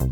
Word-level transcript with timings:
Hallo 0.00 0.08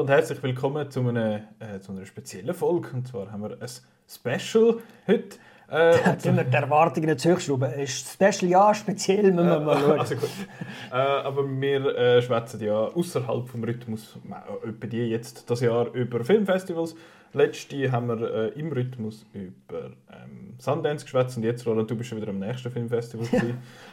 und 0.00 0.08
herzlich 0.08 0.42
willkommen 0.42 0.90
zu 0.90 1.06
einer, 1.06 1.48
äh, 1.58 1.78
zu 1.80 1.92
einer 1.92 2.06
speziellen 2.06 2.54
Folge. 2.54 2.88
Und 2.94 3.06
zwar 3.06 3.30
haben 3.30 3.42
wir 3.42 3.60
ein 3.60 3.68
Special 4.08 4.78
heute. 5.06 5.36
Äh, 5.68 6.16
tun 6.22 6.36
wir 6.36 6.44
die 6.44 6.54
Erwartungen 6.54 7.10
nicht 7.10 7.24
hochschrauben. 7.24 7.72
Ist 7.72 8.12
Special 8.12 8.50
ja, 8.50 8.74
speziell 8.74 9.32
müssen 9.32 9.48
wir 9.48 9.60
mal 9.60 9.78
schauen. 9.78 9.98
Also 10.00 10.14
gut. 10.16 10.30
Äh, 10.92 10.94
aber 10.94 11.48
wir 11.48 11.96
äh, 11.96 12.22
schwätzen 12.22 12.60
ja 12.62 12.74
außerhalb 12.74 13.48
vom 13.48 13.64
Rhythmus, 13.64 14.16
äh, 14.28 14.68
etwa 14.68 14.86
die 14.86 15.08
jetzt 15.08 15.50
das 15.50 15.60
Jahr 15.60 15.92
über 15.92 16.24
Filmfestivals. 16.24 16.94
Letzte 17.36 17.92
haben 17.92 18.08
wir 18.08 18.54
äh, 18.54 18.58
im 18.58 18.72
Rhythmus 18.72 19.26
über 19.34 19.90
ähm, 20.10 20.54
Sundance 20.58 21.04
geschwätzt 21.04 21.36
und 21.36 21.42
jetzt, 21.42 21.66
Roland, 21.66 21.90
du 21.90 21.94
bist 21.94 22.08
schon 22.08 22.18
wieder 22.18 22.30
am 22.30 22.38
nächsten 22.38 22.70
Filmfestival. 22.70 23.26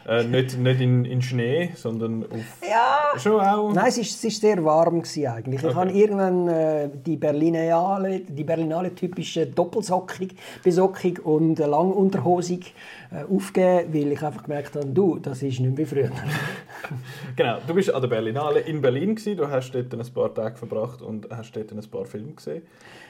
äh, 0.07 0.23
nicht 0.23 0.57
nicht 0.57 0.79
in, 0.79 1.03
in 1.03 1.21
Schnee, 1.21 1.71
sondern 1.75 2.23
auf... 2.23 2.39
Ja! 2.61 3.19
Schon 3.19 3.41
auch? 3.41 3.73
Nein, 3.73 3.87
es 3.87 3.97
war 3.97 4.01
ist, 4.01 4.23
ist 4.23 4.41
sehr 4.41 4.63
warm 4.63 5.01
gewesen 5.01 5.27
eigentlich. 5.27 5.61
Okay. 5.61 5.71
Ich 5.71 5.75
habe 5.75 5.91
irgendwann 5.91 6.47
äh, 6.47 6.89
die 7.05 7.17
Berlinale, 7.17 8.21
die 8.21 8.43
Berlinale 8.45 8.95
typische 8.95 9.45
Doppelsockung, 9.45 10.29
Besockung 10.63 11.17
und 11.23 11.59
äh, 11.59 11.65
Langunterhosig 11.65 12.73
äh, 13.11 13.23
aufgegeben, 13.23 13.93
weil 13.93 14.11
ich 14.13 14.21
einfach 14.23 14.43
gemerkt 14.43 14.75
habe, 14.75 14.87
du, 14.87 15.19
das 15.19 15.43
ist 15.43 15.59
nicht 15.59 15.77
wie 15.77 15.85
früher. 15.85 16.11
genau, 17.35 17.57
du 17.67 17.73
bist 17.73 17.93
an 17.93 18.01
der 18.01 18.07
Berlinale 18.07 18.61
in 18.61 18.81
Berlin 18.81 19.15
gewesen, 19.15 19.35
du 19.35 19.49
hast 19.49 19.71
dort 19.73 19.93
ein 19.93 20.13
paar 20.13 20.33
Tage 20.33 20.55
verbracht 20.55 21.01
und 21.01 21.27
hast 21.29 21.53
dort 21.55 21.73
ein 21.73 21.81
paar 21.91 22.05
Filme 22.05 22.31
gesehen. 22.31 22.63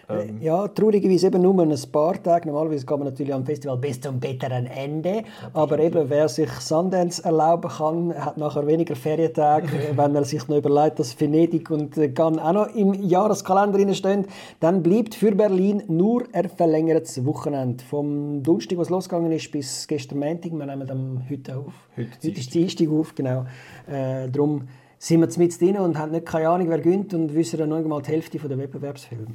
Ähm. 0.09 0.41
Ja, 0.41 0.67
traurigerweise 0.67 1.27
eben 1.27 1.41
nur 1.41 1.61
ein 1.61 1.75
paar 1.91 2.21
Tage. 2.21 2.47
Normalerweise 2.47 2.85
geht 2.85 2.97
man 2.97 3.07
natürlich 3.07 3.33
am 3.33 3.45
Festival 3.45 3.77
bis 3.77 4.01
zum 4.01 4.19
bitteren 4.19 4.65
Ende. 4.65 5.23
Aber 5.53 5.79
eben, 5.79 6.09
wer 6.09 6.27
sich 6.27 6.49
Sundance 6.51 7.23
erlauben 7.23 7.69
kann, 7.69 8.13
hat 8.13 8.37
nachher 8.37 8.67
weniger 8.67 8.95
Ferientage, 8.95 9.67
wenn 9.95 10.15
er 10.15 10.25
sich 10.25 10.47
noch 10.47 10.57
überlegt, 10.57 10.99
dass 10.99 11.19
Venedig 11.19 11.69
und 11.71 11.95
Cannes 12.15 12.39
auch 12.39 12.53
noch 12.53 12.75
im 12.75 12.93
Jahreskalender 12.93 13.93
stehen. 13.93 14.25
Dann 14.59 14.83
bleibt 14.83 15.15
für 15.15 15.33
Berlin 15.33 15.83
nur 15.87 16.23
ein 16.33 16.49
verlängertes 16.49 17.25
Wochenende. 17.25 17.83
Vom 17.83 18.43
Donnerstag, 18.43 18.77
was 18.77 18.89
losgegangen 18.89 19.31
ist, 19.31 19.51
bis 19.51 19.87
gestern 19.87 20.19
Montag. 20.19 20.51
Wir 20.51 20.65
nehmen 20.65 20.89
am 20.89 21.21
heute 21.29 21.57
auf. 21.57 21.73
Heute, 21.95 22.09
heute 22.23 22.39
ist 22.39 22.53
Dienstag 22.53 22.89
auf, 22.89 23.15
genau. 23.15 23.45
Äh, 23.87 24.29
darum 24.29 24.67
sind 24.97 25.19
wir 25.19 25.43
mit 25.43 25.59
drin 25.59 25.77
und 25.77 25.97
haben 25.97 26.11
nicht 26.11 26.25
keine 26.25 26.49
Ahnung, 26.49 26.69
wer 26.69 26.79
gönnt 26.79 27.13
und 27.13 27.33
wissen 27.33 27.59
dann 27.59 27.69
noch 27.69 27.77
einmal 27.77 28.01
die 28.01 28.11
Hälfte 28.11 28.37
der 28.39 28.57
Wettbewerbsfilme. 28.57 29.27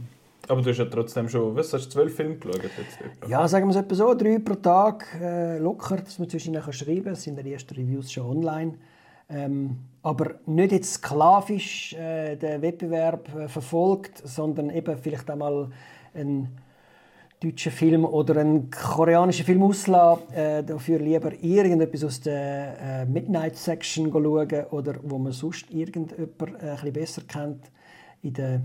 Aber 0.49 0.63
du 0.63 0.71
hast 0.71 0.79
ja 0.79 0.87
trotzdem 0.87 1.29
schon, 1.29 1.55
was 1.55 1.73
hast 1.73 1.87
du, 1.87 1.91
zwölf 1.91 2.15
Filme 2.15 2.37
geschaut? 2.37 2.63
Jetzt 2.63 3.29
ja, 3.29 3.47
sagen 3.47 3.67
wir 3.67 3.71
es 3.71 3.77
etwa 3.77 3.95
so, 3.95 4.15
drei 4.15 4.39
pro 4.39 4.55
Tag, 4.55 5.07
äh, 5.21 5.59
locker, 5.59 5.97
dass 5.97 6.19
man 6.19 6.29
zwischendurch 6.29 6.75
schreiben 6.75 7.05
kann. 7.05 7.13
Es 7.13 7.23
sind 7.23 7.45
die 7.45 7.53
ersten 7.53 7.75
Reviews 7.75 8.11
schon 8.11 8.39
online. 8.39 8.75
Ähm, 9.31 9.77
aber 10.03 10.37
nicht 10.47 10.73
jetzt 10.73 10.95
sklavisch 10.95 11.93
äh, 11.93 12.37
den 12.37 12.63
Wettbewerb 12.63 13.29
äh, 13.35 13.49
verfolgt, 13.49 14.23
sondern 14.27 14.71
eben 14.71 14.97
vielleicht 14.97 15.29
einmal 15.31 15.69
einen 16.15 16.49
deutschen 17.41 17.71
Film 17.71 18.05
oder 18.05 18.41
einen 18.41 18.71
koreanischen 18.71 19.45
Film 19.45 19.63
auslassen, 19.63 20.33
äh, 20.33 20.65
dafür 20.65 20.99
lieber 20.99 21.33
irgendetwas 21.41 22.05
aus 22.05 22.21
der 22.21 22.81
äh, 22.81 23.05
Midnight 23.05 23.57
Section 23.57 24.11
schauen 24.11 24.65
oder 24.71 24.95
wo 25.03 25.19
man 25.19 25.33
sonst 25.33 25.71
irgendjemand 25.71 26.13
äh, 26.63 26.71
ein 26.71 26.77
bisschen 26.77 26.93
besser 26.93 27.23
kennt 27.29 27.71
in 28.23 28.33
der 28.33 28.63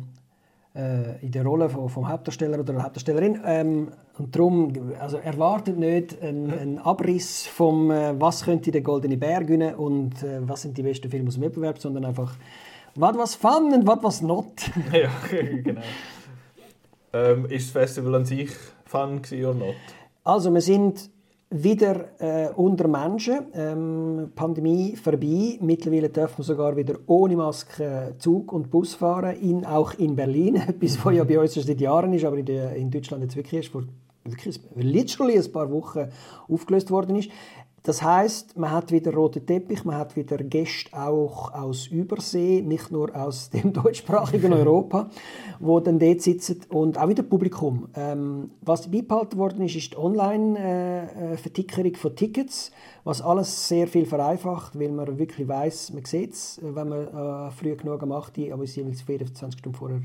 in 0.75 1.31
der 1.31 1.45
Rolle 1.45 1.69
vom, 1.69 1.88
vom 1.88 2.09
Hauptdarsteller 2.09 2.59
oder 2.59 2.73
der 2.73 2.83
Hauptdarstellerin. 2.83 3.39
Ähm, 3.45 3.91
und 4.17 4.35
darum, 4.35 4.73
also 4.99 5.17
erwartet 5.17 5.77
nicht 5.77 6.20
einen, 6.21 6.52
einen 6.52 6.80
Abriss 6.80 7.45
vom, 7.45 7.92
äh, 7.92 8.20
was 8.20 8.43
könnte 8.43 8.71
der 8.71 8.81
Goldene 8.81 9.17
Bär 9.17 9.43
gewinnen 9.43 9.75
und 9.75 10.23
äh, 10.23 10.39
was 10.48 10.64
sind 10.64 10.77
die 10.77 10.81
besten 10.81 11.11
Filme 11.11 11.27
aus 11.27 11.36
dem 11.36 11.43
Wettbewerb, 11.43 11.77
sondern 11.77 12.05
einfach, 12.05 12.36
was 12.95 13.17
was 13.17 13.36
fun 13.36 13.71
und 13.73 13.86
was 13.86 13.99
was 14.02 14.21
not. 14.23 14.71
ja, 14.92 15.09
genau. 15.64 15.81
ähm, 17.14 17.45
ist 17.45 17.67
das 17.67 17.71
Festival 17.71 18.15
an 18.15 18.25
sich 18.25 18.49
fun 18.86 19.21
oder 19.31 19.53
not? 19.53 19.75
Also, 20.23 20.52
wir 20.52 20.61
sind 20.61 21.11
wieder 21.53 22.19
äh, 22.19 22.49
unter 22.55 22.87
Menschen. 22.87 23.45
Ähm, 23.53 24.31
Pandemie 24.36 24.95
vorbei. 24.95 25.58
Mittlerweile 25.61 26.09
dürfen 26.09 26.39
wir 26.39 26.43
sogar 26.43 26.75
wieder 26.75 26.95
ohne 27.05 27.36
Maske 27.36 28.15
Zug 28.17 28.52
und 28.52 28.71
Bus 28.71 28.95
fahren, 28.95 29.36
in, 29.39 29.65
auch 29.65 29.93
in 29.93 30.15
Berlin. 30.15 30.55
Etwas, 30.67 31.05
was 31.05 31.15
ja 31.15 31.23
bei 31.23 31.39
uns 31.39 31.53
seit 31.53 31.80
Jahren 31.80 32.11
ist, 32.13 32.25
aber 32.25 32.37
in, 32.37 32.45
der, 32.45 32.75
in 32.75 32.89
Deutschland 32.89 33.23
jetzt 33.23 33.36
wirklich 33.36 33.53
erst 33.53 33.69
vor 33.69 33.83
wirklich, 34.25 34.59
literally 34.75 35.37
ein 35.37 35.52
paar 35.52 35.69
Wochen 35.71 36.08
aufgelöst 36.47 36.89
worden 36.92 37.17
ist. 37.17 37.30
Das 37.86 38.02
heißt, 38.02 38.58
man 38.58 38.71
hat 38.71 38.94
wieder 38.94 39.14
roten 39.14 39.45
Teppich, 39.45 39.83
man 39.83 39.98
hat 39.98 40.16
wieder 40.16 40.38
Gäste 40.38 40.98
auch 40.98 41.54
aus 41.54 41.88
Übersee, 41.88 42.61
nicht 42.61 42.92
nur 42.92 43.14
aus 43.14 43.49
dem 43.54 43.73
deutschsprachigen 43.73 44.54
Europa, 44.61 45.10
wo 45.60 45.82
dann 45.82 45.99
dort 45.99 46.22
sitzen 46.22 46.61
und 46.70 46.98
auch 46.98 47.10
wieder 47.10 47.23
Publikum. 47.23 47.89
Ähm, 47.93 48.52
was 48.61 48.89
beibehalten 48.89 49.38
worden 49.38 49.66
ist, 49.66 49.76
ist 49.76 49.92
die 49.92 49.98
Online-Vertickerung 49.98 51.95
von 51.95 52.16
Tickets, 52.16 52.72
was 53.04 53.22
alles 53.22 53.67
sehr 53.67 53.88
viel 53.88 54.05
vereinfacht, 54.05 54.80
weil 54.80 54.92
man 54.92 55.20
wirklich 55.20 55.45
weiß, 55.45 55.92
man 55.92 56.05
sieht 56.05 56.32
es, 56.32 56.61
wenn 56.64 56.88
man 56.88 57.08
äh, 57.08 57.52
früh 57.52 57.76
genug 57.76 57.99
gemacht 57.99 58.38
hat, 58.38 58.52
aber 58.52 58.64
es 58.64 58.77
ist 58.77 59.02
24 59.02 59.60
Stunden 59.60 59.77
vorher 59.77 59.99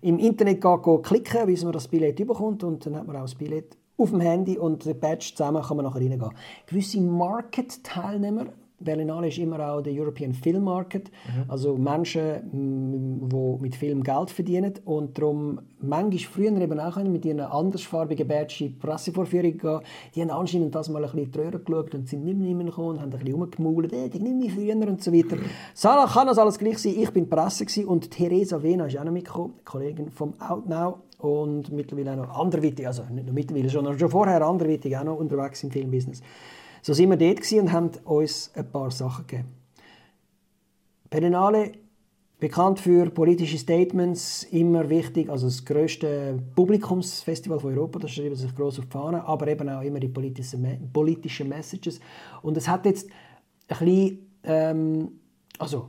im 0.00 0.18
Internet 0.20 0.60
geht, 0.60 1.02
klicken, 1.02 1.46
bis 1.46 1.64
man 1.64 1.72
das 1.72 1.88
Billett 1.88 2.24
bekommt 2.24 2.62
und 2.62 2.86
dann 2.86 2.94
hat 2.94 3.06
man 3.08 3.16
auch 3.16 3.22
das 3.22 3.34
Billett 3.34 3.76
auf 3.98 4.10
dem 4.10 4.20
Handy 4.20 4.56
und 4.56 4.84
den 4.86 4.98
Badge 4.98 5.32
zusammen 5.34 5.62
kann 5.62 5.76
man 5.76 5.86
nachher 5.86 6.00
reingehen. 6.00 6.32
Gewisse 6.66 7.00
Market-Teilnehmer, 7.00 8.46
Berlinale 8.80 9.28
ist 9.28 9.38
immer 9.38 9.58
auch 9.68 9.80
der 9.80 9.92
European 9.92 10.32
Film 10.32 10.64
Market, 10.64 11.10
mhm. 11.10 11.50
also 11.50 11.76
Menschen, 11.76 13.28
die 13.28 13.62
mit 13.62 13.74
Film 13.74 14.02
Geld 14.02 14.30
verdienen 14.30 14.74
und 14.84 15.18
darum 15.18 15.60
manchmal 15.80 16.18
früher 16.18 16.60
eben 16.60 16.78
auch 16.78 16.96
mit 17.04 17.24
ihren 17.24 17.40
andersfarbigen 17.40 18.28
Badge 18.28 18.72
Pressevorführung 18.78 19.58
gehen. 19.58 19.80
Die 20.14 20.22
haben 20.22 20.30
anscheinend 20.30 20.74
das 20.74 20.88
mal 20.88 21.04
ein 21.04 21.10
bisschen 21.10 21.32
Trörer 21.32 21.58
geschaut 21.58 21.94
und 21.94 22.08
sind 22.08 22.24
nicht 22.24 22.38
mehr 22.38 22.66
gekommen 22.66 22.90
und 22.90 23.00
haben 23.00 23.12
ein 23.12 23.18
bisschen 23.18 23.34
rumgemault, 23.34 23.92
äh, 23.92 24.08
die 24.08 24.20
nicht 24.20 24.56
mehr 24.56 24.74
früher 24.74 24.88
und 24.88 25.02
so 25.02 25.12
weiter. 25.12 25.36
Sarah 25.74 26.06
kann 26.06 26.26
das 26.28 26.38
alles 26.38 26.58
gleich 26.58 26.78
sein, 26.78 26.94
ich 26.96 27.10
bin 27.10 27.28
Presse 27.28 27.86
und 27.86 28.10
Theresa 28.10 28.62
Wena 28.62 28.86
ist 28.86 28.96
auch 28.96 29.04
noch 29.04 29.12
mitgekommen, 29.12 29.54
Kollegin 29.64 30.10
vom 30.10 30.34
Outnow 30.40 30.98
und 31.18 31.72
mittlerweile 31.72 32.12
auch 32.12 32.28
noch 32.28 32.38
anderweitig, 32.38 32.86
also 32.86 33.02
nicht 33.10 33.26
nur 33.26 33.34
mittlerweile, 33.34 33.68
sondern 33.68 33.98
schon 33.98 34.08
vorher 34.08 34.46
anderweitig 34.46 34.96
auch 34.96 35.04
noch 35.04 35.18
unterwegs 35.18 35.62
im 35.64 35.70
Filmbusiness. 35.70 36.22
So 36.82 36.92
sind 36.92 37.10
wir 37.10 37.16
dort 37.16 37.52
und 37.52 37.72
haben 37.72 37.90
uns 38.04 38.50
ein 38.54 38.70
paar 38.70 38.90
Sachen 38.90 39.26
gegeben. 39.26 39.48
Berlinale, 41.10 41.72
bekannt 42.38 42.78
für 42.80 43.10
politische 43.10 43.58
Statements, 43.58 44.44
immer 44.44 44.88
wichtig, 44.88 45.28
also 45.28 45.46
das 45.46 45.64
grösste 45.64 46.38
Publikumsfestival 46.54 47.58
von 47.58 47.76
Europa, 47.76 47.98
das 47.98 48.12
schreibt 48.12 48.36
sich 48.36 48.54
groß 48.54 48.80
auf 48.80 48.84
die 48.86 48.92
Fahne, 48.92 49.24
aber 49.24 49.48
eben 49.48 49.68
auch 49.68 49.82
immer 49.82 49.98
die 49.98 50.08
politischen, 50.08 50.90
politischen 50.92 51.48
Messages. 51.48 52.00
Und 52.42 52.56
es 52.56 52.68
hat 52.68 52.84
jetzt 52.86 53.08
ein 53.68 53.78
bisschen, 53.78 54.18
ähm, 54.44 55.20
also 55.58 55.88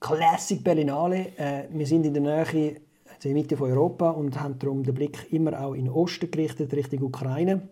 Classic 0.00 0.62
Berlinale, 0.62 1.36
äh, 1.38 1.64
wir 1.70 1.86
sind 1.86 2.04
in 2.04 2.14
der 2.14 2.22
Nähe 2.22 2.76
in 3.24 3.30
der 3.30 3.32
Mitte 3.32 3.56
von 3.56 3.70
Europa 3.70 4.10
und 4.10 4.38
haben 4.40 4.58
darum 4.58 4.82
den 4.82 4.94
Blick 4.94 5.32
immer 5.32 5.58
auch 5.60 5.72
in 5.72 5.86
den 5.86 5.92
Osten 5.92 6.30
gerichtet, 6.30 6.72
Richtung 6.74 7.02
Ukraine. 7.02 7.68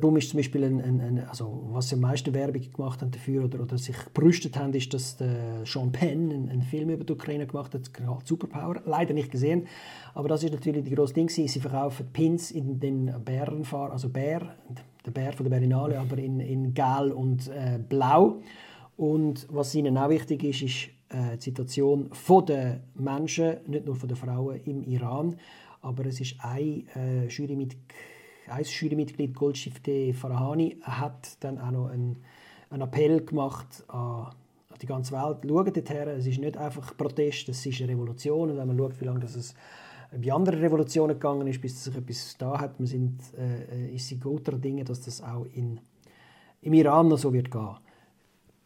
Darum 0.00 0.16
ist 0.16 0.30
zum 0.30 0.38
Beispiel, 0.38 0.64
ein, 0.64 0.80
ein, 0.80 1.00
ein, 1.00 1.28
also 1.28 1.68
was 1.72 1.92
am 1.92 2.00
meisten 2.00 2.32
Werbung 2.34 2.62
gemacht 2.72 3.00
haben 3.00 3.10
dafür 3.10 3.44
oder, 3.44 3.60
oder 3.60 3.78
sich 3.78 3.96
gerüstet 4.14 4.56
haben, 4.56 4.72
ist, 4.74 4.92
dass 4.94 5.16
der 5.16 5.64
Sean 5.64 5.92
Penn 5.92 6.30
einen, 6.30 6.48
einen 6.48 6.62
Film 6.62 6.90
über 6.90 7.04
die 7.04 7.12
Ukraine 7.12 7.46
gemacht 7.46 7.74
hat, 7.74 7.90
Superpower. 8.24 8.82
Leider 8.84 9.14
nicht 9.14 9.30
gesehen, 9.30 9.66
aber 10.14 10.28
das 10.28 10.42
ist 10.42 10.52
natürlich 10.52 10.84
die 10.84 10.94
grosse 10.94 11.14
Ding. 11.14 11.28
Sie 11.28 11.48
verkaufen 11.48 12.06
Pins 12.12 12.50
in 12.50 12.80
den 12.80 13.12
Bärenfahr, 13.24 13.92
also 13.92 14.08
Bär, 14.08 14.56
der 15.04 15.10
Bär 15.10 15.32
von 15.32 15.44
der 15.44 15.50
Berlinale, 15.50 15.98
aber 15.98 16.18
in, 16.18 16.40
in 16.40 16.74
Gel 16.74 17.12
und 17.12 17.48
äh, 17.48 17.78
Blau. 17.78 18.40
Und 18.96 19.46
was 19.50 19.74
ihnen 19.74 19.96
auch 19.98 20.10
wichtig 20.10 20.44
ist, 20.44 20.62
ist 20.62 20.88
äh, 21.08 21.36
die 21.36 21.42
Situation 21.42 22.10
der 22.48 22.80
Menschen, 22.94 23.56
nicht 23.66 23.86
nur 23.86 23.96
den 23.96 24.16
Frauen 24.16 24.60
im 24.64 24.82
Iran. 24.84 25.36
Aber 25.80 26.06
es 26.06 26.20
ist 26.20 26.36
ein 26.40 26.86
äh, 26.94 27.26
Jurymitglied, 27.28 27.76
ein 28.48 28.64
Jurymitglied 28.64 29.34
Goldschiff 29.34 29.80
Farahani 30.14 30.78
hat 30.82 31.36
dann 31.40 31.58
auch 31.58 31.70
noch 31.70 31.86
einen, 31.88 32.16
einen 32.70 32.82
Appell 32.82 33.24
gemacht 33.24 33.84
an 33.88 34.30
die 34.80 34.86
ganze 34.86 35.12
Welt. 35.12 35.38
Schaut 35.46 35.76
dorthin, 35.76 36.08
es 36.08 36.26
ist 36.26 36.38
nicht 36.38 36.56
einfach 36.56 36.96
Protest, 36.96 37.48
es 37.48 37.64
ist 37.64 37.80
eine 37.80 37.92
Revolution. 37.92 38.50
Und 38.50 38.56
wenn 38.56 38.66
man 38.66 38.78
schaut, 38.78 39.00
wie 39.00 39.04
lange 39.04 39.24
es 39.24 39.54
bei 40.10 40.32
anderen 40.32 40.60
Revolutionen 40.60 41.14
gegangen 41.14 41.46
ist, 41.46 41.60
bis 41.60 41.82
sich 41.82 41.96
etwas 41.96 42.36
da 42.38 42.60
hat, 42.60 42.78
man 42.78 42.86
sind, 42.86 43.18
äh, 43.38 43.94
ist 43.94 44.08
sie 44.08 44.18
guter 44.18 44.52
Dinge, 44.52 44.84
dass 44.84 45.00
das 45.00 45.22
auch 45.22 45.46
in, 45.54 45.80
im 46.60 46.72
Iran 46.74 47.08
noch 47.08 47.18
so 47.18 47.32
wird 47.32 47.50
gehen. 47.50 47.76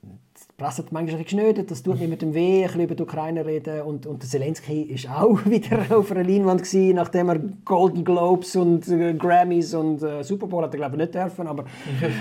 Die 0.07 0.63
Presse 0.63 0.83
hat 0.83 0.93
manchmal 0.93 1.23
geschnödet, 1.23 1.71
das 1.71 1.83
tut 1.83 1.99
mir 1.99 2.09
mit 2.09 2.23
dem 2.23 2.35
weh, 2.35 2.63
ein 2.63 2.67
bisschen 2.67 2.83
über 2.83 2.95
die 2.95 3.03
Ukraine 3.03 3.47
reden 3.47 3.83
und, 3.83 4.07
und 4.07 4.23
der 4.23 4.29
Zelensky 4.29 4.95
war 5.05 5.25
auch 5.25 5.45
wieder 5.47 5.97
auf 5.97 6.11
einer 6.11 6.25
Leinwand 6.25 6.63
gewesen, 6.63 6.97
nachdem 6.97 7.29
er 7.29 7.39
Golden 7.65 8.05
Globes 8.05 8.57
und 8.57 8.87
äh, 8.89 9.15
Grammys 9.15 9.75
und 9.75 10.03
äh, 10.03 10.23
Super 10.23 10.47
Bowl 10.47 10.63
hat 10.63 10.75
er 10.75 10.79
glaube 10.79 10.97
ich 10.97 11.03
nicht 11.03 11.15
dürfen, 11.15 11.47
aber 11.47 11.65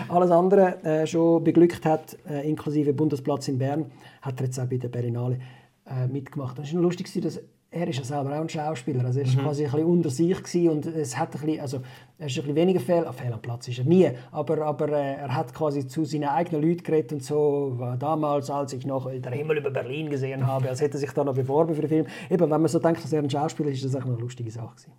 alles 0.07 0.31
andere 0.31 0.83
äh, 0.83 1.07
schon 1.07 1.43
beglückt 1.43 1.85
hat, 1.85 2.17
äh, 2.29 2.47
inklusive 2.47 2.93
Bundesplatz 2.93 3.47
in 3.47 3.57
Bern, 3.57 3.85
hat 4.21 4.39
er 4.39 4.45
jetzt 4.45 4.59
auch 4.59 4.65
bei 4.67 4.77
der 4.77 4.89
Berlinale 4.89 5.39
äh, 5.85 6.07
mitgemacht. 6.07 6.57
Das 6.57 6.73
war 6.73 6.81
lustig, 6.81 7.11
dass 7.21 7.39
er 7.75 7.89
ist 7.89 7.97
ja 7.97 8.05
selber 8.05 8.31
auch 8.31 8.41
ein 8.41 8.47
Schauspieler, 8.47 9.03
also 9.03 9.19
er 9.19 9.27
war 9.27 9.33
mhm. 9.33 9.39
quasi 9.39 9.65
ein 9.65 9.71
bisschen 9.71 9.85
unter 9.85 10.09
sich 10.09 10.37
gewesen 10.37 10.69
und 10.69 10.85
es 10.85 11.17
hat 11.17 11.35
ein 11.35 11.41
bisschen, 11.41 11.59
also 11.59 11.81
er 12.17 12.27
ist 12.27 12.37
ein 12.37 12.43
bisschen 12.43 12.55
weniger 12.55 12.79
fehl, 12.79 13.05
ah, 13.05 13.11
fehl 13.11 13.33
am 13.33 13.41
Platz 13.41 13.67
ist 13.67 13.79
er 13.79 13.83
nie, 13.83 14.09
aber, 14.31 14.65
aber 14.65 14.89
äh, 14.89 15.15
er 15.15 15.35
hat 15.35 15.53
quasi 15.53 15.85
zu 15.85 16.05
seinen 16.05 16.29
eigenen 16.29 16.61
Leuten 16.61 16.83
geredet 16.83 17.11
und 17.11 17.23
so, 17.23 17.77
damals, 17.99 18.49
als 18.49 18.71
ich 18.71 18.85
noch 18.85 19.11
den 19.11 19.33
Himmel 19.33 19.57
über 19.57 19.71
Berlin 19.71 20.09
gesehen 20.09 20.47
habe, 20.47 20.69
als 20.69 20.79
hätte 20.79 20.95
er 20.95 20.99
sich 21.01 21.11
da 21.11 21.25
noch 21.25 21.35
beworben 21.35 21.75
für 21.75 21.81
den 21.81 21.89
Film. 21.89 22.05
Eben, 22.29 22.49
wenn 22.49 22.61
man 22.61 22.67
so 22.67 22.79
denkt, 22.79 23.03
dass 23.03 23.11
er 23.11 23.21
ein 23.21 23.29
Schauspieler 23.29 23.69
ist, 23.69 23.83
ist 23.83 23.93
das 23.93 24.01
eine 24.01 24.15
lustige 24.15 24.51
Sache 24.51 24.73
gewesen. 24.75 24.91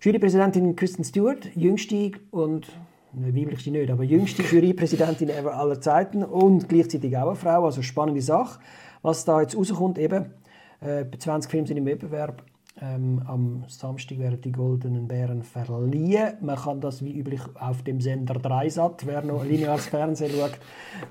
Jurypräsidentin 0.00 0.76
Kristen 0.76 1.02
Stewart, 1.02 1.50
jüngste 1.56 2.12
und 2.30 2.68
ne, 3.12 3.34
weiblich 3.34 3.66
nicht, 3.66 3.90
aber 3.90 4.04
jüngste 4.04 4.42
Jurypräsidentin 4.50 5.30
aller 5.30 5.80
Zeiten 5.80 6.22
und 6.22 6.68
gleichzeitig 6.68 7.16
auch 7.16 7.28
eine 7.28 7.36
Frau, 7.36 7.64
also 7.64 7.82
spannende 7.82 8.22
Sache. 8.22 8.60
Was 9.02 9.24
da 9.24 9.40
jetzt 9.40 9.56
rauskommt, 9.56 9.98
eben, 9.98 10.30
äh, 10.84 11.04
20 11.18 11.50
Filme 11.50 11.66
sind 11.66 11.76
im 11.76 11.86
Wettbewerb. 11.86 12.42
Ähm, 12.80 13.22
am 13.26 13.64
Samstag 13.68 14.18
werden 14.18 14.40
die 14.40 14.50
Goldenen 14.50 15.06
Bären 15.06 15.44
verliehen. 15.44 16.34
Man 16.40 16.56
kann 16.56 16.80
das 16.80 17.04
wie 17.04 17.16
üblich 17.16 17.40
auf 17.54 17.82
dem 17.82 18.00
Sender 18.00 18.34
Dreisat, 18.34 19.06
wer 19.06 19.22
noch 19.22 19.44
lineares 19.44 19.86
Fernsehen 19.86 20.32
schaut, 20.32 20.58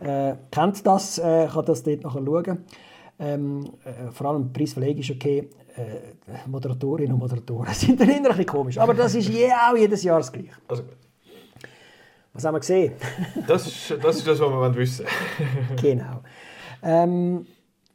äh, 0.06 0.36
kennt 0.52 0.86
das, 0.86 1.18
äh, 1.20 1.48
kann 1.48 1.66
das 1.66 1.84
dort 1.84 2.04
nachher 2.04 2.26
schauen. 2.26 2.66
Ähm, 3.18 3.64
äh, 3.86 4.12
vor 4.12 4.28
allem 4.28 4.52
die 4.52 4.60
Preisverlegung 4.60 5.02
ist 5.02 5.12
okay. 5.12 5.50
Äh, 5.76 6.48
Moderatorinnen 6.48 7.14
und 7.14 7.20
Moderatoren 7.20 7.74
sind 7.74 8.00
dann 8.00 8.10
ein 8.10 8.24
bisschen 8.24 8.46
komisch. 8.46 8.78
Aber 8.78 8.94
das 8.94 9.16
ist 9.16 9.30
je, 9.30 9.50
auch 9.52 9.78
jedes 9.78 10.04
Jahr 10.04 10.18
das 10.18 10.32
Gleiche. 10.32 10.52
Also, 10.68 10.84
was 12.34 12.44
haben 12.44 12.56
wir 12.56 12.60
gesehen? 12.60 12.94
das, 13.48 13.68
ist, 13.68 14.04
das 14.04 14.18
ist 14.18 14.28
das, 14.28 14.40
was 14.40 14.50
wir 14.50 14.76
wissen 14.76 15.06
Genau. 15.82 16.22
Ähm, 16.82 17.46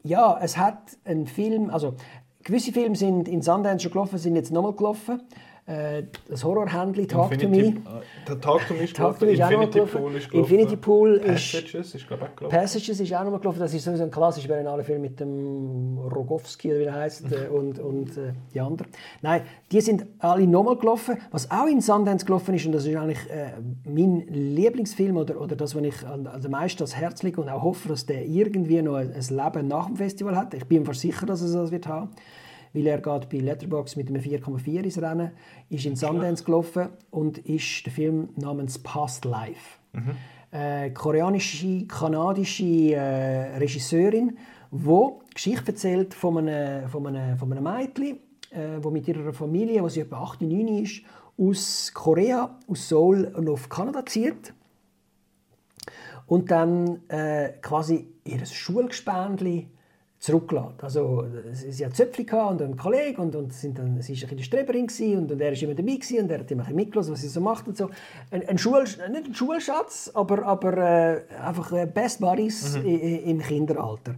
ja, 0.02 0.38
es 0.40 0.56
hat 0.56 0.98
einen 1.04 1.26
Film, 1.26 1.70
also 1.70 1.94
gewisse 2.42 2.72
Filme 2.72 2.96
sind 2.96 3.28
in 3.28 3.42
Sundance 3.42 3.82
schon 3.82 3.92
gelaufen, 3.92 4.18
sind 4.18 4.36
jetzt 4.36 4.52
nochmal 4.52 4.74
gelaufen. 4.74 5.22
Äh, 5.68 6.04
das 6.26 6.42
Horrorhändli 6.44 7.06
Talk 7.06 7.30
Infinity, 7.30 7.74
to 7.74 7.80
Me. 7.90 8.02
Der 8.26 8.40
Talk 8.40 8.66
to 8.66 8.72
Me 8.72 8.84
ist 8.84 8.96
Talk 8.96 9.18
to 9.18 9.26
Me 9.26 9.32
Infinity 9.32 9.80
Pool 9.80 10.14
ist 10.14 10.30
gelaufen. 10.30 10.52
Infinity 10.54 10.76
Pool 10.76 11.14
ist... 11.16 11.52
Passages 11.52 11.94
ist, 11.94 12.08
glaube 12.08 12.26
ich, 12.26 12.36
gelaufen. 12.36 12.56
Passages 12.56 13.00
ist 13.00 13.14
auch 13.14 13.24
nochmal 13.24 13.40
gelaufen. 13.40 13.58
Das 13.58 13.74
ist 13.74 13.84
sowieso 13.84 14.04
ein 14.04 14.10
klassischer 14.10 14.48
Berlinale 14.48 14.82
Film 14.82 15.02
mit 15.02 15.20
dem 15.20 15.98
Rogowski, 15.98 16.70
oder 16.70 16.80
wie 16.80 16.84
er 16.84 16.94
heisst, 16.94 17.30
äh, 17.30 17.48
und, 17.52 17.78
und 17.80 18.16
äh, 18.16 18.32
die 18.54 18.60
anderen. 18.60 18.90
Nein, 19.20 19.42
die 19.70 19.82
sind 19.82 20.06
alle 20.20 20.46
nochmal 20.46 20.76
gelaufen. 20.76 21.18
Was 21.32 21.50
auch 21.50 21.66
in 21.66 21.82
Sundance 21.82 22.24
gelaufen 22.24 22.54
ist, 22.54 22.64
und 22.64 22.72
das 22.72 22.86
ist 22.86 22.96
eigentlich 22.96 23.28
äh, 23.28 23.50
mein 23.84 24.26
Lieblingsfilm, 24.26 25.18
oder, 25.18 25.38
oder 25.38 25.54
das, 25.54 25.74
was 25.74 25.82
ich 25.82 26.06
an, 26.06 26.26
an 26.26 26.40
der 26.40 26.50
meisten 26.50 26.80
ans 26.80 26.96
Herz 26.96 27.22
lege 27.22 27.42
und 27.42 27.50
auch 27.50 27.60
hoffe, 27.60 27.88
dass 27.88 28.06
der 28.06 28.24
irgendwie 28.24 28.80
noch 28.80 28.94
ein, 28.94 29.12
ein 29.12 29.36
Leben 29.36 29.68
nach 29.68 29.84
dem 29.84 29.96
Festival 29.96 30.34
hat. 30.34 30.54
Ich 30.54 30.64
bin 30.64 30.84
mir 30.84 30.94
sicher, 30.94 31.26
dass 31.26 31.42
er 31.42 31.60
das 31.60 31.70
wird 31.70 31.86
haben 31.86 32.08
weil 32.72 32.86
er 32.86 33.00
geht 33.00 33.28
bei 33.28 33.38
Letterboxd 33.38 33.96
mit 33.96 34.08
einem 34.08 34.22
4,4 34.22 34.82
ins 34.82 35.00
Rennen, 35.00 35.32
ist 35.70 35.86
in 35.86 35.96
Sundance 35.96 36.44
gelaufen 36.44 36.88
und 37.10 37.38
ist 37.38 37.86
der 37.86 37.92
Film 37.92 38.30
namens 38.36 38.78
Past 38.78 39.24
Life. 39.24 39.78
Mhm. 39.92 40.16
Äh, 40.50 40.90
koreanische, 40.90 41.86
kanadische 41.86 42.94
äh, 42.94 43.56
Regisseurin, 43.58 44.38
die 44.70 45.10
Geschichte 45.34 45.72
erzählt 45.72 46.14
von 46.14 46.38
einem, 46.38 46.88
von 46.88 47.06
einem, 47.06 47.36
von 47.36 47.52
einem 47.52 47.64
Mädchen, 47.64 48.18
äh, 48.50 48.78
wo 48.80 48.90
mit 48.90 49.06
ihrer 49.08 49.32
Familie, 49.32 49.82
wo 49.82 49.88
sie 49.88 50.00
etwa 50.00 50.22
8, 50.22 50.42
9 50.42 50.68
ist, 50.82 51.02
aus 51.38 51.92
Korea, 51.94 52.58
aus 52.66 52.88
Seoul 52.88 53.32
auf 53.48 53.68
Kanada 53.68 54.04
zieht 54.04 54.52
und 56.26 56.50
dann 56.50 57.08
äh, 57.08 57.52
quasi 57.62 58.08
ihr 58.24 58.44
Schulgespendli 58.44 59.68
zurückgelassen. 60.18 60.74
Also, 60.82 61.24
sie 61.52 61.84
hat 61.86 61.94
Zöpfchen 61.94 62.40
und 62.40 62.62
einen 62.62 62.76
Kollegen 62.76 63.22
und, 63.22 63.36
und 63.36 63.52
sind 63.52 63.78
dann, 63.78 64.00
sie 64.02 64.20
war 64.20 64.30
ein 64.30 64.42
Streberin 64.42 64.88
und, 65.16 65.32
und 65.32 65.40
er 65.40 65.52
war 65.52 65.62
immer 65.62 65.74
dabei 65.74 65.94
gewesen, 65.94 66.24
und 66.24 66.30
er 66.30 66.40
hat 66.40 66.50
immer 66.50 66.68
mitgelassen, 66.70 67.12
was 67.12 67.20
sie 67.20 67.28
so 67.28 67.40
macht 67.40 67.68
und 67.68 67.76
so. 67.76 67.88
Ein, 68.30 68.48
ein 68.48 68.58
Schul, 68.58 68.82
nicht 68.82 69.26
ein 69.26 69.34
Schulschatz, 69.34 70.10
aber, 70.14 70.44
aber 70.44 70.76
äh, 70.76 71.20
einfach 71.44 71.72
äh, 71.72 71.86
Best 71.86 72.20
Buddies 72.20 72.78
mhm. 72.78 72.86
im 72.86 73.38
Kinderalter. 73.40 74.14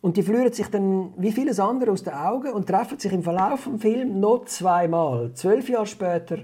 Und 0.00 0.16
die 0.16 0.22
verlieren 0.22 0.52
sich 0.52 0.68
dann 0.68 1.12
wie 1.16 1.32
vieles 1.32 1.58
andere 1.58 1.90
aus 1.90 2.04
den 2.04 2.14
Augen 2.14 2.52
und 2.52 2.66
treffen 2.66 2.98
sich 2.98 3.12
im 3.12 3.22
Verlauf 3.22 3.64
des 3.64 3.80
Films 3.80 4.14
noch 4.14 4.44
zweimal. 4.44 5.32
Zwölf 5.34 5.68
Jahre 5.68 5.86
später 5.86 6.38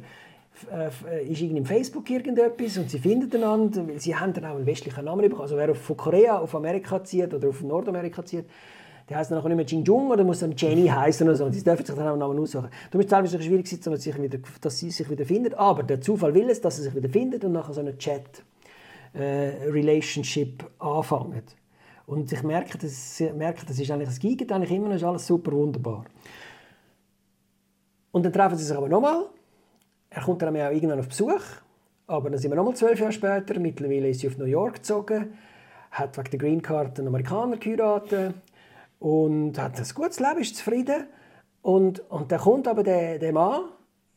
äh, 0.72 1.24
ist 1.28 1.40
irgendwie 1.40 1.58
im 1.58 1.66
Facebook 1.66 2.08
irgendetwas 2.10 2.78
und 2.78 2.90
sie 2.90 2.98
finden 2.98 3.32
einander. 3.42 3.84
Sie 3.96 4.14
haben 4.14 4.32
dann 4.32 4.44
auch 4.46 4.56
einen 4.56 4.66
westlichen 4.66 5.04
Namen 5.04 5.22
bekommen. 5.22 5.42
Also 5.42 5.56
wer 5.56 5.74
von 5.74 5.96
Korea 5.96 6.38
auf 6.38 6.54
Amerika 6.54 7.02
zieht 7.04 7.32
oder 7.32 7.48
auf 7.48 7.62
Nordamerika 7.62 8.24
zieht, 8.24 8.46
der 9.08 9.18
heißt 9.18 9.30
dann 9.30 9.38
auch 9.38 9.44
nicht 9.44 9.56
mehr 9.56 9.66
Jinjung 9.66 10.10
oder 10.10 10.24
muss 10.24 10.40
dann 10.40 10.54
Jenny 10.56 10.86
heißen 10.86 11.28
oder 11.28 11.36
so. 11.36 11.50
Sie 11.50 11.62
dürfen 11.62 11.84
sich 11.84 11.94
dann 11.94 12.06
auch 12.06 12.12
einen 12.12 12.20
Namen 12.20 12.38
aussuchen. 12.38 12.70
Du 12.90 12.98
ist 12.98 13.10
teilweise 13.10 13.42
schwierig 13.42 13.68
dass, 13.68 13.84
sich 14.02 14.22
wieder, 14.22 14.38
dass 14.60 14.78
sie 14.78 14.90
sich 14.90 15.10
wieder 15.10 15.26
findet, 15.26 15.52
aber 15.54 15.82
der 15.82 16.00
Zufall 16.00 16.32
will 16.34 16.48
es, 16.48 16.58
dass 16.60 16.76
sie 16.76 16.84
sich 16.84 16.94
wieder 16.94 17.10
findet 17.10 17.44
und 17.44 17.52
nachher 17.52 17.74
so 17.74 17.80
eine 17.80 17.98
Chat-Relationship 17.98 20.62
äh, 20.62 20.66
anfangen. 20.78 21.42
Und 22.06 22.32
ich 22.32 22.42
merke, 22.42 22.78
das, 22.78 23.22
merke, 23.34 23.66
das 23.66 23.78
ist 23.78 23.90
eigentlich, 23.90 24.08
es 24.08 24.18
geht 24.18 24.50
eigentlich 24.50 24.72
immer 24.72 24.88
noch, 24.88 24.96
ist 24.96 25.04
alles 25.04 25.26
super 25.26 25.52
wunderbar. 25.52 26.06
Und 28.10 28.24
dann 28.24 28.32
treffen 28.32 28.56
sie 28.56 28.64
sich 28.64 28.76
aber 28.76 28.88
nochmal. 28.88 29.26
Er 30.08 30.22
kommt 30.22 30.40
dann 30.40 30.56
auch 30.56 30.70
irgendwann 30.70 31.00
auf 31.00 31.08
Besuch. 31.08 31.42
Aber 32.06 32.30
dann 32.30 32.38
sind 32.38 32.50
wir 32.50 32.56
nochmal 32.56 32.74
zwölf 32.74 33.00
Jahre 33.00 33.12
später. 33.12 33.58
Mittlerweile 33.58 34.10
ist 34.10 34.20
sie 34.20 34.28
auf 34.28 34.36
New 34.38 34.44
York 34.44 34.74
gezogen, 34.74 35.32
hat 35.90 36.16
wegen 36.18 36.30
der 36.30 36.38
Green 36.38 36.62
Card 36.62 36.98
einen 36.98 37.08
Amerikaner 37.08 37.56
geheiratet 37.56 38.34
und 39.04 39.58
hat 39.58 39.78
ein 39.78 39.86
gutes 39.94 40.18
Leben, 40.18 40.38
ist 40.40 40.56
zufrieden. 40.56 41.04
Und, 41.60 42.10
und 42.10 42.32
dann 42.32 42.40
kommt 42.40 42.66
aber 42.66 42.82
der, 42.82 43.18
der 43.18 43.34
Mann 43.34 43.64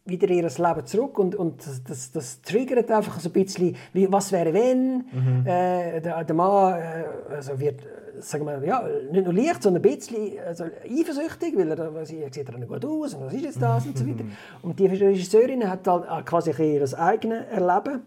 wieder 0.05 0.29
in 0.29 0.37
ihr 0.37 0.43
Leben 0.43 0.85
zurück 0.85 1.19
und, 1.19 1.35
und 1.35 1.67
das, 1.67 1.83
das, 1.83 2.11
das 2.13 2.41
triggert 2.41 2.89
einfach 2.89 3.19
so 3.19 3.27
ein 3.27 3.33
bisschen, 3.33 3.75
wie, 3.91 4.09
was 4.09 4.31
wäre 4.31 4.53
wenn. 4.53 5.05
Mhm. 5.11 5.43
Äh, 5.45 5.99
der, 5.99 6.23
der 6.23 6.35
Mann 6.35 6.79
äh, 6.79 7.03
also 7.35 7.59
wird, 7.59 7.85
sagen 8.19 8.45
wir, 8.45 8.63
ja, 8.63 8.87
nicht 9.11 9.25
nur 9.25 9.33
leicht, 9.33 9.61
sondern 9.61 9.83
ein 9.83 9.93
bisschen 9.93 10.39
also 10.45 10.63
eifersüchtig, 10.63 11.57
weil 11.57 11.69
er, 11.71 12.05
sieht 12.05 12.37
er 12.37 12.57
nicht 12.57 12.69
gut 12.69 12.85
aus 12.85 13.13
und 13.13 13.25
was 13.25 13.33
ist 13.33 13.43
jetzt 13.43 13.61
das 13.61 13.85
und 13.85 13.97
so 13.97 14.07
weiter. 14.07 14.23
Und 14.61 14.79
die 14.79 14.85
Regisseurin 14.85 15.69
hat 15.69 15.85
halt 15.85 16.25
quasi 16.25 16.51
ihr 16.51 16.97
eigenes 16.97 17.43
Erleben 17.49 18.03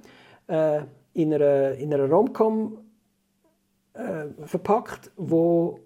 äh, 0.47 0.81
in 1.13 1.35
einer, 1.35 1.73
in 1.73 1.93
einer 1.93 2.09
Romcom 2.09 2.79
äh, 3.93 4.47
verpackt, 4.47 5.11
wo 5.19 5.79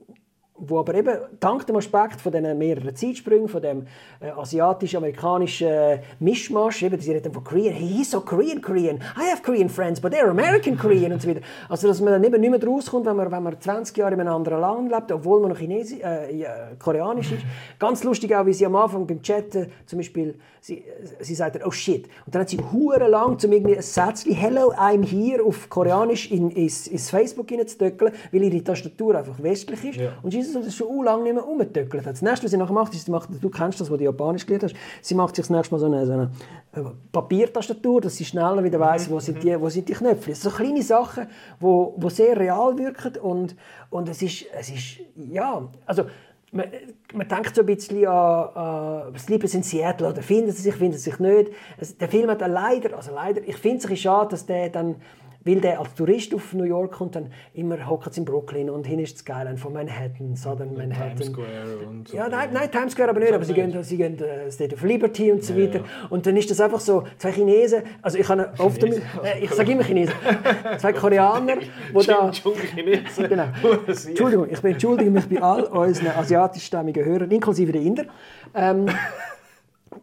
wo 0.56 0.78
aber 0.78 0.94
eben 0.94 1.16
dank 1.40 1.66
dem 1.66 1.76
Aspekt 1.76 2.20
von 2.20 2.30
diesen 2.30 2.56
mehreren 2.56 2.94
Zeitsprüngen, 2.94 3.48
von 3.48 3.60
dem 3.60 3.86
äh, 4.20 4.30
asiatisch-amerikanischen 4.30 5.68
äh, 5.68 5.98
Mischmasch, 6.20 6.82
eben, 6.84 7.00
sie 7.00 7.12
reden 7.12 7.32
von 7.32 7.42
Korean, 7.42 7.74
hey, 7.74 7.88
he's 7.88 8.12
so 8.12 8.20
Korean, 8.20 8.62
Korean, 8.62 8.96
I 9.16 9.30
have 9.32 9.42
Korean 9.42 9.68
friends, 9.68 10.00
but 10.00 10.12
they're 10.12 10.30
American 10.30 10.78
Korean 10.78 11.12
und 11.12 11.20
so 11.20 11.28
weiter. 11.28 11.40
Also, 11.68 11.88
dass 11.88 12.00
man 12.00 12.12
dann 12.12 12.24
eben 12.24 12.40
nicht 12.40 12.50
mehr 12.50 12.64
rauskommt, 12.64 13.04
wenn 13.04 13.16
man, 13.16 13.32
wenn 13.32 13.42
man 13.42 13.60
20 13.60 13.96
Jahre 13.96 14.14
in 14.14 14.20
einem 14.20 14.32
anderen 14.32 14.60
Land 14.60 14.92
lebt, 14.92 15.10
obwohl 15.10 15.40
man 15.40 15.50
noch 15.50 15.58
Chinesisch, 15.58 15.98
äh, 16.00 16.46
koreanisch 16.78 17.32
ist. 17.32 17.42
Ganz 17.80 18.04
lustig 18.04 18.34
auch, 18.34 18.46
wie 18.46 18.52
sie 18.52 18.66
am 18.66 18.76
Anfang 18.76 19.08
beim 19.08 19.22
Chatten 19.22 19.66
zum 19.86 19.98
Beispiel, 19.98 20.38
sie, 20.64 20.82
sie 21.20 21.34
sagt 21.34 21.56
dann, 21.56 21.62
oh 21.66 21.70
shit. 21.70 22.06
Und 22.24 22.34
dann 22.34 22.40
hat 22.40 22.48
sie 22.48 22.58
hure 22.72 23.06
lang 23.06 23.38
zum 23.38 23.52
irgendwie 23.52 23.76
ein 23.76 23.82
Sätzchen, 23.82 24.32
hello, 24.32 24.72
I'm 24.72 25.04
here, 25.04 25.44
auf 25.44 25.68
Koreanisch 25.68 26.30
in, 26.30 26.50
ins, 26.50 26.86
ins 26.86 27.10
Facebook 27.10 27.50
hineinzudöckeln, 27.50 28.14
weil 28.32 28.42
ihre 28.44 28.64
Tastatur 28.64 29.14
einfach 29.16 29.42
westlich 29.42 29.84
ist. 29.84 29.96
Ja. 29.96 30.12
Und 30.22 30.30
sie 30.30 30.38
ist 30.38 30.54
das 30.54 30.74
schon 30.74 31.04
lange 31.04 31.24
nicht 31.24 31.34
mehr 31.34 31.46
umgetöckelt. 31.46 32.06
Das 32.06 32.22
nächste, 32.22 32.44
was 32.44 32.50
sie 32.50 32.56
nachher 32.56 32.72
macht, 32.72 32.94
ist, 32.94 33.04
sie 33.04 33.10
macht, 33.10 33.28
du 33.38 33.50
kennst 33.50 33.78
das, 33.78 33.90
was 33.90 33.98
du 33.98 34.04
Japanisch 34.04 34.46
gelernt 34.46 34.64
hast, 34.64 34.76
sie 35.02 35.14
macht 35.14 35.36
sich 35.36 35.44
das 35.44 35.50
nächste 35.50 35.74
Mal 35.74 35.80
so 35.80 35.86
eine, 35.86 36.06
so 36.06 36.12
eine 36.12 36.30
äh, 36.72 36.80
Papiertastatur, 37.12 38.00
dass 38.00 38.16
sie 38.16 38.24
schneller 38.24 38.64
wieder 38.64 38.80
weiss, 38.80 39.10
wo, 39.10 39.20
sind 39.20 39.42
die, 39.42 39.60
wo 39.60 39.68
sind 39.68 39.86
die 39.86 39.92
Knöpfe. 39.92 40.30
Das 40.30 40.40
sind 40.40 40.50
so 40.50 40.56
kleine 40.56 40.82
Sachen, 40.82 41.26
wo, 41.60 41.94
wo 41.98 42.08
sehr 42.08 42.38
real 42.40 42.78
wirken 42.78 43.18
und, 43.18 43.54
und 43.90 44.08
es 44.08 44.22
ist, 44.22 44.46
es 44.58 44.70
ist, 44.70 45.00
ja, 45.14 45.68
also 45.84 46.04
man, 46.54 46.66
man 47.12 47.28
denkt 47.28 47.54
so 47.54 47.62
ein 47.62 47.66
bisschen 47.66 48.06
an, 48.06 48.48
an 48.54 49.12
Liebe 49.28 49.46
in 49.46 49.62
Seattle, 49.62 50.08
oder 50.08 50.22
finden 50.22 50.52
sie 50.52 50.62
sich, 50.62 50.74
finden 50.74 50.96
sie 50.96 51.10
sich 51.10 51.18
nicht. 51.18 51.50
Es, 51.78 51.98
der 51.98 52.08
Film 52.08 52.30
hat 52.30 52.40
leider, 52.40 52.96
also 52.96 53.12
leider, 53.12 53.42
ich 53.46 53.56
finde 53.56 53.78
es 53.78 53.90
ein 53.90 53.96
schade, 53.96 54.30
dass 54.30 54.46
der 54.46 54.68
dann 54.70 54.96
weil 55.44 55.60
der 55.60 55.78
als 55.80 55.94
Tourist 55.94 56.34
auf 56.34 56.52
New 56.54 56.64
York 56.64 56.92
kommt, 56.92 57.16
dann 57.16 57.30
immer 57.52 57.88
hockt 57.88 58.16
in 58.16 58.24
Brooklyn 58.24 58.70
und 58.70 58.86
hin 58.86 58.98
ist 58.98 59.18
Skyline 59.18 59.56
von 59.56 59.72
Manhattan, 59.72 60.36
Southern 60.36 60.74
Manhattan. 60.74 61.16
Times 61.16 61.26
Square 61.26 61.78
und 61.86 62.08
so. 62.08 62.16
Ja, 62.16 62.28
nein, 62.28 62.50
nein, 62.52 62.70
Times 62.70 62.92
Square 62.92 63.10
aber 63.10 63.20
nicht, 63.20 63.32
aber 63.32 63.44
sie 63.44 63.54
gehen, 63.54 63.82
sie 63.82 63.96
gehen 63.96 64.18
äh, 64.20 64.50
State 64.50 64.74
of 64.74 64.82
Liberty 64.82 65.30
und 65.32 65.44
so 65.44 65.56
weiter. 65.56 65.80
ja. 65.80 65.84
Und 66.10 66.26
dann 66.26 66.36
ist 66.36 66.50
das 66.50 66.60
einfach 66.60 66.80
so, 66.80 67.04
zwei 67.18 67.32
Chinesen, 67.32 67.82
also 68.00 68.18
ich 68.18 68.28
habe 68.28 68.52
oft, 68.58 68.82
damit, 68.82 69.02
äh, 69.22 69.40
ich 69.42 69.50
sage 69.50 69.72
immer 69.72 69.84
Chinesen, 69.84 70.14
zwei 70.78 70.92
Koreaner, 70.92 71.56
wo 71.92 72.02
da... 72.02 72.30
Chinesen. 72.32 73.28
Genau. 73.34 73.46
Entschuldigung, 73.86 74.48
ich 74.50 74.60
bin 74.60 74.72
entschuldige 74.72 75.10
mich 75.10 75.28
bei 75.28 75.42
all 75.42 75.64
unseren 75.64 76.08
asiatischstämmigen 76.08 77.04
Hörern, 77.04 77.30
inklusive 77.30 77.72
der 77.72 77.80
Inder, 77.80 78.04
ähm, 78.54 78.86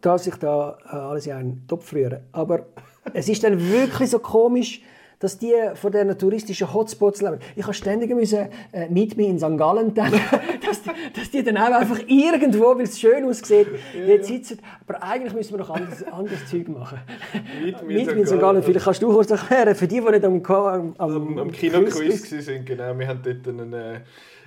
dass 0.00 0.26
ich 0.26 0.34
da 0.36 0.76
äh, 0.84 0.96
alles 0.96 1.26
in 1.26 1.32
einen 1.32 1.66
Topf 1.66 1.92
rühre. 1.92 2.22
Aber 2.32 2.66
es 3.14 3.28
ist 3.28 3.42
dann 3.44 3.58
wirklich 3.70 4.10
so 4.10 4.18
komisch, 4.18 4.82
dass 5.22 5.38
die 5.38 5.54
von 5.74 5.92
diesen 5.92 6.18
touristischen 6.18 6.74
Hotspots 6.74 7.22
leben. 7.22 7.38
Ich 7.54 7.62
habe 7.62 7.74
ständig 7.74 8.12
müssen, 8.12 8.48
äh, 8.72 8.88
Meet 8.88 9.16
Me 9.16 9.26
in 9.26 9.38
St. 9.38 9.56
Gallen 9.56 9.94
denken, 9.94 10.20
dass, 10.66 10.82
die, 10.82 10.90
dass 11.14 11.30
die 11.30 11.44
dann 11.44 11.56
auch 11.58 11.72
einfach 11.72 12.00
irgendwo, 12.08 12.76
weil 12.76 12.82
es 12.82 12.98
schön 12.98 13.24
aussieht, 13.24 13.68
dort 14.06 14.24
sitzen. 14.24 14.58
Aber 14.86 15.00
eigentlich 15.00 15.32
müssen 15.32 15.52
wir 15.52 15.58
noch 15.58 15.70
anderes, 15.70 16.02
anderes 16.02 16.44
Zeug 16.50 16.68
machen. 16.68 16.98
Meet 17.86 17.86
Me 17.86 18.20
in 18.20 18.26
St. 18.26 18.40
Gallen, 18.40 18.64
vielleicht 18.64 18.84
kannst 18.84 19.00
du 19.00 19.12
kurz 19.12 19.30
erklären, 19.30 19.76
für 19.76 19.86
die, 19.86 20.00
die 20.00 20.10
nicht 20.10 20.24
am, 20.24 20.42
am, 20.44 20.94
am, 20.98 21.38
am 21.38 21.52
Kino-Quiz 21.52 22.28
sind, 22.28 22.66
genau. 22.66 22.98
Wir 22.98 23.06
haben 23.06 23.20
dort 23.22 23.46
eine, 23.46 24.02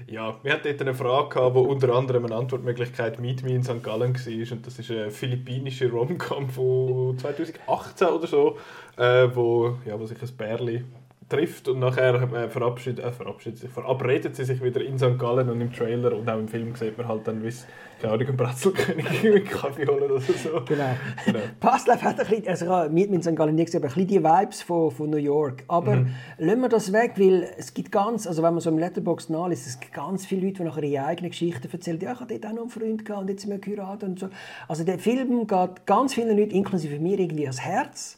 ja, 0.07 0.37
wir 0.43 0.53
hatten 0.53 0.67
dort 0.67 0.81
eine 0.81 0.93
Frage 0.93 1.29
gehabt, 1.29 1.55
wo 1.55 1.61
unter 1.61 1.93
anderem 1.93 2.25
eine 2.25 2.35
Antwortmöglichkeit 2.35 3.19
Meet 3.19 3.43
Me 3.43 3.55
in 3.55 3.63
St. 3.63 3.83
Gallen 3.83 4.15
war. 4.15 4.51
Und 4.51 4.67
das 4.67 4.79
ist 4.79 4.91
eine 4.91 5.11
philippinische 5.11 5.89
Rom-Com 5.89 6.49
von 6.49 7.17
2018 7.17 8.07
oder 8.07 8.27
so, 8.27 8.57
äh, 8.97 9.27
wo, 9.33 9.77
ja, 9.85 9.99
wo 9.99 10.05
sich 10.05 10.21
ein 10.21 10.37
Bärli 10.37 10.83
trifft 11.29 11.67
und 11.67 11.79
nachher 11.79 12.13
äh, 12.15 12.49
verabschiedet, 12.49 13.03
äh, 13.03 13.11
verabschiedet 13.11 13.59
sich, 13.59 13.69
verabredet 13.69 14.35
sie 14.35 14.43
sich 14.45 14.63
wieder 14.63 14.81
in 14.81 14.97
St. 14.99 15.17
Gallen 15.17 15.49
und 15.49 15.59
im 15.59 15.73
Trailer 15.73 16.15
und 16.15 16.29
auch 16.29 16.37
im 16.37 16.47
Film 16.47 16.75
sieht 16.75 16.97
man 16.97 17.07
halt 17.07 17.27
dann, 17.27 17.43
wie 17.43 17.47
es 17.47 17.65
keine 18.01 18.13
Ahnung, 18.13 18.27
ein 18.27 18.37
Brezelkönig 18.37 19.23
mit 19.23 19.49
Kaffee 19.49 19.87
holen 19.87 20.11
oder 20.11 20.19
so. 20.19 20.61
Genau. 20.67 20.95
Genau. 21.25 21.39
Pastlev 21.59 22.03
hat 22.03 22.19
ein 22.19 22.27
bisschen, 22.27 22.47
also 22.47 22.65
ich 22.65 22.71
habe 22.71 22.99
in 22.99 23.23
St. 23.23 23.35
Gallen 23.35 23.55
nie 23.55 23.65
gesehen, 23.65 23.81
aber 23.81 23.87
ein 23.87 23.93
bisschen 23.95 24.07
die 24.07 24.23
Vibes 24.23 24.61
von, 24.61 24.91
von 24.91 25.09
New 25.09 25.17
York. 25.17 25.63
Aber 25.67 25.95
Mhm. 25.95 26.09
lassen 26.37 26.61
wir 26.61 26.69
das 26.69 26.91
weg, 26.91 27.13
weil 27.15 27.47
es 27.57 27.73
gibt 27.73 27.91
ganz, 27.91 28.27
also 28.27 28.43
wenn 28.43 28.53
man 28.53 28.59
so 28.61 28.69
im 28.69 28.77
Letterboxd 28.77 29.29
nachliest, 29.29 29.65
es 29.65 29.79
gibt 29.79 29.93
ganz 29.93 30.25
viele 30.25 30.45
Leute, 30.45 30.57
die 30.57 30.63
nachher 30.63 30.83
ihre 30.83 31.05
eigenen 31.05 31.31
Geschichten 31.31 31.67
erzählen. 31.71 31.99
Ja, 32.01 32.11
ich 32.13 32.19
hatte 32.19 32.37
dort 32.37 32.51
auch 32.51 32.55
noch 32.55 32.61
einen 32.63 32.69
Freund 32.69 33.05
gehabt 33.05 33.21
und 33.21 33.29
jetzt 33.29 33.41
sind 33.43 33.51
wir 33.51 33.59
geheiratet 33.59 34.09
und 34.09 34.19
so. 34.19 34.29
Also 34.67 34.83
der 34.83 34.99
Film 34.99 35.47
geht 35.47 35.85
ganz 35.85 36.13
vielen 36.13 36.37
Leuten, 36.37 36.51
inklusive 36.51 36.99
mir, 36.99 37.17
irgendwie 37.17 37.43
ans 37.43 37.61
Herz. 37.61 38.17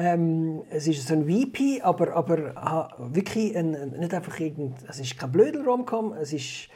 Ähm, 0.00 0.62
es 0.70 0.86
ist 0.86 1.08
so 1.08 1.14
ein 1.14 1.24
VP, 1.28 1.80
aber, 1.82 2.14
aber 2.14 2.94
wirklich 3.12 3.56
ein, 3.56 3.72
nicht 3.98 4.14
einfach 4.14 4.38
irgend, 4.38 4.76
es 4.88 5.00
ist 5.00 5.18
kein 5.18 5.32
blöder 5.32 5.64
Romcom, 5.64 6.12
es 6.12 6.32
ist 6.32 6.68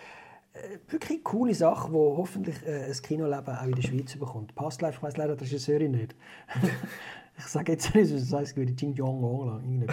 äh, 0.55 0.79
wirklich 0.91 1.19
eine 1.21 1.23
coole 1.23 1.55
Sache, 1.55 1.88
die 1.88 1.95
hoffentlich 1.95 2.57
äh, 2.67 2.87
ein 2.87 2.93
Kinoleben 3.00 3.55
auch 3.57 3.62
in 3.64 3.76
der 3.76 3.83
Schweiz 3.83 4.17
bekommt. 4.17 4.52
Pastlife, 4.57 4.97
ich 4.97 5.02
weiss 5.05 5.17
leider 5.17 5.37
die 5.37 5.45
Regisseurin 5.45 5.93
nicht. 5.93 6.17
ich 7.38 7.45
sage 7.45 7.71
jetzt 7.73 7.95
nicht, 7.95 8.12
das 8.12 8.33
heisst 8.33 8.57
wie 8.57 8.64
Jing 8.64 8.93
Jong 8.95 9.23
Hong. 9.23 9.87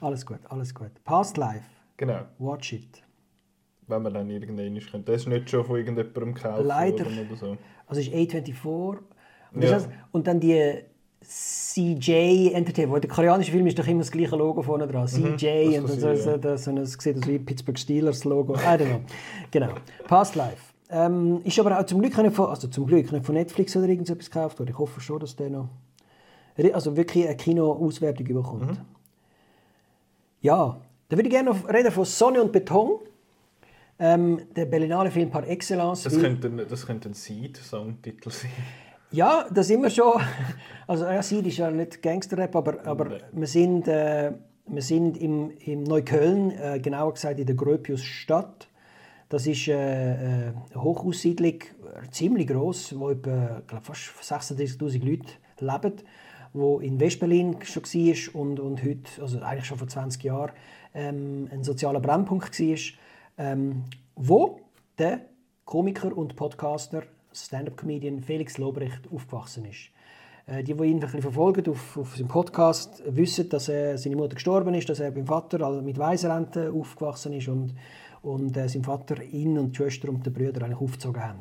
Alles 0.00 0.24
gut, 0.24 0.38
alles 0.48 0.72
gut. 0.72 0.92
Pastlife, 1.02 1.64
Genau, 1.96 2.20
watch 2.38 2.72
it. 2.74 3.02
wenn 3.88 4.02
man 4.02 4.14
dann 4.14 4.30
irgendwann 4.30 4.76
ist. 4.76 4.90
Das 5.06 5.16
ist 5.22 5.26
nicht 5.26 5.50
schon 5.50 5.64
von 5.64 5.76
irgendjemandem 5.76 6.34
gekauft 6.34 6.62
Leider. 6.64 7.04
oder 7.04 7.36
so. 7.36 7.56
Also 7.88 8.00
es 8.00 8.06
ist 8.06 8.14
A24. 8.14 8.64
Und, 8.68 9.00
das 9.54 9.70
Ja. 9.70 9.76
heisst- 9.78 9.88
und 10.12 10.26
dann 10.28 10.38
die 10.38 10.82
CJ 11.28 12.52
Entertainment. 12.54 13.04
Der 13.04 13.10
koreanische 13.10 13.50
Film 13.52 13.66
ist 13.66 13.78
doch 13.78 13.86
immer 13.86 14.00
das 14.00 14.10
gleiche 14.10 14.36
Logo 14.36 14.62
vorne 14.62 14.86
dran. 14.86 15.06
CJ 15.06 15.20
Mhm, 15.78 15.82
das 15.82 15.90
und 15.92 16.00
so, 16.00 16.14
so, 16.14 16.36
das, 16.36 16.64
so, 16.64 16.70
es 16.78 16.92
sieht 16.94 17.16
aus 17.18 17.26
wie 17.26 17.38
Pittsburgh 17.38 17.78
Steelers 17.78 18.24
Logo. 18.24 18.54
I 18.54 18.58
don't 18.58 18.86
know. 18.86 19.00
genau. 19.50 19.68
Past 20.06 20.34
Life. 20.36 20.72
Ähm, 20.88 21.40
ist 21.44 21.58
aber 21.58 21.78
auch 21.78 21.84
zum 21.84 22.00
Glück 22.00 22.16
nicht 22.16 22.34
von, 22.36 22.46
also 22.48 22.68
zum 22.68 22.86
Glück 22.86 23.10
nicht 23.10 23.24
von 23.26 23.34
Netflix 23.34 23.76
oder 23.76 23.88
irgendetwas 23.88 24.30
gekauft 24.30 24.58
worden. 24.60 24.70
Ich 24.70 24.78
hoffe 24.78 25.00
schon, 25.00 25.18
dass 25.20 25.34
der 25.36 25.50
noch 25.50 25.68
also 26.72 26.96
wirklich 26.96 27.26
eine 27.26 27.36
Kino-Auswertung 27.36 28.26
bekommt. 28.26 28.70
Mhm. 28.70 28.78
Ja, 30.40 30.80
da 31.08 31.16
würde 31.16 31.28
ich 31.28 31.34
gerne 31.34 31.50
noch 31.50 31.68
reden 31.68 31.90
von 31.90 32.04
Sonne 32.04 32.40
und 32.42 32.52
Beton. 32.52 33.00
Ähm, 33.98 34.40
der 34.54 34.66
Berlinale 34.66 35.10
Film 35.10 35.30
par 35.30 35.46
excellence. 35.48 36.04
Das 36.04 36.14
weil- 36.14 36.22
könnte, 36.22 36.48
ein- 36.48 36.66
das 36.68 36.86
könnte 36.86 37.08
ein 37.08 37.14
Seed-Songtitel 37.14 38.30
sein. 38.30 38.50
Ja, 39.10 39.46
das 39.52 39.68
sind 39.68 39.82
wir 39.82 39.90
schon. 39.90 40.20
Also 40.88 41.04
ja, 41.04 41.20
Seed 41.20 41.44
ist 41.48 41.56
ja 41.56 41.68
nicht 41.68 42.00
Gangsterrap, 42.00 42.54
aber, 42.54 42.86
aber 42.86 43.06
Nein. 43.06 43.20
wir 43.32 43.46
sind, 43.48 43.88
äh, 43.88 44.30
wir 44.68 44.82
sind 44.82 45.16
im, 45.16 45.50
im 45.58 45.82
Neukölln, 45.82 46.52
äh, 46.52 46.78
genauer 46.78 47.14
gesagt 47.14 47.40
in 47.40 47.46
der 47.46 47.56
Gröpiusstadt. 47.56 48.68
Das 49.28 49.48
ist 49.48 49.66
äh, 49.66 49.72
äh, 49.72 50.52
eine 50.52 50.54
Hochhaussiedlung, 50.76 51.54
äh, 51.54 52.10
ziemlich 52.12 52.46
gross, 52.46 52.96
wo 52.96 53.10
etwa, 53.10 53.58
ich 53.62 53.66
glaub, 53.66 53.84
fast 53.84 54.12
36'000 54.22 55.04
Leute 55.04 55.32
leben, 55.58 55.94
wo 56.52 56.78
in 56.78 57.00
Westberlin 57.00 57.56
schon 57.64 57.82
war 57.82 58.40
und, 58.40 58.60
und 58.60 58.84
heute, 58.84 59.20
also 59.20 59.40
eigentlich 59.40 59.66
schon 59.66 59.78
vor 59.78 59.88
20 59.88 60.22
Jahren, 60.22 60.52
ähm, 60.94 61.48
ein 61.50 61.64
sozialer 61.64 61.98
Brennpunkt 61.98 62.60
war, 62.60 62.78
ähm, 63.38 63.84
wo 64.14 64.60
der 64.98 65.22
Komiker 65.64 66.16
und 66.16 66.36
Podcaster, 66.36 67.02
Stand-up-Comedian 67.44 68.20
Felix 68.20 68.58
Lobrecht 68.58 69.00
aufgewachsen 69.14 69.64
ist. 69.66 69.90
Äh, 70.46 70.62
Die, 70.62 70.74
die 70.74 70.84
ihn 70.84 70.96
ein 70.96 71.00
bisschen 71.00 71.22
verfolgen 71.22 71.68
auf, 71.70 71.96
auf 71.96 72.16
seinem 72.16 72.28
Podcast, 72.28 73.02
wissen, 73.06 73.48
dass 73.48 73.68
er, 73.68 73.98
seine 73.98 74.16
Mutter 74.16 74.34
gestorben 74.34 74.74
ist, 74.74 74.88
dass 74.88 75.00
er 75.00 75.10
beim 75.10 75.26
Vater 75.26 75.60
also 75.60 75.82
mit 75.82 75.98
Waisenrente 75.98 76.72
aufgewachsen 76.72 77.32
ist 77.32 77.48
und, 77.48 77.74
und 78.22 78.56
äh, 78.56 78.68
sein 78.68 78.84
Vater 78.84 79.22
ihn 79.22 79.58
und 79.58 79.72
die 79.72 79.76
Schwester 79.76 80.08
und 80.08 80.24
die 80.24 80.30
Brüder 80.30 80.62
eigentlich 80.64 80.80
aufgezogen 80.80 81.22
haben. 81.22 81.38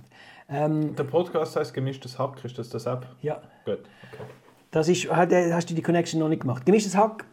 Ähm, 0.50 0.96
Der 0.96 1.04
Podcast 1.06 1.56
heißt 1.56 1.74
Gemischtes 1.74 2.20
Hack, 2.20 2.44
ist 2.46 2.58
das 2.60 2.70
das 2.70 2.86
App? 2.86 3.08
ja, 3.22 3.42
Gut, 3.66 3.80
okay. 4.12 4.24
das 4.72 4.88
ist, 4.90 5.06
äh, 5.06 5.54
hast 5.54 5.70
du 5.70 5.74
die 5.74 5.82
Connection 5.82 6.20
noch 6.20 6.30
nicht 6.30 6.42
gemacht. 6.42 6.66
Gemischtes 6.66 6.96
Hack, 6.96 7.26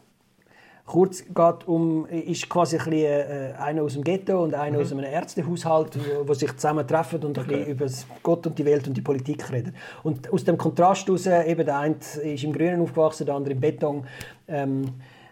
kurz 0.87 1.25
geht 1.25 1.67
um, 1.67 2.07
ist 2.07 2.49
quasi 2.49 2.77
ein 2.77 2.85
bisschen, 2.85 3.05
äh, 3.05 3.55
einer 3.59 3.83
aus 3.83 3.95
dem 3.95 4.05
Ghetto 4.05 4.43
und 4.43 4.55
einer 4.55 4.79
aus 4.79 4.93
einem 4.93 5.05
Ärztehaushalt, 5.05 5.99
wo, 5.99 6.29
wo 6.29 6.35
sich 6.35 6.53
zusammentreffen 6.55 7.23
und 7.25 7.39
ein 7.39 7.47
bisschen 7.47 7.67
über 7.67 7.87
Gott 8.23 8.47
und 8.47 8.59
die 8.59 8.65
Welt 8.65 8.87
und 8.89 8.97
die 8.97 9.03
Politik 9.03 9.51
reden. 9.51 9.75
Und 10.03 10.33
aus 10.33 10.45
dem 10.45 10.59
Kontrast 10.59 11.07
heraus, 11.07 11.27
eben 11.27 11.65
der 11.65 11.79
eine 11.79 11.97
ist 12.23 12.45
im 12.45 12.53
Grünen 12.53 12.81
aufgewachsen, 12.81 13.27
der 13.27 13.35
andere 13.35 13.55
im 13.55 13.61
Beton. 13.61 14.07
Ähm, 14.49 14.85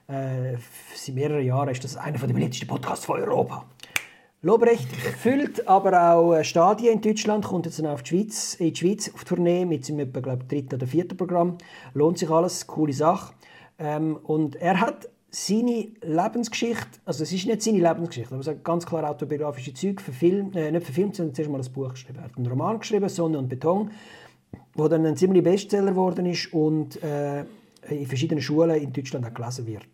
äh, 0.08 0.56
seit 0.94 1.14
mehreren 1.14 1.44
Jahren 1.44 1.68
ist 1.68 1.84
das 1.84 1.96
einer 1.96 2.18
der 2.18 2.26
beliebtesten 2.26 2.68
Podcasts 2.68 3.04
von 3.04 3.20
Europa. 3.20 3.64
Lobrecht 4.42 4.90
füllt 4.90 5.68
aber 5.68 6.14
auch 6.14 6.34
äh, 6.34 6.44
Stadien 6.44 6.94
in 6.94 7.00
Deutschland, 7.02 7.44
kommt 7.44 7.66
jetzt 7.66 7.78
dann 7.78 7.86
auf 7.86 8.02
die 8.02 8.08
Schweiz, 8.08 8.54
in 8.54 8.72
die 8.72 8.76
Schweiz 8.76 9.12
auf 9.12 9.24
Tournee 9.24 9.66
mit 9.66 9.84
seinem 9.84 10.00
etwa, 10.00 10.20
glaub, 10.20 10.48
dritten 10.48 10.76
oder 10.76 10.86
vierten 10.86 11.16
Programm. 11.16 11.58
Lohnt 11.92 12.18
sich 12.18 12.30
alles, 12.30 12.66
coole 12.66 12.94
Sache. 12.94 13.34
Ähm, 13.78 14.16
und 14.16 14.56
er 14.56 14.80
hat 14.80 15.10
seine 15.30 15.88
Lebensgeschichte, 16.02 16.98
also 17.04 17.22
es 17.22 17.32
ist 17.32 17.46
nicht 17.46 17.62
seine 17.62 17.78
Lebensgeschichte, 17.78 18.34
aber 18.34 18.40
es 18.40 18.48
hat 18.48 18.64
ganz 18.64 18.84
klar 18.84 19.08
autobiografische 19.08 19.72
Züge 19.72 20.02
verfilmt, 20.02 20.56
äh, 20.56 20.70
nicht 20.72 20.84
verfilmt, 20.84 21.16
sondern 21.16 21.34
zuerst 21.34 21.50
mal 21.50 21.60
ein 21.60 21.72
Buch 21.72 21.90
geschrieben. 21.90 22.18
Er 22.18 22.24
hat 22.24 22.36
einen 22.36 22.46
Roman 22.46 22.78
geschrieben, 22.78 23.08
Sonne 23.08 23.38
und 23.38 23.48
Beton, 23.48 23.90
wo 24.74 24.88
dann 24.88 25.06
ein 25.06 25.16
ziemlich 25.16 25.44
Bestseller 25.44 25.90
geworden 25.92 26.26
ist 26.26 26.52
und 26.52 27.02
äh, 27.02 27.44
in 27.88 28.06
verschiedenen 28.06 28.42
Schulen 28.42 28.76
in 28.76 28.92
Deutschland 28.92 29.24
auch 29.26 29.34
gelesen 29.34 29.66
wird. 29.66 29.88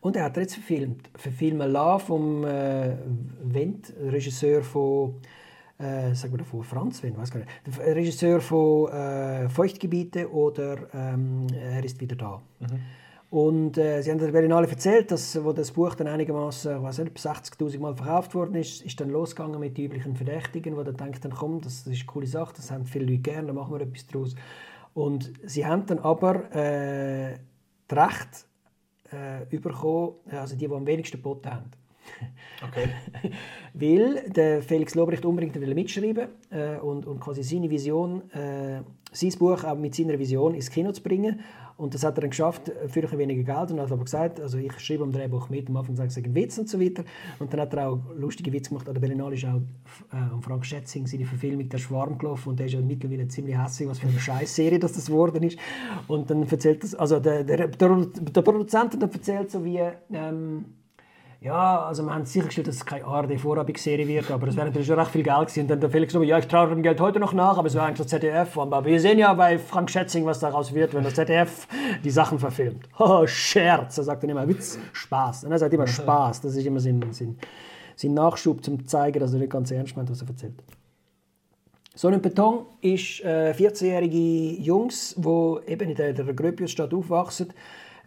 Und 0.00 0.16
er 0.16 0.24
hat 0.24 0.36
jetzt 0.36 0.54
verfilmt. 0.54 1.10
Verfilmen 1.14 1.70
lassen 1.70 2.06
vom 2.06 2.44
äh, 2.44 2.96
Wendt, 3.42 3.92
Regisseur 4.00 4.62
von, 4.62 5.16
äh, 5.78 6.14
sagen 6.14 6.38
wir 6.38 6.44
von 6.44 6.62
Franz 6.62 7.02
Wendt, 7.02 7.18
weiß 7.18 7.30
gar 7.32 7.40
nicht. 7.40 7.50
Regisseur 7.80 8.40
von 8.40 8.90
äh, 8.92 9.48
Feuchtgebiete 9.48 10.30
oder 10.32 10.88
ähm, 10.94 11.48
Er 11.52 11.84
ist 11.84 12.00
wieder 12.00 12.16
da. 12.16 12.40
Und 13.30 13.76
äh, 13.76 14.00
sie 14.00 14.10
haben 14.10 14.18
der 14.18 14.32
Berlinale 14.32 14.68
erzählt, 14.68 15.10
dass 15.10 15.42
wo 15.44 15.52
das 15.52 15.72
Buch 15.72 15.94
dann 15.94 16.06
einigermaßen, 16.06 16.82
was 16.82 16.98
nicht, 16.98 17.16
60.000 17.18 17.78
Mal 17.78 17.94
verkauft 17.94 18.34
worden 18.34 18.54
ist, 18.54 18.82
ist 18.82 18.98
dann 19.00 19.10
losgegangen 19.10 19.60
mit 19.60 19.76
den 19.76 19.84
üblichen 19.84 20.16
Verdächtigen, 20.16 20.76
wo 20.76 20.82
dann 20.82 20.96
denkt, 20.96 21.24
dann 21.24 21.32
komm, 21.32 21.60
das, 21.60 21.80
ist 21.80 21.86
eine 21.86 21.96
coole 22.06 22.26
Sache, 22.26 22.54
das 22.56 22.70
haben 22.70 22.86
viele 22.86 23.04
Leute 23.04 23.18
gerne, 23.18 23.48
da 23.48 23.52
machen 23.52 23.74
wir 23.74 23.82
etwas 23.82 24.06
draus. 24.06 24.34
Und 24.94 25.30
sie 25.44 25.66
haben 25.66 25.84
dann 25.84 25.98
aber 25.98 26.54
äh, 26.54 27.38
das 27.86 27.98
Recht 27.98 28.46
äh, 29.10 29.44
bekommen, 29.44 30.14
also 30.30 30.56
die, 30.56 30.66
die 30.66 30.74
am 30.74 30.86
wenigsten 30.86 31.18
geboten 31.18 31.50
haben. 31.50 31.70
Okay. 32.62 32.88
Weil 33.74 34.30
der 34.30 34.62
Felix 34.62 34.94
Lobrecht 34.94 35.24
unbedingt 35.24 35.56
mitschreiben 35.74 36.28
äh, 36.50 36.78
und, 36.78 37.06
und 37.06 37.20
quasi 37.20 37.42
seine 37.42 37.70
Vision, 37.70 38.30
äh, 38.32 38.80
sein 39.12 39.32
Buch 39.38 39.62
auch 39.64 39.76
mit 39.76 39.94
seiner 39.94 40.18
Vision 40.18 40.54
ins 40.54 40.70
Kino 40.70 40.92
zu 40.92 41.02
bringen. 41.02 41.40
Und 41.76 41.94
das 41.94 42.02
hat 42.02 42.18
er 42.18 42.22
dann 42.22 42.30
geschafft 42.30 42.72
für 42.88 43.08
ein 43.08 43.18
weniger 43.18 43.54
Geld 43.54 43.70
und 43.70 43.80
hat 43.80 43.92
aber 43.92 44.02
gesagt, 44.02 44.40
also 44.40 44.58
ich 44.58 44.76
schreibe 44.80 45.04
am 45.04 45.12
Drehbuch 45.12 45.48
mit, 45.48 45.68
am 45.68 45.76
Anfang 45.76 45.94
sage 45.94 46.10
ich 46.10 46.24
einen 46.24 46.34
Witz 46.34 46.58
und 46.58 46.68
so 46.68 46.80
weiter. 46.80 47.04
Und 47.38 47.52
dann 47.52 47.60
hat 47.60 47.72
er 47.72 47.90
auch 47.90 48.00
lustige 48.16 48.52
Witze 48.52 48.70
gemacht. 48.70 48.88
Der 48.88 48.94
Berlinale 48.94 49.36
ist 49.36 49.44
auch 49.44 49.60
äh, 50.12 50.42
Frank 50.42 50.66
Schätzing 50.66 51.06
seine 51.06 51.24
Verfilmung 51.24 51.68
«Der 51.68 51.78
Schwarm» 51.78 52.18
gelaufen 52.18 52.48
und 52.48 52.58
der 52.58 52.66
ist 52.66 52.72
ja 52.72 52.80
mittlerweile 52.80 53.28
ziemlich 53.28 53.56
hässlich, 53.56 53.88
was 53.88 54.00
für 54.00 54.08
eine 54.08 54.18
Scheißserie 54.18 54.80
das 54.80 55.06
geworden 55.06 55.44
ist. 55.44 55.56
Und 56.08 56.28
dann 56.28 56.42
erzählt 56.48 56.82
das, 56.82 56.96
also 56.96 57.20
der, 57.20 57.44
der, 57.44 57.68
der, 57.68 58.06
der 58.06 58.42
Produzent 58.42 59.00
hat 59.00 59.14
erzählt 59.14 59.52
so 59.52 59.64
wie, 59.64 59.80
ähm, 60.12 60.64
ja, 61.40 61.84
also 61.84 62.02
wir 62.02 62.12
haben 62.12 62.24
sichergestellt, 62.24 62.66
dass 62.66 62.76
es 62.76 62.84
keine 62.84 63.04
ARD-Vorabendserie 63.04 64.08
wird, 64.08 64.28
aber 64.30 64.48
es 64.48 64.56
wäre 64.56 64.66
natürlich 64.66 64.88
schon 64.88 64.98
recht 64.98 65.12
viel 65.12 65.22
Geld 65.22 65.38
gewesen. 65.38 65.60
Und 65.60 65.68
dann 65.68 65.80
der 65.80 65.88
Felix 65.88 66.12
so, 66.12 66.20
ja, 66.22 66.36
ich 66.36 66.48
traue 66.48 66.68
dem 66.68 66.82
Geld 66.82 67.00
heute 67.00 67.20
noch 67.20 67.32
nach, 67.32 67.58
aber 67.58 67.68
es 67.68 67.74
wäre 67.74 67.84
eigentlich 67.84 67.98
das 67.98 68.08
ZDF. 68.08 68.58
Aber 68.58 68.84
wir 68.84 69.00
sehen 69.00 69.20
ja 69.20 69.32
bei 69.34 69.56
Frank 69.56 69.88
Schätzing, 69.88 70.26
was 70.26 70.40
daraus 70.40 70.74
wird, 70.74 70.94
wenn 70.94 71.04
das 71.04 71.14
ZDF 71.14 71.68
die 72.02 72.10
Sachen 72.10 72.38
verfilmt. 72.38 72.88
Oh, 72.98 73.24
Scherz. 73.26 73.96
Er 73.98 74.04
sagt 74.04 74.24
dann 74.24 74.30
immer 74.30 74.48
Witz, 74.48 74.78
Spaß. 74.92 75.44
Und 75.44 75.52
er 75.52 75.58
sagt 75.58 75.72
immer 75.72 75.86
Spaß. 75.86 76.40
Das 76.40 76.56
ist 76.56 76.66
immer 76.66 76.80
sein, 76.80 77.04
sein, 77.12 77.38
sein 77.94 78.14
Nachschub, 78.14 78.66
um 78.66 78.80
zu 78.80 78.86
zeigen, 78.86 79.20
dass 79.20 79.32
er 79.32 79.38
nicht 79.38 79.52
ganz 79.52 79.70
ernst 79.70 79.96
meint, 79.96 80.10
was 80.10 80.22
er 80.22 80.28
erzählt. 80.28 80.60
Sonnenbeton 81.94 82.66
ist 82.80 83.24
äh, 83.24 83.54
14-jährige 83.56 84.60
Jungs, 84.60 85.14
die 85.16 85.70
eben 85.70 85.90
in 85.90 85.94
der, 85.94 86.12
der 86.12 86.34
Gröpiusstadt 86.34 86.92
aufwachsen, 86.92 87.52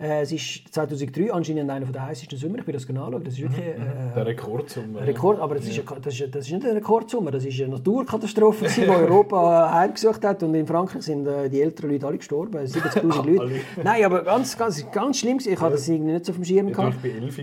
äh, 0.01 0.21
es 0.21 0.31
ist 0.31 0.73
2003 0.73 1.31
anscheinend 1.31 1.69
einer 1.69 1.85
der 1.85 2.05
heißesten 2.07 2.37
Sommer. 2.37 2.59
Ich 2.59 2.65
bin 2.65 2.73
das 2.73 2.87
genau 2.87 3.09
Das 3.11 3.33
ist 3.33 3.41
wirklich 3.41 3.59
mhm, 3.77 3.83
mhm. 3.83 4.11
äh, 4.11 4.15
der 4.15 4.25
Rekordsommer. 4.25 5.01
Rekord, 5.01 5.39
aber 5.39 5.55
das, 5.55 5.65
ja. 5.65 5.83
ist, 5.83 6.05
das, 6.05 6.19
ist, 6.19 6.35
das 6.35 6.45
ist 6.47 6.51
nicht 6.51 6.65
ein 6.65 6.73
Rekordsommer. 6.73 7.31
Das 7.31 7.45
ist 7.45 7.59
eine 7.61 7.69
Naturkatastrophe, 7.73 8.65
die 8.75 8.87
Europa 8.87 9.71
heimgesucht 9.73 10.25
hat. 10.25 10.41
Und 10.43 10.55
in 10.55 10.65
Frankreich 10.65 11.03
sind 11.03 11.27
äh, 11.27 11.49
die 11.49 11.61
älteren 11.61 11.91
Leute 11.91 12.07
alle 12.07 12.17
gestorben. 12.17 12.57
70'000 12.57 13.25
Leute. 13.25 13.61
Nein, 13.83 14.03
aber 14.03 14.23
ganz, 14.23 14.57
ganz, 14.57 14.89
ganz 14.91 15.19
schlimm. 15.19 15.37
Ich 15.39 15.59
hatte 15.59 15.73
das 15.73 15.87
irgendwie 15.87 16.13
nicht 16.13 16.25
so 16.25 16.31
auf 16.31 16.37
dem 16.37 16.45
Schirm. 16.45 16.71
gehabt. 16.71 16.95
Ich 17.03 17.11
war 17.13 17.21
11 17.21 17.35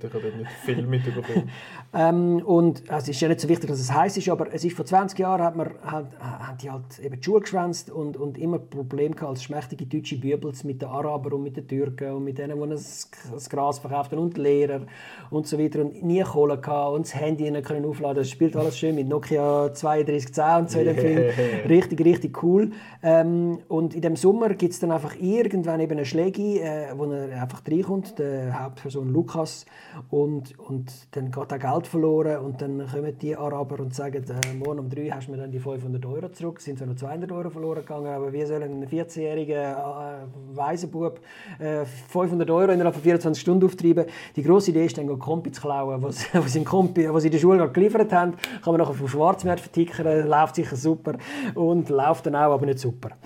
dort. 0.00 0.04
Ich 0.04 0.12
habe 0.12 0.36
nicht 0.36 0.50
viel 0.64 0.86
mitbekommen. 0.86 1.50
ähm, 1.94 2.42
und 2.44 2.82
es 2.88 3.08
ist 3.08 3.20
ja 3.20 3.28
nicht 3.28 3.40
so 3.40 3.48
wichtig, 3.48 3.70
dass 3.70 3.80
es 3.80 3.92
heiß 3.92 4.16
ist, 4.18 4.28
aber 4.28 4.52
es 4.52 4.64
ist 4.64 4.76
vor 4.76 4.84
20 4.84 5.18
Jahren 5.18 5.42
hat 5.42 5.56
man, 5.56 5.70
hat, 5.82 6.06
hat 6.20 6.62
die 6.62 6.70
halt 6.70 6.98
eben 7.02 7.16
die 7.16 7.24
Schuhe 7.24 7.40
geschwänzt 7.40 7.90
und, 7.90 8.16
und 8.16 8.36
immer 8.36 8.58
Probleme 8.58 9.14
gehabt 9.14 9.30
als 9.30 9.42
schmächtige 9.42 9.86
deutsche 9.86 10.18
Bübels 10.18 10.64
mit 10.64 10.82
den 10.82 10.88
Arabern 10.88 11.34
und 11.34 11.42
mit 11.42 11.56
den 11.56 11.66
Türken 11.66 12.01
Banken 12.02 12.16
und 12.16 12.24
mit 12.24 12.38
denen, 12.38 12.60
die 12.60 12.68
das 12.68 13.08
Gras 13.48 13.78
verkaufen 13.78 14.18
und 14.18 14.36
Lehrer 14.38 14.82
und 15.30 15.46
so 15.46 15.58
weiter 15.58 15.80
und 15.80 16.02
nie 16.02 16.22
Kohle 16.22 16.58
gehabt 16.58 16.94
und 16.94 17.06
das 17.06 17.14
Handy 17.14 17.50
nicht 17.50 17.64
können 17.64 17.84
aufladen. 17.84 18.18
Das 18.18 18.30
spielt 18.30 18.56
alles 18.56 18.78
schön 18.78 18.94
mit 18.94 19.08
Nokia 19.08 19.68
3210 19.68 20.60
und 20.60 20.70
so 20.70 20.78
in 20.78 20.84
dem 20.84 20.96
Film. 20.96 21.32
Richtig, 21.68 22.04
richtig 22.04 22.42
cool. 22.42 22.70
Ähm, 23.02 23.58
und 23.68 23.94
in 23.94 24.02
dem 24.02 24.16
Sommer 24.16 24.50
gibt 24.50 24.72
es 24.72 24.80
dann 24.80 24.90
einfach 24.90 25.14
irgendwann 25.20 25.80
eben 25.80 25.92
eine 25.92 26.04
Schläge, 26.04 26.60
äh, 26.60 26.92
wo 26.96 27.04
er 27.04 27.40
einfach 27.40 27.62
reinkommt, 27.68 28.18
der 28.18 28.62
Hauptperson 28.62 29.08
Lukas 29.08 29.64
und, 30.10 30.58
und 30.58 30.92
dann 31.12 31.30
geht 31.30 31.52
er 31.52 31.58
Geld 31.58 31.86
verloren 31.86 32.44
und 32.44 32.60
dann 32.60 32.86
kommen 32.86 33.16
die 33.18 33.36
Araber 33.36 33.80
und 33.80 33.94
sagen, 33.94 34.24
äh, 34.24 34.54
morgen 34.54 34.80
um 34.80 34.90
drei 34.90 35.08
hast 35.08 35.28
du 35.28 35.32
mir 35.32 35.38
dann 35.38 35.50
die 35.50 35.58
500 35.58 36.04
Euro 36.06 36.28
zurück. 36.30 36.58
Es 36.58 36.64
sind 36.64 36.78
zwar 36.78 36.88
noch 36.88 36.96
200 36.96 37.30
Euro 37.32 37.50
verloren 37.50 37.80
gegangen, 37.80 38.08
aber 38.12 38.32
wie 38.32 38.44
soll 38.44 38.62
ein 38.62 38.86
14-jähriger 38.86 40.22
äh, 40.22 40.56
Waisenbub 40.56 41.20
äh, 41.58 41.81
500 41.84 42.50
Euro 42.50 42.72
innerhalb 42.72 42.94
von 42.94 43.02
24 43.02 43.40
Stunden 43.40 43.64
auftreiben. 43.66 44.06
Die 44.36 44.42
grosse 44.42 44.70
Idee 44.70 44.86
ist 44.86 44.98
dann, 44.98 45.18
Kompi 45.18 45.52
zu 45.52 45.60
klauen, 45.60 46.02
was, 46.02 46.24
was, 46.32 46.56
im 46.56 46.64
Kompi, 46.64 47.12
was 47.12 47.22
sie 47.22 47.28
in 47.28 47.32
der 47.32 47.38
Schule 47.38 47.68
geliefert 47.70 48.12
haben. 48.12 48.34
Kann 48.62 48.72
man 48.72 48.80
nachher 48.80 48.94
vom 48.94 49.08
Schwarzmarkt 49.08 49.60
vertickern, 49.60 50.26
läuft 50.28 50.56
sicher 50.56 50.76
super 50.76 51.14
und 51.54 51.88
läuft 51.88 52.26
dann 52.26 52.36
auch, 52.36 52.52
aber 52.52 52.66
nicht 52.66 52.78
super. 52.78 53.10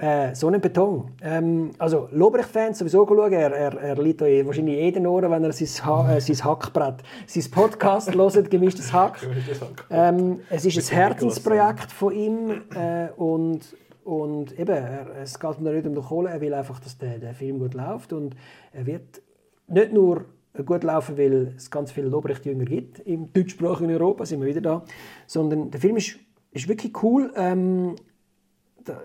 Äh, 0.00 0.32
Sonnenbeton. 0.32 1.10
Ähm, 1.20 1.72
also, 1.76 2.08
Lobrecht-Fans 2.12 2.78
sowieso 2.78 3.04
schauen. 3.04 3.32
Er, 3.32 3.50
er, 3.50 3.80
er 3.80 3.96
liegt 3.96 4.22
euch 4.22 4.46
wahrscheinlich 4.46 4.76
jeden 4.76 5.04
Ohren, 5.08 5.28
wenn 5.28 5.42
er 5.42 5.52
sein, 5.52 5.84
ha 5.84 6.14
äh, 6.14 6.20
sein 6.20 6.44
Hackbrett, 6.44 7.02
sein 7.26 7.50
Podcast 7.50 8.14
hört, 8.16 8.48
gemischtes 8.48 8.92
Hack. 8.92 9.18
Ähm, 9.90 10.38
es 10.50 10.64
ist 10.64 10.78
ein 10.78 10.96
Herzensprojekt 10.96 11.90
von 11.90 12.12
ihm 12.14 12.62
äh, 12.76 13.08
und 13.16 13.62
und 14.08 14.58
eben, 14.58 14.74
es 15.22 15.38
geht 15.38 15.60
mir 15.60 15.70
nicht 15.70 15.86
um 15.86 15.94
die 15.94 16.00
Kohle, 16.00 16.30
er 16.30 16.40
will 16.40 16.54
einfach, 16.54 16.80
dass 16.80 16.96
der, 16.96 17.18
der 17.18 17.34
Film 17.34 17.58
gut 17.58 17.74
läuft. 17.74 18.14
Und 18.14 18.34
er 18.72 18.86
wird 18.86 19.20
nicht 19.66 19.92
nur 19.92 20.24
gut 20.64 20.82
laufen, 20.82 21.18
weil 21.18 21.52
es 21.54 21.70
ganz 21.70 21.92
viele 21.92 22.08
Lobrecht-Jünger 22.08 22.64
gibt 22.64 23.00
im 23.00 23.30
deutschsprachigen 23.30 23.92
Europa, 23.92 24.24
sind 24.24 24.40
wir 24.40 24.48
wieder 24.48 24.62
da, 24.62 24.84
sondern 25.26 25.70
der 25.70 25.78
Film 25.78 25.98
ist, 25.98 26.18
ist 26.52 26.68
wirklich 26.68 27.02
cool. 27.02 27.34
Ähm, 27.36 27.96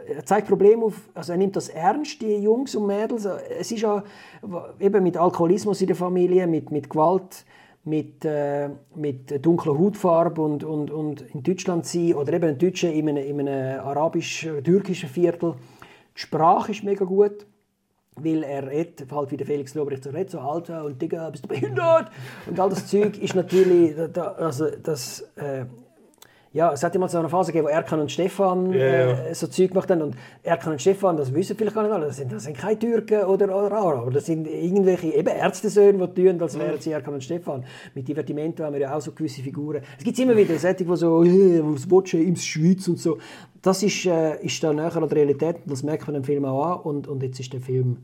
er 0.07 0.23
zeigt 0.23 0.47
Probleme 0.47 0.85
auf, 0.85 1.09
also 1.13 1.33
er 1.33 1.37
nimmt 1.37 1.57
das 1.57 1.67
ernst, 1.67 2.21
die 2.21 2.37
Jungs 2.37 2.73
und 2.73 2.87
Mädels. 2.87 3.25
Es 3.25 3.73
ist 3.73 3.81
ja 3.81 4.05
eben 4.79 5.03
mit 5.03 5.17
Alkoholismus 5.17 5.81
in 5.81 5.87
der 5.87 5.97
Familie, 5.97 6.47
mit, 6.47 6.71
mit 6.71 6.89
Gewalt, 6.89 7.43
mit, 7.85 8.23
äh, 8.23 8.69
mit 8.95 9.45
dunkler 9.45 9.77
Hautfarbe 9.77 10.41
und, 10.41 10.63
und, 10.63 10.89
und 10.89 11.21
in 11.21 11.43
Deutschland 11.43 11.85
sein 11.85 12.13
oder 12.13 12.33
eben 12.33 12.49
ein 12.49 12.57
Deutscher 12.57 12.91
in 12.91 13.09
einem, 13.09 13.25
in 13.25 13.47
einem 13.47 13.79
arabisch-türkischen 13.81 15.09
Viertel. 15.09 15.55
Die 16.15 16.21
Sprache 16.21 16.71
ist 16.71 16.83
mega 16.83 17.03
gut, 17.03 17.45
weil 18.15 18.43
er 18.43 18.67
redet, 18.67 19.11
halt 19.11 19.31
wie 19.31 19.37
der 19.37 19.47
Felix 19.47 19.73
Lobrecht 19.73 20.03
so 20.03 20.11
redet, 20.11 20.29
so 20.29 20.39
Alter 20.39 20.85
und 20.85 21.01
Digga, 21.01 21.29
bist 21.29 21.43
du 21.43 21.47
behindert? 21.49 22.09
Und 22.47 22.59
all 22.59 22.69
das 22.69 22.87
Zeug 22.87 23.17
ist 23.17 23.35
natürlich, 23.35 23.95
also 24.17 24.69
das, 24.81 25.21
äh, 25.35 25.65
ja, 26.53 26.71
es 26.71 26.83
hat 26.83 26.95
immer 26.95 27.09
so 27.09 27.17
eine 27.17 27.29
Phase 27.29 27.51
gegeben, 27.51 27.67
wo 27.67 27.71
Erkan 27.71 27.99
und 27.99 28.11
Stefan 28.11 28.71
yeah. 28.71 29.29
äh, 29.29 29.33
so 29.33 29.47
Zeug 29.47 29.69
gemacht 29.69 29.89
haben. 29.89 30.03
Und 30.03 30.15
Erkan 30.43 30.73
und 30.73 30.79
Stefan, 30.79 31.17
das 31.17 31.33
wissen 31.33 31.57
vielleicht 31.57 31.75
gar 31.75 31.81
nicht 31.81 31.91
alle, 31.91 32.05
das 32.05 32.17
sind, 32.17 32.31
das 32.31 32.43
sind 32.43 32.55
keine 32.55 32.77
Türken 32.77 33.23
oder, 33.23 33.45
oder 33.45 33.75
Araber. 33.75 34.11
Das 34.11 34.27
sind 34.27 34.47
irgendwelche 34.47 35.07
eben 35.07 35.29
Ärztesöhne, 35.29 36.07
die 36.07 36.27
tun, 36.27 36.39
als 36.39 36.57
wären 36.59 36.79
sie 36.79 36.91
Erkan 36.91 37.15
und 37.15 37.23
Stefan. 37.23 37.65
Mit 37.95 38.07
Divertimento 38.07 38.63
haben 38.63 38.73
wir 38.73 38.81
ja 38.81 38.95
auch 38.95 39.01
so 39.01 39.13
gewisse 39.13 39.41
Figuren. 39.41 39.81
Es 39.97 40.03
gibt 40.03 40.19
immer 40.19 40.37
wieder 40.37 40.55
Sätze, 40.59 40.85
die 40.85 40.95
so, 40.95 41.23
äh, 41.23 41.59
was 41.63 41.89
willst 41.89 42.13
du, 42.13 42.17
in 42.17 42.35
Schweiz 42.35 42.87
und 42.87 42.99
so. 42.99 43.17
Das 43.63 43.81
ist, 43.81 44.05
äh, 44.05 44.39
ist 44.45 44.63
da 44.63 44.71
näher 44.71 44.95
an 44.95 45.09
der 45.09 45.17
Realität, 45.17 45.55
das 45.65 45.81
merkt 45.81 46.05
man 46.05 46.17
im 46.17 46.23
Film 46.23 46.45
auch 46.45 46.65
an. 46.65 46.81
Und, 46.81 47.07
und 47.07 47.23
jetzt 47.23 47.39
ist 47.39 47.51
der 47.51 47.61
Film 47.61 47.97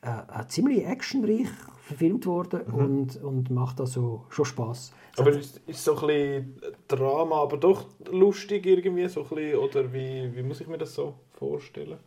äh, 0.00 0.46
ziemlich 0.48 0.86
actionreich 0.86 1.48
verfilmt 1.92 2.26
worden 2.26 2.62
mhm. 2.66 2.74
und, 2.74 3.22
und 3.22 3.50
macht 3.50 3.80
also 3.80 4.24
schon 4.30 4.44
Spaß. 4.44 4.92
Aber 5.18 5.30
ist, 5.30 5.60
ist 5.66 5.84
so 5.84 5.96
ein 5.96 6.06
bisschen 6.06 6.54
Drama, 6.88 7.42
aber 7.42 7.56
doch 7.58 7.84
lustig 8.10 8.66
irgendwie, 8.66 9.06
so 9.08 9.22
ein 9.22 9.28
bisschen, 9.28 9.58
oder 9.58 9.92
wie, 9.92 10.34
wie 10.34 10.42
muss 10.42 10.60
ich 10.60 10.68
mir 10.68 10.78
das 10.78 10.94
so 10.94 11.14
vorstellen? 11.32 11.98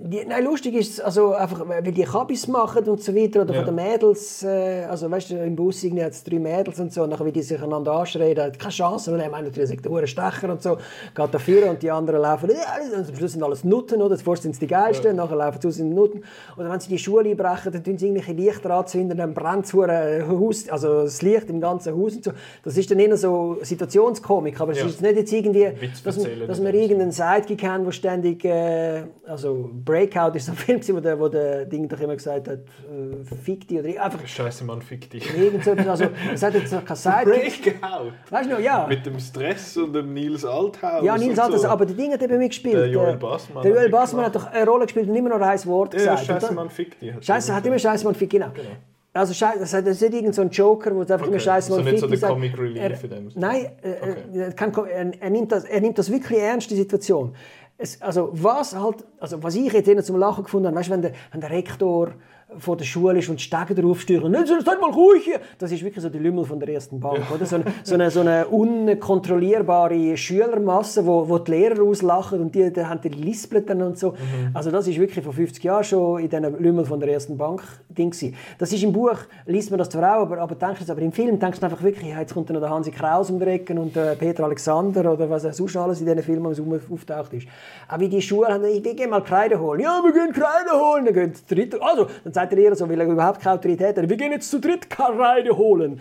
Die, 0.00 0.24
nein, 0.24 0.44
lustig 0.44 0.74
ist 0.74 1.00
also 1.00 1.32
einfach, 1.32 1.68
weil 1.68 1.82
die 1.82 2.04
Kabis 2.04 2.46
machen 2.46 2.84
und 2.84 3.02
so 3.02 3.14
weiter, 3.14 3.42
oder 3.42 3.54
ja. 3.54 3.64
von 3.64 3.74
den 3.74 3.84
Mädels, 3.84 4.44
äh, 4.44 4.84
also 4.88 5.10
weißt 5.10 5.30
du, 5.30 5.44
im 5.44 5.56
Bus 5.56 5.82
hat 5.82 6.12
es 6.12 6.22
drei 6.22 6.38
Mädels 6.38 6.78
und 6.78 6.92
so, 6.92 7.02
und 7.02 7.10
nachher 7.10 7.26
wie 7.26 7.32
die 7.32 7.42
sich 7.42 7.60
einander 7.60 7.92
anschreien, 7.92 8.38
hat 8.38 8.58
keine 8.58 8.72
Chance, 8.72 9.12
weil 9.12 9.20
er 9.20 9.30
meint 9.30 9.46
natürlich, 9.46 9.70
sagt 9.70 9.84
der 9.84 10.06
Stecher 10.06 10.50
und 10.50 10.62
so, 10.62 10.76
geht 11.14 11.34
dafür 11.34 11.70
und 11.70 11.82
die 11.82 11.90
anderen 11.90 12.22
laufen, 12.22 12.50
ja, 12.50 12.98
und 12.98 13.08
am 13.08 13.16
Schluss 13.16 13.32
sind 13.32 13.42
alles 13.42 13.64
Nutten, 13.64 14.00
oder? 14.00 14.16
Zuerst 14.16 14.42
sind 14.42 14.52
es 14.52 14.60
die 14.60 14.68
Geilsten, 14.68 15.16
ja. 15.16 15.24
nachher 15.24 15.36
laufen 15.36 15.60
sie 15.60 15.68
aus 15.68 15.78
in 15.78 15.94
Nutten. 15.94 16.22
Oder 16.56 16.70
wenn 16.70 16.80
sie 16.80 16.90
die 16.90 16.98
Schule 16.98 17.30
einbrechen, 17.30 17.72
dann 17.72 17.82
tun 17.82 17.98
sie 17.98 18.06
irgendwelche 18.06 18.32
Lichter 18.32 18.70
anzünden, 18.70 19.18
dann 19.18 19.34
brennt 19.34 19.64
das 19.64 19.74
Haus, 19.74 20.68
also 20.68 21.02
das 21.02 21.22
Licht 21.22 21.50
im 21.50 21.60
ganzen 21.60 21.96
Haus 21.96 22.14
und 22.14 22.24
so. 22.24 22.30
Das 22.62 22.76
ist 22.76 22.90
dann 22.90 23.00
eher 23.00 23.16
so 23.16 23.58
Situationskomik, 23.62 24.60
aber 24.60 24.72
es 24.72 24.78
ja. 24.78 24.86
ist 24.86 25.02
nicht 25.02 25.16
jetzt 25.16 25.32
irgendwie, 25.32 25.72
dass, 26.04 26.16
dass 26.16 26.62
wir 26.62 26.74
irgendeinen 26.74 27.10
Sidekick 27.10 27.64
haben, 27.64 27.84
der 27.84 27.92
ständig, 27.92 28.44
äh, 28.44 29.02
also 29.26 29.70
Breakout 29.88 30.36
ist 30.36 30.46
so 30.46 30.52
ein 30.52 30.58
Film, 30.58 30.80
wo 30.96 31.00
der, 31.00 31.18
wo 31.18 31.28
der 31.28 31.64
Ding 31.64 31.88
doch 31.88 31.98
immer 31.98 32.14
gesagt 32.14 32.46
hat, 32.46 32.58
äh, 32.58 33.36
fick 33.42 33.66
dich 33.66 33.78
oder 33.78 34.04
einfach... 34.04 34.26
Scheiße, 34.26 34.64
Mann, 34.64 34.82
fick 34.82 35.08
dich. 35.08 35.34
Irgend 35.34 35.64
so 35.64 35.72
also 35.72 36.08
es 36.34 36.42
hat 36.42 36.54
jetzt 36.54 36.70
keine 36.70 36.98
Zeit. 36.98 37.24
Breakout? 37.24 38.12
Weißt 38.28 38.50
du 38.50 38.54
noch, 38.54 38.60
ja. 38.60 38.86
Mit 38.86 39.06
dem 39.06 39.18
Stress 39.18 39.78
und 39.78 39.94
dem 39.94 40.12
Nils 40.12 40.44
Althaus 40.44 41.02
Ja, 41.02 41.16
Nils 41.16 41.38
Althaus, 41.38 41.62
so. 41.62 41.68
aber 41.68 41.86
die 41.86 41.94
Dinge 41.94 42.14
hat 42.14 42.22
eben 42.22 42.36
mitgespielt. 42.36 42.74
Der 42.74 42.88
Joel 42.88 43.16
Bassmann. 43.16 43.62
Der 43.62 43.72
Joel 43.72 43.88
Bassmann 43.88 44.26
hat 44.26 44.36
doch 44.36 44.46
eine 44.46 44.66
Rolle 44.66 44.84
gespielt 44.84 45.08
und 45.08 45.16
immer 45.16 45.30
noch 45.30 45.40
ein 45.40 45.64
Wort 45.64 45.94
ja, 45.94 46.00
gesagt. 46.00 46.26
Scheiße, 46.26 46.52
Mann, 46.52 46.68
fick 46.68 47.00
dich. 47.00 47.14
Scheiße, 47.20 47.54
hat 47.54 47.64
immer 47.64 47.78
Scheiße, 47.78 48.04
Mann, 48.04 48.14
fick, 48.14 48.30
genau. 48.30 48.50
genau. 48.54 48.76
Also 49.14 49.32
das 49.46 49.72
ist 49.72 50.02
nicht 50.02 50.12
irgendein 50.12 50.32
so 50.32 50.42
ein 50.42 50.50
Joker, 50.50 50.94
wo 50.94 51.02
es 51.02 51.10
einfach 51.10 51.26
okay. 51.26 51.34
immer 51.34 51.40
Scheiße 51.40 51.72
Mann, 51.72 51.84
fick 51.84 52.08
dich 52.08 52.20
so 52.20 52.26
Comic 52.26 52.58
Relief 52.58 53.02
er, 53.02 53.22
Nein, 53.34 53.66
äh, 53.82 53.90
okay. 54.00 54.16
er, 54.34 54.52
kann, 54.52 54.72
er, 54.86 55.12
er, 55.20 55.30
nimmt 55.30 55.50
das, 55.50 55.64
er 55.64 55.80
nimmt 55.80 55.98
das 55.98 56.12
wirklich 56.12 56.38
ernst, 56.38 56.70
die 56.70 56.76
Situation 56.76 57.34
es, 57.78 58.02
also 58.02 58.30
was 58.32 58.74
halt, 58.74 59.04
also 59.20 59.42
was 59.42 59.54
ich 59.54 59.72
jetzt 59.72 60.06
zum 60.06 60.16
Lachen 60.16 60.44
gefunden 60.44 60.66
habe, 60.66 60.76
weißt, 60.76 60.90
wenn 60.90 61.02
der, 61.02 61.12
wenn 61.30 61.40
der 61.40 61.50
Rektor 61.50 62.14
vor 62.56 62.76
der 62.76 62.84
Schule 62.84 63.18
ist 63.18 63.28
und 63.28 63.38
die 63.38 63.44
Stege 63.44 63.74
drauf 63.74 64.00
steuern. 64.00 64.32
Nicht, 64.32 64.48
seid 64.48 64.80
mal 64.80 64.90
ruhig 64.90 65.24
hier. 65.24 65.40
Das 65.58 65.70
ist 65.70 65.82
wirklich 65.82 66.02
so 66.02 66.08
die 66.08 66.18
Lümmel 66.18 66.44
von 66.44 66.58
der 66.58 66.70
ersten 66.70 66.98
Bank. 66.98 67.30
Oder? 67.34 67.44
So, 67.44 67.56
eine, 67.56 67.64
so, 67.82 67.94
eine, 67.94 68.10
so 68.10 68.20
eine 68.20 68.46
unkontrollierbare 68.46 70.16
Schülermasse, 70.16 71.04
wo, 71.04 71.28
wo 71.28 71.38
die 71.38 71.50
Lehrer 71.50 71.82
auslachen 71.82 72.40
und 72.40 72.54
die, 72.54 72.72
die 72.72 72.84
haben 72.84 73.00
die 73.02 73.10
Lispeln 73.10 73.82
und 73.82 73.98
so. 73.98 74.12
Mhm. 74.12 74.50
Also 74.54 74.70
das 74.70 74.86
ist 74.86 74.98
wirklich 74.98 75.24
vor 75.24 75.34
50 75.34 75.62
Jahren 75.62 75.84
schon 75.84 76.20
in 76.20 76.28
diesen 76.30 76.58
Lümmel 76.58 76.84
von 76.84 77.00
der 77.00 77.10
ersten 77.10 77.36
Bank 77.36 77.62
Ding 77.88 78.10
gewesen. 78.10 78.34
Das 78.56 78.72
ist 78.72 78.82
im 78.82 78.92
Buch, 78.92 79.18
liest 79.46 79.70
man 79.70 79.78
das 79.78 79.90
zwar 79.90 80.16
auch, 80.16 80.22
aber, 80.22 80.38
aber, 80.38 80.54
denkst, 80.54 80.88
aber 80.88 81.02
im 81.02 81.12
Film 81.12 81.38
denkst 81.38 81.60
du 81.60 81.66
einfach 81.66 81.82
wirklich, 81.82 82.08
ja, 82.08 82.20
jetzt 82.20 82.32
kommt 82.32 82.48
dann 82.48 82.54
noch 82.54 82.62
der 82.62 82.70
Hansi 82.70 82.90
Kraus 82.90 83.30
um 83.30 83.38
die 83.38 83.46
Ecke 83.46 83.74
und 83.74 83.96
äh, 83.96 84.14
Peter 84.16 84.44
Alexander 84.44 85.12
oder 85.12 85.28
was 85.28 85.44
auch 85.44 85.52
sonst 85.52 85.76
alles 85.76 86.00
in 86.00 86.06
diesen 86.06 86.22
Filmen 86.22 86.46
auftaucht 86.46 87.32
ist. 87.34 87.46
Auch 87.88 87.98
wie 87.98 88.08
die 88.08 88.22
Schule 88.22 88.48
haben, 88.48 88.64
ich 88.64 88.82
gehe 88.82 89.08
mal 89.08 89.22
Kreide 89.22 89.58
holen. 89.58 89.80
Ja, 89.80 90.00
wir 90.02 90.12
gehen 90.12 90.32
Kreide 90.32 90.70
holen. 90.72 91.04
Dann 91.04 91.14
gehen 91.14 91.32
dritte, 91.48 91.82
also, 91.82 92.06
dann 92.24 92.32
sagt 92.38 92.52
der 92.52 92.58
Lehrer 92.58 92.76
so, 92.76 92.88
weil 92.88 93.00
er 93.00 93.06
überhaupt 93.06 93.40
keine 93.40 93.56
Autorität 93.56 93.96
hat, 93.96 94.08
wir 94.08 94.16
gehen 94.16 94.32
jetzt 94.32 94.50
zu 94.50 94.60
dritt 94.60 94.88
Kreide 94.88 95.56
holen. 95.56 96.00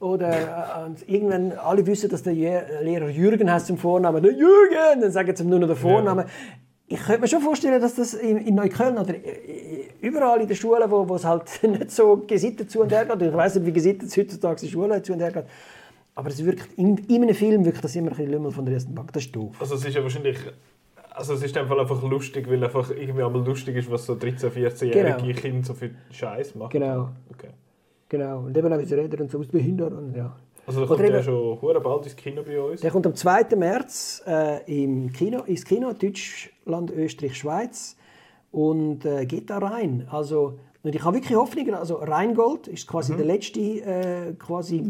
Oder 0.00 0.30
äh, 0.30 1.12
irgendwann 1.12 1.52
alle 1.52 1.86
wissen, 1.86 2.10
dass 2.10 2.22
der 2.22 2.32
Lehrer 2.32 3.08
Jürgen 3.08 3.50
heißt 3.50 3.66
zum 3.66 3.78
Vornamen. 3.78 4.22
Der 4.22 4.32
Jürgen! 4.32 5.00
Dann 5.00 5.12
sagen 5.12 5.34
sie 5.34 5.42
ihm 5.42 5.50
nur 5.50 5.58
noch 5.60 5.68
den 5.68 5.76
Vornamen. 5.76 6.24
Ich 6.86 7.00
könnte 7.00 7.22
mir 7.22 7.28
schon 7.28 7.40
vorstellen, 7.40 7.80
dass 7.80 7.94
das 7.94 8.14
in, 8.14 8.38
in 8.38 8.54
Neukölln 8.54 8.98
oder 8.98 9.14
überall 10.00 10.40
in 10.40 10.48
den 10.48 10.56
Schulen, 10.56 10.90
wo, 10.90 11.08
wo 11.08 11.14
es 11.16 11.24
halt 11.24 11.44
nicht 11.62 11.90
so 11.90 12.16
gesittet 12.26 12.70
zu 12.70 12.80
und 12.80 12.92
her 12.92 13.06
geht, 13.06 13.22
ich 13.22 13.34
weiß 13.34 13.54
nicht, 13.56 13.66
wie 13.66 13.72
gesittet 13.72 14.08
es 14.08 14.16
heutzutage 14.16 14.62
in 14.66 14.72
Schulen 14.72 15.02
zu 15.02 15.14
und 15.14 15.20
her 15.20 15.32
geht, 15.32 15.46
aber 16.14 16.28
es 16.28 16.44
wirkt, 16.44 16.68
in, 16.76 16.98
in 17.08 17.22
einem 17.22 17.34
Film 17.34 17.64
wirkt 17.64 17.82
das 17.82 17.96
immer 17.96 18.08
ein 18.08 18.16
bisschen 18.16 18.30
Lümmel 18.30 18.52
von 18.52 18.64
der 18.66 18.74
ersten 18.74 18.94
Bank. 18.94 19.12
Das 19.12 19.24
ist 19.24 19.34
doof. 19.34 19.56
Also 19.58 19.74
es 19.76 19.84
ist 19.84 19.94
ja 19.94 20.02
wahrscheinlich 20.02 20.38
also 21.14 21.34
es 21.34 21.42
ist 21.42 21.56
einfach, 21.56 21.78
einfach 21.78 22.02
lustig, 22.02 22.50
weil 22.50 22.62
einfach 22.62 22.90
irgendwie 22.90 23.22
einmal 23.22 23.44
lustig 23.44 23.76
ist, 23.76 23.90
was 23.90 24.04
so 24.04 24.14
13-, 24.14 24.50
14-jährige 24.50 25.16
genau. 25.16 25.40
Kinder 25.40 25.66
so 25.66 25.74
viel 25.74 25.94
Scheiß 26.10 26.56
machen. 26.56 26.70
Genau. 26.70 27.08
Okay. 27.30 27.50
Genau. 28.08 28.40
Und 28.40 28.56
eben 28.56 28.72
auch 28.72 28.78
reden 28.78 29.20
und 29.20 29.30
so 29.30 29.38
aus 29.38 29.48
behindert 29.48 29.92
und 29.92 30.14
ja. 30.14 30.36
Also 30.66 30.80
der 30.80 30.88
kommt 30.88 31.08
ja 31.08 31.22
schon 31.22 31.60
hure 31.60 31.80
bald 31.80 32.04
ins 32.04 32.16
Kino 32.16 32.42
bei 32.42 32.60
uns. 32.60 32.80
Der 32.80 32.90
kommt 32.90 33.06
am 33.06 33.14
2. 33.14 33.54
März 33.56 34.22
äh, 34.26 34.64
im 34.82 35.12
Kino, 35.12 35.42
ins 35.42 35.64
Kino 35.64 35.92
Deutschland, 35.92 36.90
Österreich, 36.90 37.36
Schweiz 37.36 37.96
und 38.50 39.04
äh, 39.04 39.26
geht 39.26 39.50
da 39.50 39.58
rein. 39.58 40.06
Also 40.10 40.58
und 40.84 40.94
ich 40.94 41.02
habe 41.02 41.16
wirklich 41.16 41.34
Hoffnung, 41.34 41.74
also 41.74 41.94
Rheingold 41.94 42.68
ist 42.68 42.86
quasi 42.86 43.14
mhm. 43.14 43.16
der 43.16 43.26
letzte 43.26 43.60
äh, 43.60 44.34
quasi 44.34 44.84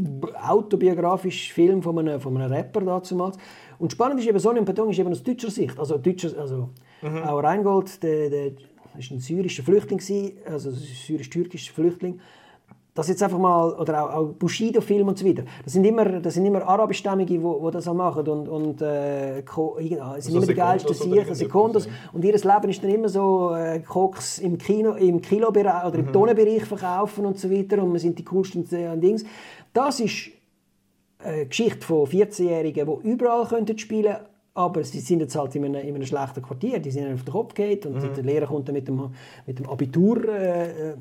autobiografische 0.44 1.54
Film 1.54 1.82
von 1.82 1.96
einem, 2.00 2.20
von 2.20 2.36
einem 2.36 2.52
Rapper 2.52 2.80
damals. 2.80 3.38
Und 3.78 3.92
spannend 3.92 4.18
ist 4.18 4.26
eben, 4.26 4.40
Sonne 4.40 4.58
und 4.58 4.64
Beton 4.64 4.90
ist 4.90 4.98
eben 4.98 5.12
aus 5.12 5.22
deutscher 5.22 5.50
Sicht. 5.50 5.78
Also, 5.78 5.96
deutscher, 5.96 6.36
also 6.36 6.70
mhm. 7.00 7.22
auch 7.22 7.40
Rheingold, 7.40 8.02
der, 8.02 8.28
der 8.28 8.52
ist 8.98 9.12
ein 9.12 9.20
syrischer 9.20 9.62
Flüchtling, 9.62 10.00
also 10.44 10.72
syrisch-türkischer 10.72 11.72
Flüchtling. 11.72 12.20
Das 12.94 13.08
jetzt 13.08 13.22
einfach 13.24 13.38
mal, 13.38 13.72
oder 13.72 14.04
auch, 14.04 14.14
auch 14.14 14.26
Bushido-Film 14.34 15.08
und 15.08 15.18
so 15.18 15.26
weiter. 15.26 15.42
Das 15.64 15.72
sind 15.72 15.84
immer, 15.84 16.04
das 16.20 16.34
sind 16.34 16.46
immer 16.46 16.62
arabischstämmige, 16.64 17.34
die 17.34 17.42
wo, 17.42 17.60
wo 17.60 17.70
das 17.72 17.88
auch 17.88 17.94
machen 17.94 18.28
und, 18.28 18.48
und 18.48 18.82
äh, 18.82 19.42
ko, 19.42 19.76
sind 19.80 20.00
also 20.00 20.36
immer 20.36 20.46
die 20.46 20.54
geilsten 20.54 20.94
Sicher, 20.94 21.34
Sekundos. 21.34 21.88
Und 22.12 22.24
ihr 22.24 22.32
Leben 22.32 22.68
ist 22.68 22.84
dann 22.84 22.90
immer 22.90 23.08
so 23.08 23.52
äh, 23.52 23.80
Koks 23.80 24.38
im 24.38 24.58
Kino, 24.58 24.92
im 24.92 25.20
Kilobereich 25.20 25.86
oder 25.86 25.98
im 25.98 26.06
mhm. 26.06 26.12
Tonnenbereich 26.12 26.64
verkaufen 26.66 27.26
und 27.26 27.36
so 27.36 27.50
weiter 27.50 27.82
und 27.82 27.92
wir 27.92 28.00
sind 28.00 28.16
die 28.16 28.24
coolsten 28.24 28.64
äh, 28.72 28.96
Dings. 28.96 29.24
Das 29.72 29.98
ist 29.98 30.30
eine 31.18 31.46
Geschichte 31.46 31.84
von 31.84 32.06
14-Jährigen, 32.06 32.86
die 32.86 33.08
überall 33.08 33.46
könnten 33.46 33.76
spielen 33.76 34.16
aber 34.54 34.84
sie 34.84 35.00
sind 35.00 35.18
jetzt 35.20 35.34
halt 35.34 35.54
in 35.56 35.64
einem, 35.64 35.82
in 35.82 35.94
einem 35.96 36.06
schlechten 36.06 36.40
Quartier, 36.40 36.78
die 36.78 36.92
sind 36.92 37.12
auf 37.12 37.24
den 37.24 37.32
Kopf 37.32 37.54
geht 37.54 37.86
und 37.86 37.96
mhm. 37.96 38.14
der 38.14 38.22
Lehrer 38.22 38.46
kommt 38.46 38.68
dann 38.68 38.74
mit 38.74 38.86
dem, 38.86 39.10
mit 39.46 39.58
dem 39.58 39.68
Abitur 39.68 40.28
äh, 40.28 40.90
äh, 40.90 40.94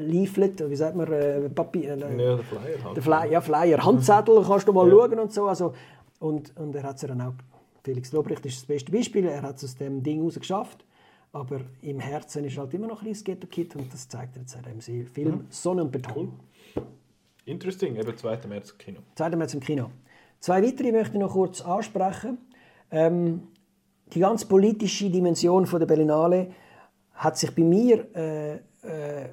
Leaflet, 0.00 0.68
wie 0.68 0.76
sagt 0.76 0.96
man, 0.96 1.12
äh, 1.12 1.48
Papier, 1.48 1.96
äh, 1.96 1.98
ja, 1.98 2.36
der 2.36 2.38
Flyer, 2.38 2.84
halt. 2.84 2.96
der 2.96 3.02
Flyer, 3.02 3.26
ja, 3.26 3.40
Flyer, 3.40 3.84
Handzettel, 3.84 4.42
kannst 4.46 4.68
du 4.68 4.72
mal 4.72 4.88
ja. 4.88 4.94
schauen 4.94 5.18
und 5.18 5.32
so, 5.32 5.46
also, 5.46 5.74
und, 6.20 6.56
und 6.56 6.74
er 6.74 6.82
hat 6.84 6.96
es 6.96 7.02
dann 7.02 7.20
auch, 7.20 7.34
Felix 7.82 8.12
Lobrecht 8.12 8.44
ist 8.46 8.58
das 8.58 8.66
beste 8.66 8.92
Beispiel, 8.92 9.26
er 9.26 9.42
hat 9.42 9.56
es 9.56 9.64
aus 9.64 9.76
dem 9.76 10.02
Ding 10.02 10.22
raus 10.22 10.38
geschafft, 10.38 10.84
aber 11.32 11.60
im 11.80 11.98
Herzen 11.98 12.44
ist 12.44 12.58
halt 12.58 12.74
immer 12.74 12.86
noch 12.86 12.98
ein 12.98 13.04
kleines 13.04 13.24
Ghetto-Kid 13.24 13.76
und 13.76 13.92
das 13.92 14.08
zeigt 14.08 14.36
er 14.36 14.42
jetzt 14.42 14.54
in 14.54 14.62
dem 14.62 15.06
Film 15.06 15.28
mhm. 15.30 15.46
Sonne 15.48 15.82
und 15.82 15.90
Beton. 15.90 16.32
Cool. 16.76 16.82
Interesting, 17.44 17.96
eben 17.96 18.16
2. 18.16 18.38
März 18.48 18.70
im 18.70 18.78
Kino. 18.78 19.00
2. 19.16 19.30
März 19.30 19.54
im 19.54 19.60
Kino. 19.60 19.90
Zwei 20.38 20.62
weitere 20.62 20.92
möchte 20.92 21.14
ich 21.14 21.20
noch 21.20 21.32
kurz 21.32 21.60
ansprechen. 21.60 22.38
Ähm, 22.90 23.48
die 24.12 24.20
ganz 24.20 24.44
politische 24.44 25.08
Dimension 25.08 25.66
von 25.66 25.80
der 25.80 25.86
Berlinale 25.86 26.50
hat 27.14 27.38
sich 27.38 27.54
bei 27.54 27.62
mir 27.62 28.06
äh, 28.14 28.54
äh, 28.54 29.28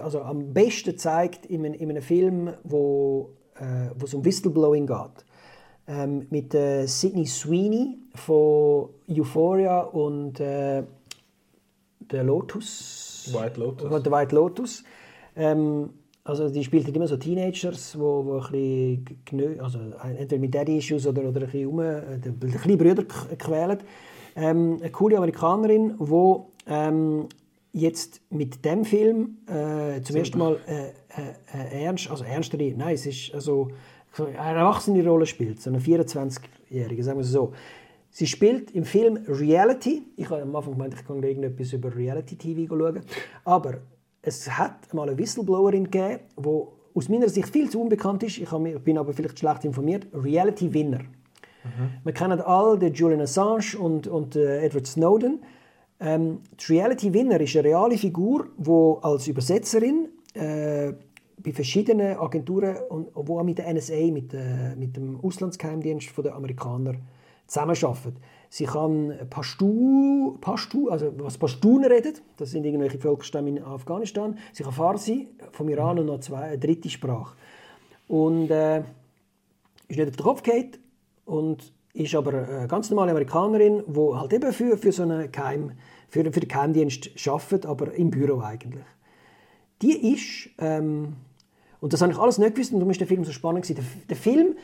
also 0.00 0.22
am 0.22 0.52
besten 0.52 0.90
gezeigt 0.90 1.46
in, 1.46 1.64
einem, 1.64 1.74
in 1.74 1.90
einem 1.90 2.02
Film, 2.02 2.50
wo, 2.64 3.30
äh, 3.56 3.90
wo 3.96 4.04
es 4.04 4.14
um 4.14 4.24
Whistleblowing 4.24 4.86
geht. 4.86 5.24
Ähm, 5.86 6.26
mit 6.30 6.54
äh, 6.54 6.86
Sidney 6.86 7.26
Sweeney 7.26 7.98
von 8.14 8.90
Euphoria 9.08 9.80
und 9.80 10.38
äh, 10.38 10.82
der 12.00 12.24
Lotus. 12.24 13.30
White 13.32 13.60
Lotus. 13.60 14.02
Der 14.02 14.12
White 14.12 14.34
Lotus. 14.34 14.84
Ähm, 15.34 15.90
also 16.24 16.50
die 16.50 16.62
spielt 16.62 16.86
immer 16.94 17.08
so 17.08 17.16
Teenagers, 17.16 17.98
wo, 17.98 18.24
wo 18.26 18.38
ein 18.38 19.02
bisschen, 19.02 19.60
also 19.60 19.78
entweder 20.02 20.38
mit 20.38 20.54
Daddy-Issues 20.54 21.06
oder, 21.06 21.22
oder 21.22 21.40
ein 21.40 21.46
bisschen 21.46 21.66
um, 21.68 21.80
äh, 21.80 22.18
die 22.18 22.50
kleine 22.50 22.76
Brüder 22.76 23.04
quälen. 23.04 23.78
Ähm, 24.36 24.76
eine 24.80 24.90
coole 24.90 25.16
Amerikanerin, 25.16 25.96
die 25.98 26.34
ähm, 26.66 27.28
jetzt 27.72 28.20
mit 28.30 28.64
dem 28.64 28.84
Film 28.84 29.38
äh, 29.46 30.00
zum 30.02 30.16
ersten 30.16 30.38
Mal 30.38 30.58
äh, 30.66 30.88
äh, 30.88 30.92
äh, 31.52 31.84
ernst, 31.84 32.10
also 32.10 32.24
ernstere, 32.24 32.72
nein, 32.76 32.94
es 32.94 33.06
ist 33.06 33.34
also 33.34 33.68
eine 34.18 34.58
erwachsene 34.58 35.06
Rolle 35.06 35.26
spielt, 35.26 35.60
so 35.60 35.70
eine 35.70 35.78
24-Jährige, 35.78 37.02
sagen 37.04 37.18
wir 37.18 37.24
es 37.24 37.30
so. 37.30 37.52
Sie 38.10 38.26
spielt 38.26 38.70
im 38.72 38.84
Film 38.84 39.18
Reality. 39.28 40.02
Ich 40.16 40.30
habe 40.30 40.42
am 40.42 40.56
Anfang 40.56 40.72
gemeint, 40.72 40.94
ich 40.94 41.06
kann 41.06 41.22
irgendetwas 41.22 41.72
über 41.72 41.94
Reality-TV 41.94 42.66
schauen. 42.74 43.00
Aber 43.44 43.74
es 44.22 44.50
hat 44.50 44.92
mal 44.94 45.08
eine 45.08 45.18
Whistleblowerin 45.18 45.84
gegeben, 45.84 46.20
die 46.36 46.62
aus 46.94 47.08
meiner 47.08 47.28
Sicht 47.28 47.50
viel 47.50 47.70
zu 47.70 47.80
unbekannt 47.80 48.22
ist. 48.22 48.38
Ich 48.38 48.48
bin 48.48 48.98
aber 48.98 49.12
vielleicht 49.12 49.38
schlecht 49.38 49.64
informiert. 49.64 50.06
Reality 50.12 50.72
Winner. 50.72 51.00
Mhm. 51.00 51.90
Wir 52.02 52.12
kennen 52.12 52.40
alle 52.40 52.78
den 52.78 52.94
Julian 52.94 53.20
Assange 53.20 53.78
und, 53.78 54.06
und 54.06 54.36
äh, 54.36 54.62
Edward 54.64 54.86
Snowden. 54.86 55.40
Ähm, 56.00 56.40
Reality 56.68 57.12
Winner 57.12 57.40
ist 57.40 57.56
eine 57.56 57.68
reale 57.68 57.98
Figur, 57.98 58.48
die 58.56 58.94
als 59.02 59.26
Übersetzerin 59.26 60.08
äh, 60.34 60.92
bei 61.38 61.52
verschiedenen 61.52 62.16
Agenturen 62.16 62.76
und 62.88 63.08
wo 63.14 63.38
auch 63.40 63.44
mit 63.44 63.58
der 63.58 63.72
NSA, 63.72 64.10
mit, 64.12 64.32
äh, 64.34 64.76
mit 64.76 64.96
dem 64.96 65.18
Auslandsgeheimdienst 65.20 66.10
der 66.18 66.34
Amerikaner 66.34 66.94
zusammenarbeitet. 67.46 68.14
Sie 68.50 68.64
kann 68.64 69.12
Pashtu, 69.28 70.38
Pashtu, 70.40 70.88
also 70.88 71.12
was 71.18 71.36
Pashtun 71.36 71.84
redet, 71.84 72.22
das 72.38 72.50
sind 72.52 72.64
irgendwelche 72.64 72.98
Volksstämme 72.98 73.50
in 73.50 73.62
Afghanistan. 73.62 74.38
Sie 74.52 74.62
kann 74.62 74.72
Farsi 74.72 75.28
vom 75.52 75.68
Iran 75.68 75.98
und 75.98 76.06
noch 76.06 76.20
zwei, 76.20 76.42
eine 76.42 76.58
dritte 76.58 76.88
Sprache. 76.88 77.36
Und 78.06 78.50
äh, 78.50 78.78
ist 79.88 79.98
nicht 79.98 80.08
auf 80.08 80.16
den 80.16 80.24
Kopf 80.24 80.42
geht 80.42 80.78
und 81.26 81.72
ist 81.98 82.14
aber 82.14 82.46
eine 82.48 82.68
ganz 82.68 82.90
normale 82.90 83.10
Amerikanerin, 83.10 83.82
die 83.86 84.14
halt 84.14 84.32
eben 84.32 84.52
für, 84.52 84.76
für 84.76 84.92
so 84.92 85.02
einen 85.02 85.30
Geheim, 85.32 85.72
für, 86.08 86.24
für 86.32 86.40
den 86.40 86.48
Geheimdienst 86.48 87.10
arbeitet, 87.28 87.66
aber 87.66 87.92
im 87.94 88.10
Büro 88.10 88.40
eigentlich. 88.40 88.84
Die 89.82 90.12
ist, 90.12 90.50
ähm, 90.58 91.16
und 91.80 91.92
das 91.92 92.00
habe 92.02 92.12
ich 92.12 92.18
alles 92.18 92.38
nicht 92.38 92.54
gewusst 92.54 92.72
und 92.72 92.80
darum 92.80 92.90
ist 92.90 93.00
der 93.00 93.06
Film 93.06 93.24
so 93.24 93.32
spannend 93.32 93.64
gewesen. 93.64 93.76
Der, 93.76 94.06
der 94.08 94.16
Film 94.16 94.56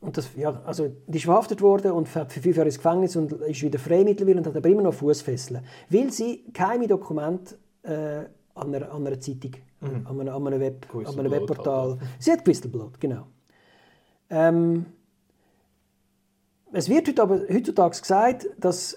und 0.00 0.16
das, 0.16 0.30
ja, 0.34 0.62
also 0.64 0.90
die 1.06 1.18
ist 1.18 1.24
verhaftet 1.24 1.60
worden 1.60 1.92
und 1.92 2.08
für 2.08 2.24
fünf 2.24 2.56
Jahre 2.56 2.68
ins 2.68 2.78
Gefängnis 2.78 3.16
und 3.16 3.32
ist 3.32 3.62
wieder 3.62 3.78
frei 3.78 4.02
mittlerweile 4.02 4.38
und 4.38 4.46
hat 4.46 4.56
aber 4.56 4.68
immer 4.68 4.82
noch 4.82 4.94
Fußfesseln. 4.94 5.62
Weil 5.90 6.10
sie 6.10 6.44
keine 6.54 6.86
Dokumente 6.86 7.56
äh, 7.82 8.24
an, 8.54 8.74
einer, 8.74 8.92
an 8.92 9.06
einer 9.06 9.20
Zeitung, 9.20 9.52
mhm. 9.80 10.06
an, 10.06 10.20
einem, 10.20 10.34
an 10.34 10.46
einem, 10.46 10.60
Web, 10.60 10.86
an 10.94 11.18
einem 11.18 11.30
Webportal. 11.30 11.98
Sie 12.18 12.32
hat 12.32 12.46
Whistleblowed, 12.46 12.98
genau. 12.98 13.26
Ähm, 14.30 14.86
es 16.72 16.88
wird 16.88 17.08
heutzutage 17.18 18.00
gesagt, 18.00 18.46
dass 18.58 18.96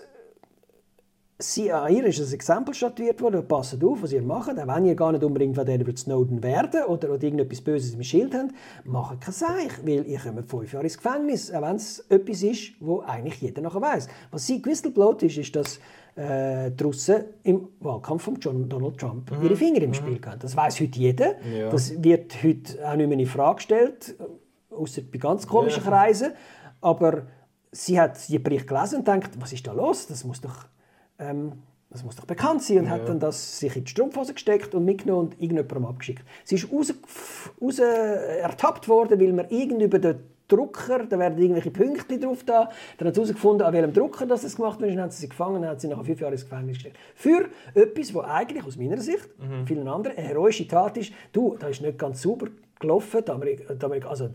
sie, 1.40 1.72
an 1.72 1.94
ihr 1.94 2.06
ist 2.06 2.20
ein 2.20 2.34
Exempel 2.34 2.74
statuiert 2.74 3.22
worden, 3.22 3.48
passt 3.48 3.84
auf, 3.84 4.02
was 4.02 4.12
ihr 4.12 4.22
macht, 4.22 4.58
auch 4.58 4.68
wenn 4.68 4.86
ihr 4.86 4.96
gar 4.96 5.12
nicht 5.12 5.24
unbedingt 5.24 5.56
von 5.56 5.68
Edward 5.68 5.98
Snowden 5.98 6.42
werden 6.44 6.84
oder, 6.86 7.12
oder 7.12 7.24
irgendetwas 7.24 7.62
Böses 7.62 7.94
im 7.94 8.04
Schild 8.04 8.34
habt, 8.34 8.54
macht 8.86 9.22
kein 9.22 9.34
Seich, 9.34 9.86
weil 9.86 10.06
ihr 10.08 10.20
kommt 10.20 10.50
fünf 10.50 10.74
Jahre 10.74 10.86
ins 10.86 10.98
Gefängnis, 10.98 11.52
auch 11.52 11.62
wenn 11.62 11.76
es 11.76 12.00
etwas 12.10 12.44
ist, 12.44 12.74
wo 12.80 13.02
eigentlich 13.02 13.42
jeder 13.42 13.62
nachher 13.62 13.82
weiß. 13.82 14.08
Was 14.32 14.48
sie 14.48 14.62
gewistelt 14.62 14.96
ist, 15.24 15.38
ist, 15.38 15.56
dass 15.56 15.80
äh, 16.16 16.72
die 16.72 16.84
Russen 16.84 17.24
im 17.44 17.70
Wahlkampf 17.80 18.24
von 18.24 18.36
John, 18.40 18.70
Donald 18.70 18.98
Trump 18.98 19.32
mhm. 19.32 19.44
ihre 19.44 19.56
Finger 19.56 19.82
im 19.82 19.90
mhm. 19.90 19.96
Spiel 19.96 20.20
hatten. 20.26 20.40
Das 20.40 20.56
weiß 20.56 20.80
heute 20.80 21.00
jeder. 21.00 21.36
Ja. 21.44 21.70
Das 21.70 22.02
wird 22.02 22.44
heute 22.44 22.88
auch 22.88 22.96
nicht 22.96 23.10
mehr 23.10 23.20
in 23.20 23.26
Frage 23.26 23.56
gestellt, 23.56 24.16
außer 24.70 25.02
bei 25.12 25.18
ganz 25.18 25.48
komischen 25.48 25.84
ja. 25.84 25.90
Kreisen. 25.90 26.32
Aber 26.82 27.24
sie 27.74 28.00
hat 28.00 28.30
den 28.30 28.42
Bericht 28.42 28.68
gelesen 28.68 29.00
und 29.00 29.08
denkt, 29.08 29.32
was 29.40 29.52
ist 29.52 29.68
da 29.68 29.74
los? 29.74 30.08
Das 30.08 30.24
muss 30.24 30.40
doch 30.40 30.66
ähm, 31.20 31.54
das 31.94 32.04
muss 32.04 32.16
doch 32.16 32.26
bekannt 32.26 32.64
sein, 32.64 32.80
und 32.80 32.90
hat 32.90 33.08
dann 33.08 33.20
das 33.20 33.60
sich 33.60 33.76
in 33.76 33.84
die 33.84 33.92
Strumpfhose 33.92 34.34
gesteckt 34.34 34.74
und 34.74 34.84
mitgenommen 34.84 35.28
und 35.28 35.34
irgendjemandem 35.34 35.86
abgeschickt. 35.86 36.24
Sie 36.44 36.56
ist 36.56 36.72
raus, 36.72 36.92
raus 37.62 37.80
ertappt 37.80 38.90
worden, 38.90 39.22
weil 39.22 39.32
man 39.32 39.46
irgendwie 39.50 39.86
über 39.86 40.00
den 40.00 40.20
Drucker, 40.48 41.06
da 41.06 41.20
werden 41.20 41.38
irgendwelche 41.38 41.70
Punkte 41.70 42.20
drauf 42.20 42.44
da. 42.44 42.70
Dann 42.98 43.08
hat 43.08 43.16
sie 43.16 43.22
herausgefunden, 43.22 43.66
an 43.66 43.74
welchem 43.74 43.94
Drucker 43.94 44.26
das 44.26 44.56
gemacht 44.56 44.82
wird, 44.82 44.92
dann 44.92 45.02
hat 45.04 45.14
sie 45.14 45.22
sie 45.22 45.30
gefangen 45.30 45.58
und 45.58 45.68
hat 45.68 45.82
sie 45.82 45.88
nach 45.88 46.04
fünf 46.04 46.20
Jahren 46.20 46.34
ins 46.34 46.44
Gefängnis 46.44 46.78
gestellt. 46.78 46.96
Für 47.16 47.48
etwas, 47.76 48.14
was 48.14 48.26
eigentlich 48.26 48.66
aus 48.66 48.76
meiner 48.76 49.00
Sicht, 49.00 49.30
mhm. 49.40 49.68
vielen 49.68 49.88
anderen, 49.88 50.18
eine 50.18 50.28
heroische 50.28 50.68
Tat 50.68 50.98
ist. 50.98 51.14
Du, 51.32 51.56
da 51.60 51.68
ist 51.68 51.82
nicht 51.82 52.00
ganz 52.00 52.24
sauber 52.24 52.48
gelaufen. 52.80 53.24
Die 53.26 53.32
Amerik 53.32 54.06
also, 54.06 54.30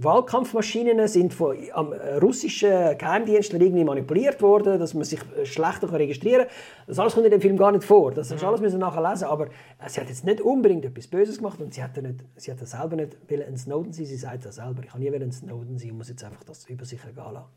Wahlkampfmaschinen 0.00 1.08
sind 1.08 1.34
von 1.34 1.56
am 1.72 1.92
russischen 1.92 2.96
Geheimdiensten 2.96 3.60
irgendwie 3.60 3.82
manipuliert 3.82 4.40
worden, 4.40 4.78
dass 4.78 4.94
man 4.94 5.02
sich 5.02 5.18
schlechter 5.42 5.92
registrieren 5.92 6.46
kann. 6.46 6.86
Das 6.86 7.00
alles 7.00 7.14
kommt 7.14 7.26
in 7.26 7.32
dem 7.32 7.40
Film 7.40 7.56
gar 7.56 7.72
nicht 7.72 7.82
vor. 7.82 8.12
Das 8.12 8.30
hast 8.30 8.40
du 8.40 8.46
alles 8.46 8.60
müssen 8.60 8.78
nachher 8.78 9.02
lesen. 9.02 9.24
Aber 9.24 9.48
sie 9.88 10.00
hat 10.00 10.08
jetzt 10.08 10.24
nicht 10.24 10.40
unbedingt 10.40 10.84
etwas 10.84 11.08
Böses 11.08 11.38
gemacht 11.38 11.60
und 11.60 11.74
sie 11.74 11.82
hat, 11.82 11.96
nicht, 11.96 12.24
sie 12.36 12.52
hat 12.52 12.60
selber 12.60 12.94
nicht 12.94 13.16
ein 13.28 13.56
Snowden 13.56 13.92
sein. 13.92 14.06
Sie 14.06 14.16
sagt 14.16 14.44
das 14.44 14.54
selber. 14.54 14.84
Ich 14.84 14.90
kann 14.90 15.00
nie 15.00 15.12
ein 15.12 15.32
Snowden 15.32 15.78
sein. 15.78 15.88
Ich 15.88 15.94
muss 15.94 16.08
jetzt 16.08 16.22
einfach 16.22 16.44
das 16.44 16.64
über 16.66 16.84
sich 16.84 17.00
ergehen 17.02 17.32
lassen. 17.32 17.48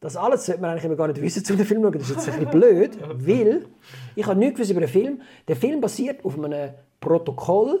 Das 0.00 0.16
alles 0.16 0.44
sollte 0.44 0.60
man 0.60 0.72
eigentlich 0.72 0.98
gar 0.98 1.08
nicht 1.08 1.22
wissen 1.22 1.46
zu 1.46 1.56
dem 1.56 1.64
Film 1.64 1.80
schauen. 1.80 1.92
Das 1.92 2.10
ist 2.10 2.26
jetzt 2.26 2.28
ein 2.28 2.44
bisschen 2.44 2.60
blöd, 2.60 2.98
weil 3.26 3.64
ich 4.14 4.26
habe 4.26 4.38
nichts 4.38 4.68
über 4.68 4.80
den 4.80 4.90
Film. 4.90 5.22
Der 5.48 5.56
Film 5.56 5.80
basiert 5.80 6.22
auf 6.26 6.38
einem 6.38 6.74
Protokoll 7.00 7.80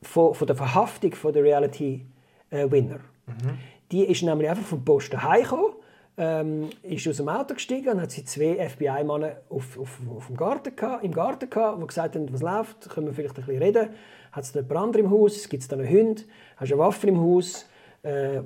von, 0.00 0.32
von 0.32 0.46
der 0.46 0.56
Verhaftung 0.56 1.14
von 1.14 1.34
der 1.34 1.42
Reality 1.42 2.06
äh, 2.50 2.70
Winner. 2.70 3.00
Mhm. 3.26 3.58
Die 3.90 4.04
ist 4.04 4.22
nämlich 4.22 4.48
einfach 4.48 4.64
vom 4.64 4.84
Posten 4.84 5.22
heimgekommen, 5.22 5.74
ähm, 6.16 6.68
ist 6.82 7.08
aus 7.08 7.16
dem 7.16 7.28
Auto 7.28 7.54
gestiegen 7.54 7.88
und 7.90 8.00
hat 8.02 8.10
sie 8.10 8.24
zwei 8.24 8.68
FBI-Männer 8.68 9.36
auf, 9.48 9.78
auf, 9.78 9.98
auf 10.14 10.26
dem 10.26 10.36
Garten 10.36 10.76
gehabt, 10.76 11.04
im 11.04 11.12
Garten 11.12 11.48
gehabt, 11.48 11.80
die 11.82 11.86
gesagt 11.86 12.14
haben, 12.14 12.32
was 12.32 12.42
läuft, 12.42 12.90
können 12.90 13.06
wir 13.06 13.14
vielleicht 13.14 13.38
ein 13.38 13.44
bisschen 13.44 13.62
reden. 13.62 13.88
Hat 14.32 14.44
es 14.44 14.52
dort 14.52 14.68
Brand 14.68 14.96
im 14.96 15.10
Haus, 15.10 15.48
gibt 15.48 15.62
es 15.62 15.68
da 15.68 15.76
einen 15.76 15.88
Hund, 15.88 16.26
hast 16.56 16.70
du 16.70 16.74
eine 16.74 16.84
Waffe 16.84 17.06
im 17.08 17.18
Haus 17.18 17.66
äh, 18.02 18.42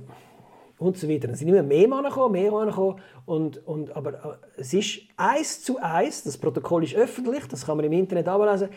und 0.78 0.96
so 0.96 1.08
weiter. 1.08 1.26
Dann 1.26 1.36
sind 1.36 1.48
immer 1.48 1.62
mehr 1.62 1.88
Männer 1.88 2.08
gekommen, 2.08 2.32
mehr 2.32 2.50
Männer 2.50 2.66
gekommen 2.66 3.00
und, 3.26 3.66
und, 3.66 3.94
aber 3.96 4.12
äh, 4.12 4.60
es 4.60 4.72
ist 4.72 5.00
eins 5.16 5.62
zu 5.62 5.78
eins, 5.78 6.22
das 6.22 6.38
Protokoll 6.38 6.84
ist 6.84 6.94
öffentlich, 6.94 7.46
das 7.48 7.66
kann 7.66 7.76
man 7.76 7.86
im 7.86 7.92
Internet 7.92 8.28
ablesen, 8.28 8.68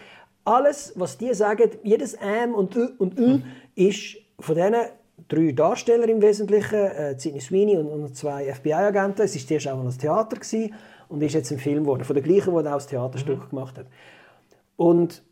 alles, 0.43 0.93
was 0.95 1.17
die 1.17 1.33
sagen, 1.33 1.69
jedes 1.83 2.13
M 2.15 2.55
und 2.55 2.75
Ü 2.75 2.87
und 2.97 3.19
Ü, 3.19 3.41
ist 3.75 4.17
von 4.39 4.55
diesen 4.55 4.75
drei 5.27 5.51
Darsteller 5.51 6.07
im 6.07 6.21
Wesentlichen, 6.21 6.75
äh, 6.75 7.17
Sidney 7.17 7.39
Sweeney 7.39 7.77
und, 7.77 7.87
und 7.87 8.15
zwei 8.15 8.51
FBI-Agenten. 8.53 9.23
Es 9.23 9.35
war 9.35 9.47
zuerst 9.47 9.67
auch 9.67 9.83
noch 9.83 9.91
ein 9.91 9.97
Theater 9.97 10.35
gewesen 10.35 10.73
und 11.09 11.21
ist 11.21 11.33
jetzt 11.33 11.51
ein 11.51 11.59
Film 11.59 11.83
geworden, 11.83 12.03
von 12.03 12.13
der 12.13 12.23
gleichen, 12.23 12.51
der 12.51 12.71
auch 12.71 12.77
das 12.77 12.87
Theaterstück 12.87 13.45
mhm. 13.45 13.49
gemacht 13.49 13.77
hat. 13.77 13.87
Und 14.75 15.23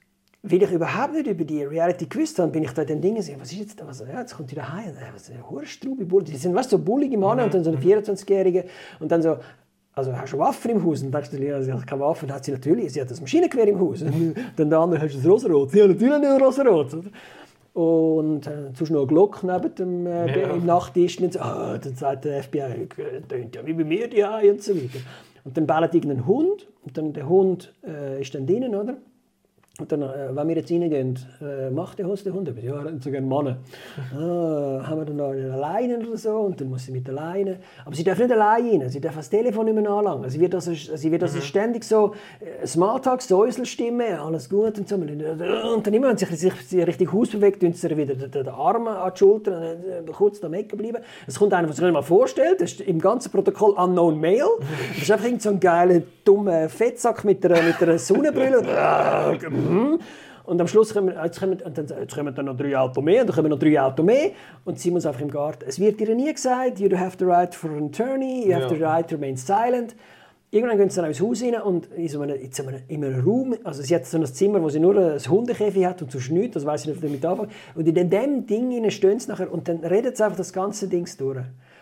weil 0.43 0.61
ich 0.61 0.71
überhaupt 0.71 1.13
nicht 1.13 1.27
über 1.27 1.43
die 1.43 1.63
Reality 1.63 2.05
gewusst 2.05 2.37
habe, 2.37 2.51
bin 2.51 2.63
ich 2.63 2.71
da 2.71 2.85
den 2.85 3.01
Dingen 3.01 3.15
gesehen, 3.15 3.39
was 3.39 3.51
ist 3.51 3.59
jetzt 3.59 3.81
da, 3.81 3.87
was, 3.87 3.99
ja, 3.99 4.19
jetzt 4.19 4.35
kommt 4.35 4.51
die 4.51 4.55
daheim, 4.55 4.93
was 5.13 5.29
ist 5.29 5.49
Hurstrube, 5.49 6.23
die 6.23 6.37
sind 6.37 6.53
was 6.53 6.69
so 6.69 6.77
bullige 6.77 7.17
Männer 7.17 7.37
mhm. 7.37 7.43
und 7.43 7.53
dann 7.55 7.63
so 7.63 7.71
eine 7.71 7.79
24-Jährige 7.79 8.63
mhm. 8.63 8.67
und 8.99 9.11
dann 9.11 9.21
so, 9.23 9.37
also 9.95 10.15
hast 10.15 10.33
du 10.33 10.37
Waffen 10.37 10.71
im 10.71 10.85
Haus? 10.85 11.01
Und 11.01 11.11
dann 11.11 11.23
sagst 11.23 11.33
du, 11.33 11.43
ja, 11.43 11.61
sie 11.61 11.71
hat 11.71 11.87
keine 11.87 12.01
Waffen. 12.01 12.27
Dann 12.27 12.35
hat 12.35 12.43
sie 12.43 12.51
natürlich, 12.51 12.91
sie 12.91 12.99
hat 12.99 13.09
das 13.09 13.21
Maschinengewehr 13.21 13.67
im 13.69 13.79
Haus. 13.79 14.01
Und 14.01 14.35
dann 14.57 14.69
der 14.69 14.79
andere, 14.79 15.01
hast 15.01 15.13
du 15.13 15.19
das 15.19 15.27
Rosarot? 15.27 15.73
Ja, 15.73 15.87
natürlich 15.87 16.19
nicht 16.19 16.41
Rosarot. 16.41 16.91
Und 17.75 18.47
äh, 18.47 18.71
sonst 18.73 18.89
noch 18.89 18.99
eine 18.99 19.07
Glocke 19.07 19.45
neben 19.45 19.75
dem 19.75 20.07
äh, 20.07 20.39
ja. 20.39 20.49
im 20.51 20.65
Nachttisch. 20.65 21.19
Und 21.19 21.33
so, 21.33 21.39
oh, 21.41 21.77
dann 21.77 21.95
sagt 21.95 22.23
der 22.23 22.41
FBI, 22.41 22.87
tönt 23.27 23.53
ja 23.53 23.65
wie 23.65 23.73
bei 23.73 23.83
mir 23.83 24.07
die 24.07 24.23
und 24.23 24.63
so 24.63 24.73
weiter. 24.73 24.99
Und 25.43 25.57
dann 25.57 25.67
bellt 25.67 25.93
irgendein 25.93 26.25
Hund. 26.25 26.67
Und 26.85 26.97
dann 26.97 27.11
der 27.11 27.27
Hund 27.27 27.73
äh, 27.85 28.21
ist 28.21 28.33
dann 28.33 28.47
drinnen, 28.47 28.75
oder? 28.75 28.95
Und 29.77 29.91
dann, 29.91 30.03
äh, 30.03 30.29
wenn 30.31 30.47
wir 30.47 30.55
jetzt 30.55 30.71
reingehen, 30.71 31.19
äh, 31.41 31.69
macht 31.69 31.99
der 31.99 32.07
Hund 32.07 32.25
der 32.25 32.33
Hund 32.33 32.47
etwas? 32.47 32.63
Ja, 32.63 32.75
er 32.75 32.93
hat 32.93 33.03
so 33.03 33.11
gerne 33.11 33.27
Männer. 33.27 33.57
ah, 34.13 34.87
haben 34.87 34.99
wir 34.99 35.05
dann 35.05 35.17
noch 35.17 35.31
eine 35.31 35.49
Leine 35.49 35.99
oder 35.99 36.15
so? 36.15 36.31
Und 36.31 36.61
dann 36.61 36.69
muss 36.69 36.85
sie 36.85 36.93
mit 36.93 37.05
der 37.05 37.13
Leine. 37.13 37.57
Aber 37.83 37.93
sie 37.93 38.05
darf 38.05 38.17
nicht 38.17 38.31
allein 38.31 38.55
rein. 38.55 38.89
Sie 38.89 39.01
darf 39.01 39.15
das 39.15 39.29
Telefon 39.29 39.65
nicht 39.65 39.75
mehr 39.75 39.89
anlangen. 39.89 40.29
Sie 40.29 40.39
wird 40.39 40.55
also, 40.55 40.71
sie 40.73 41.11
wird 41.11 41.23
also 41.23 41.39
mhm. 41.39 41.41
ständig 41.41 41.83
so 41.83 42.13
äh, 42.39 42.65
Smalltalk, 42.65 43.21
Säuselstimme, 43.21 44.21
alles 44.21 44.49
gut 44.49 44.77
und 44.77 44.87
so. 44.87 44.95
Und 44.95 45.85
dann 45.85 45.93
immer, 45.93 46.07
wenn 46.07 46.17
sie 46.17 46.25
sich, 46.25 46.53
richtig 46.87 47.11
Haus 47.11 47.31
bewegt, 47.31 47.59
tun 47.59 47.73
sie 47.73 47.97
wieder 47.97 48.15
den, 48.15 48.31
den 48.31 48.47
Arm 48.47 48.87
an 48.87 49.11
die 49.13 49.19
Schulter, 49.19 49.73
äh, 49.73 50.11
kurz 50.13 50.39
da 50.39 50.47
bleiben. 50.47 50.97
Es 51.27 51.37
kommt 51.37 51.53
einer, 51.53 51.67
was 51.67 51.75
sich 51.75 51.83
nicht 51.83 51.93
mal 51.93 52.01
vorstellt. 52.01 52.61
Das 52.61 52.71
ist 52.71 52.79
im 52.79 52.99
ganzen 52.99 53.29
Protokoll 53.29 53.71
Unknown 53.71 54.21
Male. 54.21 54.57
Das 54.93 55.03
ist 55.03 55.11
einfach 55.11 55.29
so 55.39 55.49
ein 55.49 55.59
geiler, 55.59 56.01
dummer 56.23 56.69
Fettsack 56.69 57.25
mit 57.25 57.45
einer, 57.45 57.61
mit 57.61 57.81
einer 57.81 57.99
Sonnenbrille. 57.99 58.61
Mhm. 59.69 59.99
Und 60.45 60.61
am 60.61 60.67
Schluss 60.67 60.93
kommen, 60.93 61.13
jetzt 61.23 61.39
kommen, 61.39 61.57
jetzt 61.59 62.15
kommen 62.15 62.35
dann 62.35 62.45
noch 62.45 62.55
drei 62.55 62.77
Autos 62.77 63.03
mehr, 63.03 63.21
und 63.21 63.27
dann 63.27 63.35
kommen 63.35 63.49
noch 63.49 63.57
drei 63.57 63.81
Autos 63.81 64.05
mehr 64.05 64.31
und 64.63 64.79
sie 64.79 64.91
muss 64.91 65.05
einfach 65.05 65.21
im 65.21 65.31
Garten. 65.31 65.65
Es 65.67 65.79
wird 65.79 65.99
ihr 65.99 66.13
nie 66.13 66.31
gesagt, 66.31 66.79
you 66.79 66.95
have 66.95 67.17
the 67.17 67.25
right 67.25 67.53
for 67.53 67.71
an 67.71 67.87
attorney, 67.87 68.47
you 68.47 68.53
have 68.53 68.69
the 68.69 68.81
right 68.81 69.07
to 69.07 69.15
remain 69.15 69.35
silent. 69.35 69.95
Irgendwann 70.51 70.77
gehen 70.77 70.89
sie 70.89 71.01
dann 71.01 71.09
ins 71.09 71.19
Haus 71.19 71.41
rein 71.41 71.55
und 71.55 71.87
in, 71.97 72.07
so 72.07 72.21
einem, 72.21 72.35
in, 72.35 72.51
einem, 72.67 72.81
in 72.87 73.03
einem 73.03 73.25
Raum, 73.25 73.55
also 73.63 73.81
sie 73.81 73.95
hat 73.95 74.05
so 74.05 74.17
ein 74.17 74.25
Zimmer, 74.25 74.61
wo 74.61 74.69
sie 74.69 74.79
nur 74.79 74.95
ein 74.95 75.19
Hundekäfig 75.19 75.83
hat 75.83 76.01
und 76.01 76.11
sonst 76.11 76.29
nichts, 76.29 76.53
das 76.53 76.65
weiß 76.65 76.81
ich 76.81 76.87
nicht, 76.89 77.03
damit 77.03 77.25
anfangen. 77.25 77.49
Und 77.73 77.87
in 77.87 78.09
dem 78.09 78.45
Ding 78.45 78.89
stehen 78.91 79.19
sie 79.19 79.27
nachher 79.27 79.51
und 79.51 79.67
dann 79.67 79.79
redet 79.79 80.15
sie 80.15 80.23
einfach 80.23 80.37
das 80.37 80.53
ganze 80.53 80.87
Ding 80.87 81.09
durch. 81.17 81.39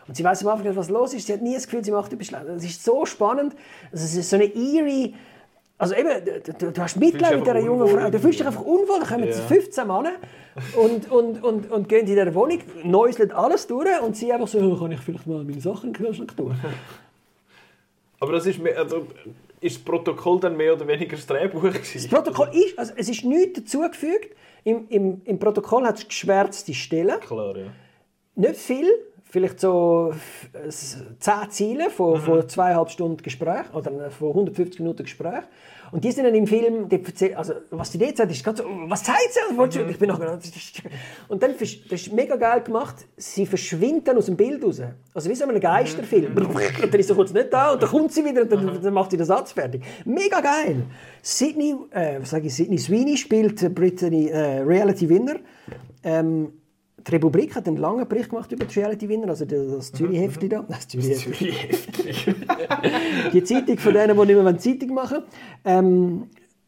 Und 0.07 0.17
sie 0.17 0.23
weiß 0.23 0.43
am 0.43 0.49
Anfang 0.49 0.67
nicht, 0.67 0.75
was 0.75 0.89
los 0.89 1.13
ist. 1.13 1.27
Sie 1.27 1.33
hat 1.33 1.41
nie 1.41 1.53
das 1.53 1.65
Gefühl, 1.65 1.83
sie 1.83 1.91
macht 1.91 2.11
etwas 2.11 2.27
Schlechtes. 2.27 2.55
Es 2.57 2.63
ist 2.63 2.83
so 2.83 3.05
spannend. 3.05 3.55
Also 3.91 4.05
es 4.05 4.15
ist 4.15 4.29
so 4.29 4.37
eine 4.37 4.45
eerie 4.45 5.13
also 5.83 5.95
eben, 5.95 6.43
du, 6.59 6.71
du 6.71 6.81
hast 6.81 6.97
Mitleid 6.97 7.35
mit 7.35 7.45
dieser 7.45 7.59
jungen 7.59 7.87
Frau. 7.87 8.09
Du 8.09 8.19
fühlst 8.19 8.39
dich 8.39 8.47
einfach 8.47 8.61
unwohl. 8.61 8.99
Da 8.99 9.05
kommen 9.05 9.27
ja. 9.27 9.33
15 9.33 9.87
Männer 9.87 10.13
und, 10.75 11.11
und, 11.11 11.43
und, 11.43 11.71
und 11.71 11.89
gehen 11.89 12.01
in 12.01 12.05
dieser 12.05 12.33
Wohnung, 12.33 12.59
neuseln 12.83 13.31
alles 13.31 13.67
durch 13.67 14.01
und 14.01 14.15
sie 14.15 14.31
einfach 14.31 14.47
so, 14.47 14.59
oh, 14.59 14.75
kann 14.75 14.91
ich 14.91 14.99
vielleicht 14.99 15.27
mal 15.27 15.43
meine 15.43 15.61
Sachen 15.61 15.87
in 15.87 15.93
den 15.93 16.05
Kühlschrank 16.05 16.35
tun. 16.35 16.55
Aber 18.19 18.31
das 18.31 18.45
ist, 18.45 18.59
mehr, 18.59 18.77
also, 18.77 19.07
ist 19.59 19.77
das 19.77 19.83
Protokoll 19.83 20.39
dann 20.39 20.55
mehr 20.55 20.73
oder 20.73 20.87
weniger 20.87 21.15
das 21.15 21.25
Drehbuch 21.25 21.61
gewesen? 21.61 21.93
Das 21.93 22.07
Protokoll 22.07 22.49
ist, 22.53 22.79
also 22.79 22.93
es 22.95 23.09
ist 23.09 23.25
nichts 23.25 23.59
dazugefügt. 23.59 24.35
Im, 24.63 24.87
im, 24.89 25.21
Im 25.25 25.39
Protokoll 25.39 25.85
hat 25.85 25.97
es 25.97 26.07
geschwärzte 26.07 26.73
Stellen. 26.73 27.19
Klar, 27.19 27.57
ja. 27.57 27.65
Nicht 28.35 28.55
viel, 28.55 28.87
vielleicht 29.33 29.59
so 29.59 30.13
zehn 30.69 31.49
Ziele 31.49 31.89
von, 31.89 32.19
mhm. 32.19 32.23
von 32.23 32.47
zweieinhalb 32.47 32.91
Stunden 32.91 33.17
Gespräch 33.17 33.65
oder 33.73 34.11
von 34.11 34.27
150 34.29 34.79
Minuten 34.79 35.01
Gespräch. 35.01 35.41
Und 35.91 36.03
die 36.03 36.11
sind 36.11 36.25
dann 36.25 36.35
im 36.35 36.45
Film, 36.45 36.87
die 36.87 37.35
also 37.35 37.53
was 37.71 37.89
die 37.89 37.97
dort 37.97 38.15
sagt, 38.15 38.31
ist 38.31 38.43
ganz 38.43 38.59
so, 38.59 38.65
was 38.87 39.03
zeigt 39.03 39.31
sie? 39.31 39.53
Mhm. 39.55 39.89
Ich 39.89 39.97
bin 39.97 40.09
noch, 40.09 40.19
und 40.19 41.41
dann, 41.41 41.55
das 41.57 41.71
ist 41.89 42.13
mega 42.13 42.35
geil 42.35 42.61
gemacht, 42.61 43.07
sie 43.17 43.47
verschwindet 43.47 44.07
dann 44.07 44.17
aus 44.17 44.27
dem 44.27 44.37
Bild 44.37 44.63
raus. 44.63 44.81
Also 45.15 45.29
wie 45.31 45.35
so 45.35 45.47
ein 45.47 45.59
Geisterfilm. 45.59 46.35
Mhm. 46.35 46.45
Und 46.83 46.93
dann 46.93 46.99
ist 46.99 47.07
sie 47.07 47.15
kurz 47.15 47.33
nicht 47.33 47.51
da 47.51 47.71
und 47.71 47.81
dann 47.81 47.89
kommt 47.89 48.13
sie 48.13 48.23
wieder 48.23 48.43
und 48.43 48.51
dann, 48.51 48.83
dann 48.83 48.93
macht 48.93 49.09
sie 49.09 49.17
den 49.17 49.25
Satz 49.25 49.51
fertig. 49.51 49.83
Mega 50.05 50.41
geil. 50.41 50.83
Sydney, 51.23 51.75
äh, 51.89 52.21
was 52.21 52.29
sage 52.29 52.45
ich, 52.45 52.53
Sydney 52.53 52.77
Sweeney 52.77 53.17
spielt 53.17 53.73
Brittany 53.73 54.27
äh, 54.27 54.59
Reality 54.59 55.09
Winner. 55.09 55.37
Ähm, 56.03 56.53
die 57.07 57.11
Republik 57.11 57.55
hat 57.55 57.67
einen 57.67 57.77
langen 57.77 58.07
Bericht 58.07 58.29
gemacht 58.29 58.51
über 58.51 58.65
die 58.65 58.79
Reality-Winner, 58.79 59.29
also 59.29 59.45
das 59.45 59.91
Zürich-Heftli 59.91 60.49
da. 60.49 60.65
Das 60.67 60.87
Zürich-Heftli. 60.87 61.53
die 63.33 63.43
Zeitung 63.43 63.77
von 63.77 63.93
denen, 63.93 64.17
die 64.17 64.25
nicht 64.25 64.43
mehr 64.43 64.57
Zeitung 64.57 64.93
machen 64.93 65.23
ähm, 65.65 66.23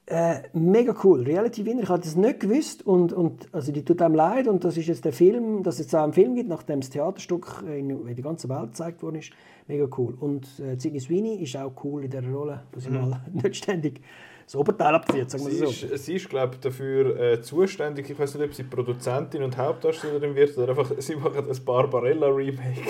äh, 0.07 0.41
mega 0.53 0.95
cool. 1.03 1.23
Reality-Winner, 1.23 1.83
ich 1.83 1.89
hatte 1.89 2.03
das 2.03 2.15
nicht 2.15 2.39
gewusst 2.39 2.85
und, 2.85 3.11
und 3.11 3.47
also 3.51 3.71
die 3.71 3.83
tut 3.83 4.01
einem 4.01 4.13
leid 4.13 4.47
und 4.47 4.63
das 4.63 4.77
ist 4.77 4.87
jetzt 4.87 5.03
der 5.03 5.13
Film, 5.13 5.63
dass 5.63 5.75
es 5.75 5.85
jetzt 5.85 5.95
auch 5.95 6.03
einen 6.03 6.13
Film 6.13 6.35
gibt, 6.35 6.47
nachdem 6.47 6.81
das 6.81 6.91
Theaterstück 6.91 7.63
in, 7.67 7.89
in 7.89 8.15
der 8.15 8.23
ganzen 8.23 8.49
Welt 8.49 8.67
gezeigt 8.67 9.01
worden 9.01 9.15
ist. 9.15 9.31
Mega 9.67 9.87
cool. 9.97 10.15
Und 10.19 10.45
äh, 10.59 10.77
Sidney 10.77 10.99
Sweeney 10.99 11.41
ist 11.41 11.57
auch 11.57 11.71
cool 11.83 12.03
in 12.03 12.11
dieser 12.11 12.29
Rolle, 12.29 12.63
dass 12.71 12.83
sie 12.83 12.91
mhm. 12.91 13.09
mal 13.09 13.21
nicht 13.33 13.55
ständig 13.55 14.01
das 14.45 14.55
Oberteil 14.55 14.93
abzieht, 14.93 15.31
sagen 15.31 15.45
wir 15.45 15.51
sie 15.51 15.57
so. 15.57 15.65
Ist, 15.93 16.05
sie 16.05 16.15
ist, 16.15 16.29
glaube 16.29 16.53
ich, 16.53 16.59
dafür 16.59 17.19
äh, 17.19 17.41
zuständig. 17.41 18.07
Ich 18.07 18.17
weiß 18.17 18.35
nicht, 18.35 18.45
ob 18.45 18.53
sie 18.53 18.63
Produzentin 18.63 19.41
und 19.41 19.57
Hauptdarstellerin 19.57 20.35
wird 20.35 20.55
oder 20.55 20.69
einfach, 20.69 20.91
sie 20.99 21.15
machen 21.15 21.49
ein 21.49 21.65
Barbarella-Remake. 21.65 22.81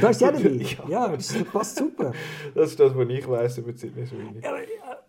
Da 0.00 0.08
ist 0.08 0.20
sie 0.20 0.26
auch 0.26 0.32
dabei. 0.32 0.48
Ja, 0.88 1.08
ja 1.08 1.08
das 1.08 1.34
passt 1.52 1.76
super. 1.76 2.12
Das 2.54 2.70
ist 2.70 2.80
das, 2.80 2.96
was 2.96 3.08
ich 3.08 3.28
weiß 3.28 3.58
über 3.58 3.72
Sidney 3.74 4.06
Sweeney. 4.06 4.40
Ja, 4.42 4.54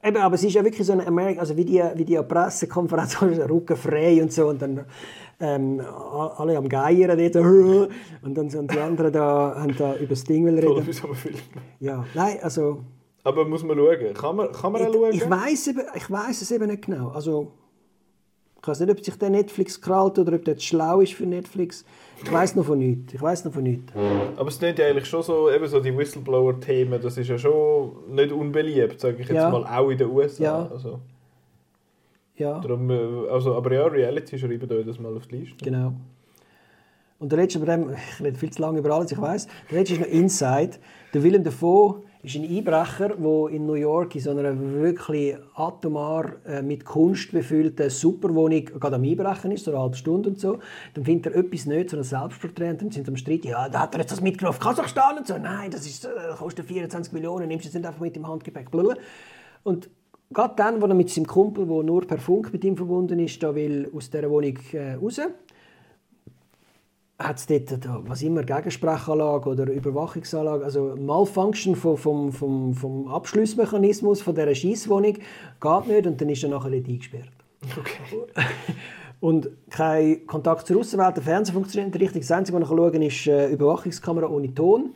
eben, 0.06 0.18
aber 0.18 0.36
sie 0.36 0.48
ist 0.48 0.54
ja 0.54 0.64
wirklich 0.66 0.86
so 0.86 0.94
eine 0.94 1.08
Amerika, 1.08 1.40
also 1.40 1.56
wie 1.56 1.64
die, 1.64 1.82
wie 1.96 2.06
die 2.06 2.18
Pressekonferenz, 2.22 3.22
Rücken 3.22 3.78
frei 3.78 4.22
und 4.22 4.34
so 4.34 4.48
und 4.50 4.62
dann 4.62 4.86
ähm, 5.40 5.82
alle 6.38 6.58
am 6.58 6.68
Geiern 6.68 7.18
dort, 7.18 7.90
und 8.22 8.38
dann 8.38 8.50
sind 8.50 8.70
die 8.74 8.80
anderen 8.80 9.14
da, 9.14 9.56
haben 9.58 9.76
da 9.78 9.96
über 9.96 10.08
das 10.08 10.26
Ding 10.26 10.48
reden. 10.48 10.86
Toll, 10.94 11.16
ja, 11.80 12.06
nein, 12.14 12.38
also 12.42 12.82
aber 13.24 13.46
muss 13.46 13.64
man 13.64 13.78
schauen. 13.78 14.14
Kann 14.14 14.36
man, 14.36 14.52
kann 14.52 14.72
man 14.72 14.86
auch 14.86 14.94
schauen? 14.94 15.14
Ich 15.14 15.30
weiß 15.30 15.68
ich 15.96 16.12
weiss 16.12 16.42
es 16.42 16.52
eben 16.52 16.68
nicht 16.68 16.86
genau. 16.86 17.10
Also, 17.10 17.52
Ich 18.62 18.68
weiß 18.68 18.80
nicht, 18.82 18.92
ob 18.92 19.04
sich 19.04 19.16
der 19.18 19.30
Netflix 19.30 19.80
krallt 19.82 20.18
oder 20.20 20.34
ob 20.36 20.46
der 20.46 20.58
schlau 20.58 21.02
ist 21.02 21.14
für 21.14 21.26
Netflix. 21.26 21.84
Ich 22.24 22.32
weiß 22.32 22.56
noch 22.56 22.66
von 22.66 22.78
nichts. 22.80 23.14
Ich 23.14 23.22
weiß 23.22 23.44
noch 23.46 23.54
von 23.54 23.64
nichts. 23.64 23.92
Aber 24.38 24.48
es 24.48 24.58
sind 24.58 24.80
ja 24.80 24.86
eigentlich 24.88 25.06
schon 25.06 25.22
so, 25.22 25.52
eben 25.52 25.68
so 25.68 25.80
die 25.82 25.96
Whistleblower-Themen, 25.98 27.02
das 27.02 27.18
ist 27.18 27.28
ja 27.28 27.38
schon 27.38 27.92
nicht 28.16 28.32
unbeliebt, 28.32 29.00
sage 29.02 29.18
ich 29.22 29.28
jetzt 29.28 29.36
Ja. 29.36 29.50
mal, 29.50 29.66
auch 29.66 29.90
in 29.90 29.98
den 29.98 30.10
USA. 30.10 30.44
Ja. 30.44 30.70
Also, 30.72 31.00
Ja, 32.36 32.60
darum, 32.62 32.90
äh, 32.90 33.30
also, 33.30 33.54
aber 33.56 33.74
ja, 33.74 33.86
Reality 33.86 34.40
schreiben 34.40 34.72
euch 34.72 34.86
das 34.86 34.98
mal 34.98 35.16
auf 35.16 35.28
die 35.28 35.38
Liste. 35.40 35.64
genau. 35.64 35.94
Und 37.20 37.32
der 37.32 37.40
letzte, 37.40 37.60
dem, 37.60 37.90
ich 37.94 38.24
rede 38.26 38.38
viel 38.38 38.52
zu 38.52 38.62
lange 38.62 38.80
über 38.80 38.92
alles, 38.92 39.12
ich 39.12 39.22
weiß. 39.22 39.48
Der 39.72 39.78
letzte 39.80 39.94
ist 39.96 40.02
noch 40.02 40.08
Inside. 40.08 40.72
Der 41.14 41.24
Willem 41.24 41.44
Dafoe 41.44 42.02
ist 42.24 42.36
ein 42.38 42.44
Einbrecher, 42.46 43.10
der 43.10 43.50
in 43.50 43.66
New 43.66 43.74
York 43.74 44.16
in 44.16 44.22
so 44.22 44.32
einer 44.32 44.58
wirklich 44.58 45.36
atomar 45.56 46.38
äh, 46.46 46.62
mit 46.62 46.86
Kunst 46.86 47.32
befüllten 47.34 47.90
Superwohnung 47.90 48.64
gerade 48.64 48.96
am 48.96 49.04
Einbrechen 49.04 49.52
ist, 49.52 49.66
so 49.66 49.72
eine 49.72 49.82
halbe 49.82 49.98
Stunde 49.98 50.30
und 50.30 50.40
so. 50.40 50.60
Dann 50.94 51.04
findet 51.04 51.34
er 51.34 51.40
etwas 51.40 51.66
nicht, 51.66 51.90
so 51.90 51.98
ein 51.98 52.04
Selbstporträt, 52.04 52.70
und 52.70 52.82
dann 52.82 52.92
sind 52.92 53.10
am 53.10 53.18
Streit, 53.18 53.44
ja, 53.44 53.68
da 53.68 53.82
hat 53.82 53.94
er 53.96 54.02
jetzt 54.02 54.14
das 54.14 54.22
mitgenommen 54.22 54.56
auf 54.56 54.64
Kasachstan 54.64 55.18
und 55.18 55.28
so. 55.28 55.38
Nein, 55.38 55.70
das 55.70 55.86
ist, 55.86 56.06
äh, 56.06 56.10
kostet 56.38 56.66
24 56.66 57.12
Millionen, 57.12 57.50
nimmst 57.50 57.66
du 57.66 57.68
es 57.68 57.74
nicht 57.76 57.86
einfach 57.86 58.00
mit 58.00 58.16
im 58.16 58.26
Handgepäck. 58.26 58.72
Blablabla. 58.72 59.02
Und 59.64 59.90
gerade 60.32 60.54
dann, 60.56 60.82
wo 60.82 60.86
er 60.86 60.94
mit 60.94 61.10
seinem 61.10 61.28
Kumpel, 61.28 61.66
der 61.66 61.84
nur 61.84 62.08
per 62.08 62.20
Funk 62.20 62.54
mit 62.54 62.64
ihm 62.64 62.78
verbunden 62.78 63.20
ist, 63.20 63.44
da 63.44 63.54
will 63.54 63.92
aus 63.94 64.10
dieser 64.10 64.30
Wohnung 64.30 64.58
äh, 64.72 64.94
raus, 64.94 65.20
hat 67.20 67.38
es 67.38 67.46
dort, 67.46 67.88
was 68.08 68.22
immer, 68.22 68.44
Gegensprechanlage 68.44 69.50
oder 69.50 69.72
Überwachungsanlage, 69.72 70.66
also 70.66 70.96
Malfunction 71.00 71.76
vom, 71.76 71.98
vom, 71.98 72.32
vom, 72.34 72.74
vom 72.74 73.08
Abschlussmechanismus 73.08 74.22
von 74.22 74.36
dieser 74.36 74.56
Scheisswohnung 74.56 75.14
geht 75.14 75.88
nicht 75.88 76.08
und 76.08 76.20
dann 76.20 76.30
ist 76.30 76.44
er 76.44 76.50
nachher 76.50 76.70
nicht 76.70 76.88
eingesperrt. 76.88 77.32
Okay. 77.78 78.24
Und 79.24 79.48
kein 79.70 80.28
Kontakt 80.28 80.68
zur 80.68 80.82
Außenwelt, 80.82 81.16
der 81.16 81.24
Fernseher 81.24 81.54
funktioniert 81.54 81.94
nicht 81.94 82.02
richtig. 82.02 82.24
Das 82.24 82.32
Einzige, 82.32 82.60
was 82.60 82.70
ich 82.70 82.76
schauen 82.76 82.92
kann, 82.92 83.02
ist 83.02 83.26
äh, 83.26 83.48
Überwachungskamera 83.52 84.28
ohne 84.28 84.54
Ton. 84.54 84.96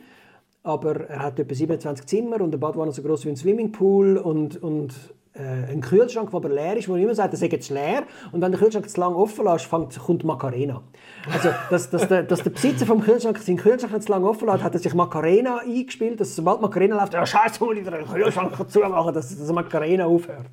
Aber 0.62 1.08
er 1.08 1.22
hat 1.22 1.38
etwa 1.38 1.54
27 1.54 2.04
Zimmer 2.04 2.42
und 2.42 2.50
eine 2.50 2.58
Badwanne 2.58 2.92
so 2.92 3.00
groß 3.00 3.24
wie 3.24 3.30
ein 3.30 3.36
Swimmingpool 3.36 4.18
und, 4.18 4.62
und 4.62 4.92
äh, 5.38 5.72
ein 5.72 5.80
Kühlschrank, 5.80 6.30
der 6.30 6.36
aber 6.36 6.48
leer 6.48 6.76
ist, 6.76 6.88
wo 6.88 6.96
immer 6.96 7.14
sagt, 7.14 7.34
er 7.34 7.38
sei 7.38 7.46
jetzt 7.46 7.70
leer. 7.70 8.02
Und 8.32 8.40
wenn 8.40 8.50
der 8.50 8.60
Kühlschrank 8.60 8.88
zu 8.88 9.00
lange 9.00 9.16
offen 9.16 9.44
lässt, 9.44 9.66
fängt, 9.66 9.98
kommt 9.98 10.24
Macarena. 10.24 10.82
Also, 11.32 11.50
dass, 11.70 11.90
dass, 11.90 12.08
der, 12.08 12.22
dass 12.24 12.42
der 12.42 12.50
Besitzer 12.50 12.86
vom 12.86 13.00
Kühlschrank 13.00 13.38
seinen 13.38 13.56
Kühlschrank 13.56 14.02
zu 14.02 14.10
lange 14.10 14.28
offen 14.28 14.48
lässt, 14.48 14.64
hat 14.64 14.74
er 14.74 14.80
sich 14.80 14.94
Macarena 14.94 15.58
eingespielt, 15.58 16.20
dass 16.20 16.34
sobald 16.34 16.60
Macarena 16.60 17.00
läuft, 17.00 17.14
ja 17.14 17.24
scheiße, 17.24 17.60
hol 17.60 17.78
ich 17.78 17.84
den 17.84 18.04
Kühlschrank 18.06 18.52
zumachen, 18.70 19.14
dass, 19.14 19.38
dass 19.38 19.52
Macarena 19.52 20.06
aufhört. 20.06 20.46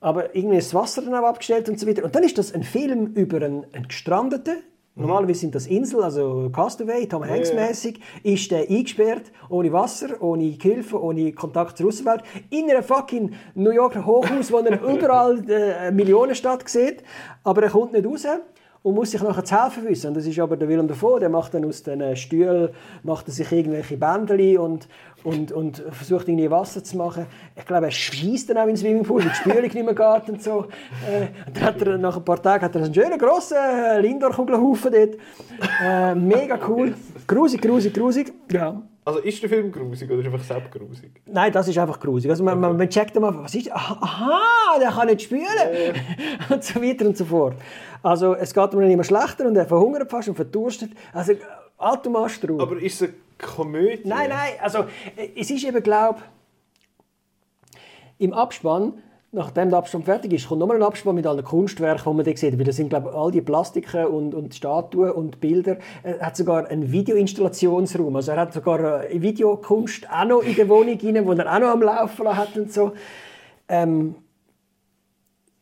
Aber 0.00 0.34
irgendwie 0.34 0.56
ist 0.56 0.72
das 0.72 0.74
Wasser 0.74 1.02
dann 1.02 1.14
auch 1.14 1.28
abgestellt 1.28 1.68
und 1.68 1.78
so 1.78 1.86
weiter. 1.86 2.04
Und 2.04 2.14
dann 2.14 2.24
ist 2.24 2.36
das 2.36 2.52
ein 2.52 2.64
Film 2.64 3.12
über 3.14 3.36
einen, 3.36 3.64
einen 3.72 3.86
Gestrandeten. 3.86 4.56
Normalerweise 4.94 5.40
sind 5.40 5.54
das 5.54 5.66
Inseln, 5.66 6.02
also 6.02 6.50
Castaway, 6.52 7.06
Tom 7.06 7.24
Hanks 7.24 7.48
ja. 7.48 7.54
mäßig, 7.54 7.98
ist 8.22 8.50
der 8.50 8.68
eingesperrt, 8.68 9.32
ohne 9.48 9.72
Wasser, 9.72 10.20
ohne 10.20 10.44
Hilfe, 10.60 11.02
ohne 11.02 11.32
Kontakt 11.32 11.78
zur 11.78 11.88
Außenwelt, 11.88 12.22
in 12.50 12.70
einem 12.70 12.82
fucking 12.82 13.32
New 13.54 13.70
Yorker 13.70 14.04
Hochhaus, 14.04 14.52
wo 14.52 14.58
er 14.58 14.82
überall 14.82 15.48
äh, 15.48 15.72
eine 15.74 15.92
Millionenstadt 15.92 16.68
sieht, 16.68 17.02
aber 17.42 17.62
er 17.62 17.70
kommt 17.70 17.92
nicht 17.94 18.06
raus 18.06 18.26
und 18.82 18.94
muss 18.94 19.12
sich 19.12 19.22
nachher 19.22 19.44
zu 19.44 19.62
helfen 19.62 19.88
wissen. 19.88 20.12
Das 20.14 20.26
ist 20.26 20.38
aber 20.38 20.56
der 20.56 20.68
Willem 20.68 20.88
Dafoe, 20.88 21.20
der 21.20 21.28
macht 21.28 21.54
dann 21.54 21.64
aus 21.64 21.82
den 21.82 22.16
Stühlen 22.16 22.70
macht 23.02 23.26
sich 23.28 23.50
irgendwelche 23.52 23.96
Bändeli 23.96 24.58
und, 24.58 24.88
und, 25.24 25.52
und 25.52 25.84
versucht 25.90 26.28
irgendwie 26.28 26.50
Wasser 26.50 26.82
zu 26.82 26.96
machen. 26.96 27.26
Ich 27.56 27.64
glaube, 27.64 27.86
er 27.86 27.92
schießt 27.92 28.50
dann 28.50 28.58
auch 28.58 28.66
ins 28.66 28.80
Swimmingpool, 28.80 29.22
weil 29.22 29.30
die 29.30 29.36
Spülung 29.36 29.62
nicht 29.62 29.74
mehr 29.74 29.94
geht 29.94 30.28
und 30.28 30.42
so. 30.42 30.66
Äh, 31.08 31.46
und 31.46 31.56
dann 31.56 31.62
hat 31.64 31.82
er, 31.82 31.98
nach 31.98 32.16
ein 32.16 32.24
paar 32.24 32.42
Tagen 32.42 32.64
hat 32.64 32.74
er 32.74 32.82
einen 32.84 32.94
schönen 32.94 33.18
grossen 33.18 33.56
äh, 33.56 34.00
Lindor-Kugelhaufen 34.00 34.92
dort. 34.92 35.16
Äh, 35.84 36.14
mega 36.14 36.58
cool. 36.68 36.94
Grusig, 37.26 37.62
grusig, 37.62 37.94
grusig. 37.94 38.32
Ja. 38.50 38.82
Also 39.04 39.18
ist 39.18 39.42
der 39.42 39.48
Film 39.48 39.72
grusig 39.72 40.08
oder 40.10 40.20
ist 40.20 40.26
einfach 40.26 40.44
selbst 40.44 40.70
grusig? 40.70 41.20
Nein, 41.26 41.52
das 41.52 41.66
ist 41.66 41.76
einfach 41.76 41.98
grusig. 41.98 42.30
Also 42.30 42.44
man, 42.44 42.60
man, 42.60 42.76
man 42.76 42.88
checkt 42.88 43.18
mal, 43.18 43.36
was 43.36 43.54
ist 43.54 43.72
Aha, 43.72 43.98
aha, 44.00 44.78
der 44.78 44.90
kann 44.90 45.08
nicht 45.08 45.22
spülen. 45.22 45.44
und 46.48 46.62
so 46.62 46.80
weiter 46.80 47.06
und 47.06 47.16
so 47.16 47.24
fort. 47.24 47.56
Also 48.02 48.34
es 48.34 48.54
geht 48.54 48.72
ihm 48.72 48.80
dann 48.80 48.90
immer 48.90 49.04
schlechter 49.04 49.46
und 49.46 49.56
er 49.56 49.66
verhungert 49.66 50.08
fast 50.08 50.28
und 50.28 50.36
verdurstet. 50.36 50.92
Also 51.12 51.32
Automastrau. 51.78 52.60
Aber 52.60 52.80
ist 52.80 53.02
es 53.02 53.08
eine 53.08 53.14
Komödie? 53.38 54.02
Nein, 54.04 54.28
nein, 54.28 54.52
also 54.60 54.84
äh, 55.16 55.30
es 55.34 55.50
ist 55.50 55.64
eben, 55.64 55.82
glaube 55.82 56.20
im 58.18 58.32
Abspann, 58.32 59.02
nachdem 59.32 59.70
der 59.70 59.78
Abspann 59.78 60.02
fertig 60.02 60.34
ist, 60.34 60.48
kommt 60.48 60.60
nochmal 60.60 60.76
ein 60.76 60.82
Abspann 60.82 61.14
mit 61.14 61.26
allen 61.26 61.42
Kunstwerken, 61.42 62.04
die 62.04 62.16
man 62.16 62.24
da 62.24 62.36
sieht. 62.36 62.58
Weil 62.58 62.66
das 62.66 62.76
sind, 62.76 62.90
glaube 62.90 63.14
all 63.14 63.30
die 63.30 63.40
Plastiken 63.40 64.06
und, 64.06 64.34
und 64.34 64.54
Statuen 64.54 65.10
und 65.10 65.40
Bilder. 65.40 65.78
Er 66.02 66.20
hat 66.20 66.36
sogar 66.36 66.68
einen 66.68 66.92
Videoinstallationsraum. 66.92 68.14
Also 68.14 68.32
er 68.32 68.40
hat 68.40 68.52
sogar 68.52 69.04
äh, 69.04 69.22
Videokunst 69.22 70.08
auch 70.10 70.24
noch 70.26 70.42
in 70.42 70.54
der 70.54 70.68
Wohnung 70.68 70.98
rein, 71.02 71.26
wo 71.26 71.32
er 71.32 71.54
auch 71.54 71.60
noch 71.60 71.68
am 71.68 71.82
Laufen 71.82 72.36
hat 72.36 72.56
und 72.56 72.72
so. 72.72 72.92
Ähm, 73.68 74.16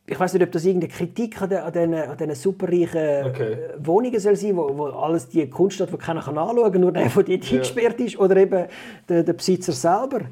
ich 0.04 0.18
weiß 0.18 0.32
nicht, 0.32 0.42
ob 0.42 0.50
das 0.50 0.64
irgendeine 0.64 0.92
Kritik 0.92 1.40
an, 1.40 1.50
den, 1.50 1.58
an 1.58 1.72
diesen, 1.72 1.94
an 1.94 2.18
diesen 2.18 2.34
superreichen 2.34 3.26
Okay. 3.26 3.52
äh, 3.52 3.86
Wohnungen 3.86 4.18
soll 4.18 4.34
sein, 4.34 4.56
wo, 4.56 4.76
wo 4.76 4.86
alles 4.86 5.28
die 5.28 5.48
Kunst 5.48 5.78
hat, 5.78 5.92
die 5.92 5.96
keiner 5.96 6.22
kann 6.22 6.36
anschauen 6.36 6.72
kann, 6.72 6.80
nur 6.80 6.90
der, 6.90 7.04
der 7.04 7.22
dort 7.22 7.28
eingesperrt 7.28 8.00
ist, 8.00 8.18
oder 8.18 8.36
eben 8.36 8.66
der, 9.08 9.22
der 9.22 9.32
Besitzer 9.32 9.70
selber. 9.70 10.22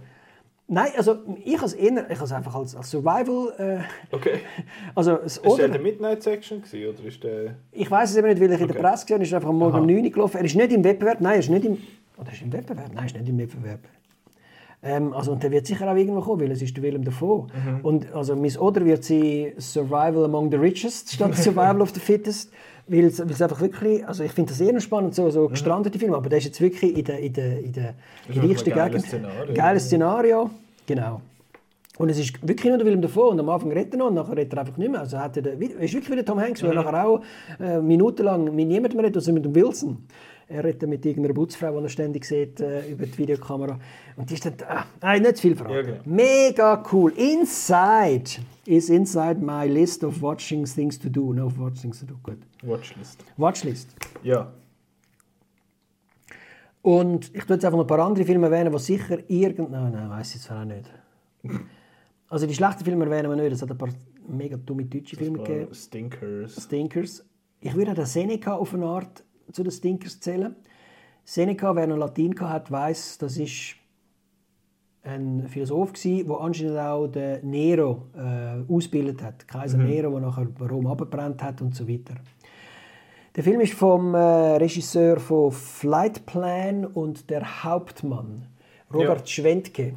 Nein, 0.70 0.90
also 0.98 1.16
ich 1.44 1.61
als 1.62 1.72
eher, 1.72 2.11
ich 2.11 2.20
als 2.20 2.31
einfach 2.31 2.54
als, 2.54 2.76
als 2.76 2.90
Survival, 2.90 3.54
äh, 3.59 4.14
Okay. 4.14 4.40
also 4.94 5.16
Ist 5.16 5.42
der 5.42 5.50
oder, 5.50 5.64
in 5.64 5.72
der 5.72 5.81
Midnight 5.81 6.22
Section 6.22 6.61
gewesen, 6.61 6.94
oder 6.94 7.09
ist 7.09 7.24
der... 7.24 7.54
ich 7.72 7.90
weiß 7.90 8.11
es 8.11 8.16
eben 8.18 8.28
nicht, 8.28 8.38
weil 8.38 8.52
ich 8.52 8.61
in 8.61 8.68
der 8.68 8.76
Okay. 8.76 8.87
Presse 8.87 9.07
gesehen 9.07 9.22
ist 9.22 9.33
einfach 9.33 9.48
am 9.48 9.57
Morgen 9.57 9.72
Aha. 9.72 9.81
um 9.81 9.87
9 9.87 10.04
Uhr 10.04 10.11
gelaufen. 10.11 10.37
Er 10.37 10.44
ist 10.44 10.54
nicht 10.54 10.70
im 10.72 10.85
Wettbewerb, 10.85 11.22
nein, 11.22 11.33
er 11.35 11.38
ist 11.38 11.48
nicht 11.48 11.64
im, 11.64 11.78
oder 12.18 12.31
ist 12.33 12.42
im 12.42 12.52
Wettbewerb? 12.52 12.90
Nein, 12.92 12.98
er 12.98 13.07
ist 13.07 13.16
nicht 13.16 13.28
im 13.31 13.38
Wettbewerb. 13.38 13.81
Ähm, 14.82 15.12
also, 15.12 15.32
und 15.32 15.42
der 15.42 15.50
wird 15.50 15.66
sicher 15.66 15.90
auch 15.90 15.96
irgendwo 15.96 16.20
kommen, 16.20 16.40
weil 16.42 16.52
es 16.52 16.62
ist 16.62 16.76
der 16.76 16.82
Willem 16.84 17.02
davon. 17.04 17.46
Mhm. 17.52 17.80
Und 17.84 18.12
also 18.14 18.36
Miss 18.36 18.56
Oder 18.56 18.84
wird 18.84 19.02
sie 19.02 19.52
Survival 19.58 20.24
Among 20.24 20.50
the 20.50 20.56
Richest 20.56 21.12
statt 21.12 21.34
Survival 21.34 21.80
of 21.82 21.90
the 21.90 22.00
Fittest, 22.00 22.52
weil 22.86 23.04
es, 23.06 23.20
einfach 23.20 23.60
wirklich, 23.60 24.06
also 24.06 24.22
ich 24.22 24.30
finde 24.32 24.50
das 24.52 24.60
eher 24.60 24.78
spannend, 24.80 25.14
so, 25.16 25.24
Mhm. 25.24 25.30
so 25.32 25.48
gestrandete 25.48 25.98
Filme, 25.98 26.16
aber 26.16 26.28
der 26.28 26.38
ist 26.38 26.44
jetzt 26.44 26.60
wirklich 26.60 26.96
in 26.96 27.04
der, 27.04 27.18
in 27.18 27.32
der, 27.32 27.58
in 27.60 27.72
der 27.72 27.94
reichsten 28.34 28.72
Gegend. 28.72 29.02
Szenario. 29.04 29.54
Geiles 29.54 29.84
Szenario, 29.86 30.50
genau. 30.86 31.20
Und 31.98 32.10
es 32.10 32.18
ist 32.20 32.34
wirklich 32.46 32.66
nur 32.68 32.78
der 32.78 32.86
Willem 32.86 33.02
davon 33.02 33.30
und 33.32 33.40
am 33.40 33.48
Anfang 33.48 33.72
redet 33.72 33.94
er 33.94 33.98
noch 33.98 34.06
und 34.06 34.14
nachher 34.14 34.36
redet 34.36 34.52
er 34.52 34.60
einfach 34.60 34.76
nicht 34.76 34.88
mehr. 34.92 35.00
Also 35.00 35.18
hat 35.18 35.36
er, 35.36 35.42
den- 35.42 35.60
er 35.60 35.80
ist 35.80 35.92
wirklich 35.92 36.08
wie 36.10 36.14
der 36.14 36.24
Tom 36.24 36.38
Hanks, 36.40 36.62
weil 36.62 36.70
er 36.70 36.84
nachher 36.84 37.04
auch 37.08 37.20
äh, 37.58 37.80
minutenlang 37.80 38.44
mit 38.54 38.68
niemandem 38.68 39.00
redet, 39.00 39.16
außer 39.16 39.32
mit 39.32 39.44
dem 39.44 39.52
Wilson. 39.56 39.98
Er 40.50 40.64
redet 40.64 40.88
mit 40.88 41.04
irgendeiner 41.04 41.34
Putzfrau, 41.34 41.78
die 41.78 41.84
er 41.84 41.88
ständig 41.90 42.24
sieht 42.24 42.58
äh, 42.61 42.88
über 42.90 43.04
die 43.04 43.18
Videokamera. 43.18 43.78
Und 44.16 44.30
die 44.30 44.34
ist 44.34 44.46
dann, 44.46 44.54
ah, 44.66 44.87
nein, 45.02 45.20
nicht 45.20 45.37
zu 45.37 45.42
viel 45.42 45.54
verraten. 45.54 45.74
Ja, 45.74 45.82
genau. 45.82 46.02
Mega 46.06 46.82
cool. 46.90 47.12
Inside 47.12 48.40
is 48.64 48.88
inside 48.88 49.40
my 49.40 49.66
list 49.68 50.02
of 50.02 50.22
watching 50.22 50.64
things 50.64 50.98
to 50.98 51.11
do. 51.11 51.34
No, 51.34 51.52
watch 51.58 51.82
things 51.82 52.00
to 52.00 52.06
do, 52.06 52.14
gut. 52.22 52.38
Watchlist. 52.62 53.22
Watchlist. 53.37 53.94
Ja. 54.22 54.50
Und 56.80 57.34
ich 57.34 57.44
tue 57.44 57.56
jetzt 57.56 57.64
einfach 57.66 57.76
noch 57.76 57.84
ein 57.84 57.87
paar 57.87 57.98
andere 57.98 58.24
Filme 58.24 58.46
erwähnen, 58.46 58.72
die 58.72 58.78
sicher 58.78 59.18
irgend... 59.28 59.70
Nein, 59.70 59.92
nein, 59.92 60.08
weiss 60.08 60.30
ich 60.30 60.37
jetzt 60.37 60.50
auch 60.50 60.64
nicht. 60.64 60.90
Also 62.30 62.46
die 62.46 62.54
schlechten 62.54 62.84
Filme 62.84 63.06
erwähnen 63.06 63.30
wir 63.30 63.42
nicht. 63.42 63.52
Es 63.52 63.62
hat 63.62 63.70
ein 63.70 63.78
paar 63.78 63.88
mega 64.28 64.58
dumme 64.58 64.84
deutsche 64.84 65.16
Filme 65.16 65.38
gegeben. 65.38 65.74
Stinkers. 65.74 66.64
Stinkers. 66.64 67.24
Ich 67.61 67.74
würde 67.74 67.92
auch 67.92 67.94
den 67.94 68.04
Seneca 68.04 68.54
auf 68.54 68.74
eine 68.74 68.84
Art 68.84 69.24
zu 69.52 69.62
den 69.62 69.72
Stinkers 69.72 70.20
zählen. 70.20 70.54
Seneca, 71.24 71.74
wer 71.76 71.87
noch 71.87 71.96
Latein 71.98 72.34
hat, 72.40 72.70
weiß, 72.70 73.18
das 73.18 73.37
ist 73.37 73.74
ein 75.02 75.46
Philosoph 75.48 75.92
gsi, 75.92 76.24
der 76.26 76.40
anscheinend 76.40 76.78
auch 76.78 77.06
den 77.06 77.48
Nero 77.50 78.06
äh, 78.16 78.72
ausgebildet 78.72 79.22
hat. 79.22 79.46
Kaiser 79.46 79.78
Nero, 79.78 80.11
der 80.11 80.20
nachher 80.20 80.46
Rom 80.68 80.87
abgebrannt 80.87 81.42
hat 81.42 81.61
und 81.62 81.74
so 81.74 81.88
weiter. 81.88 82.14
Der 83.37 83.44
Film 83.44 83.61
ist 83.61 83.74
vom 83.74 84.14
äh, 84.14 84.18
Regisseur 84.18 85.20
von 85.20 85.52
Flight 85.52 86.26
Plan 86.26 86.84
und 86.84 87.30
der 87.30 87.62
Hauptmann, 87.64 88.46
Robert 88.92 89.20
Ja. 89.20 89.26
Schwentke. 89.26 89.94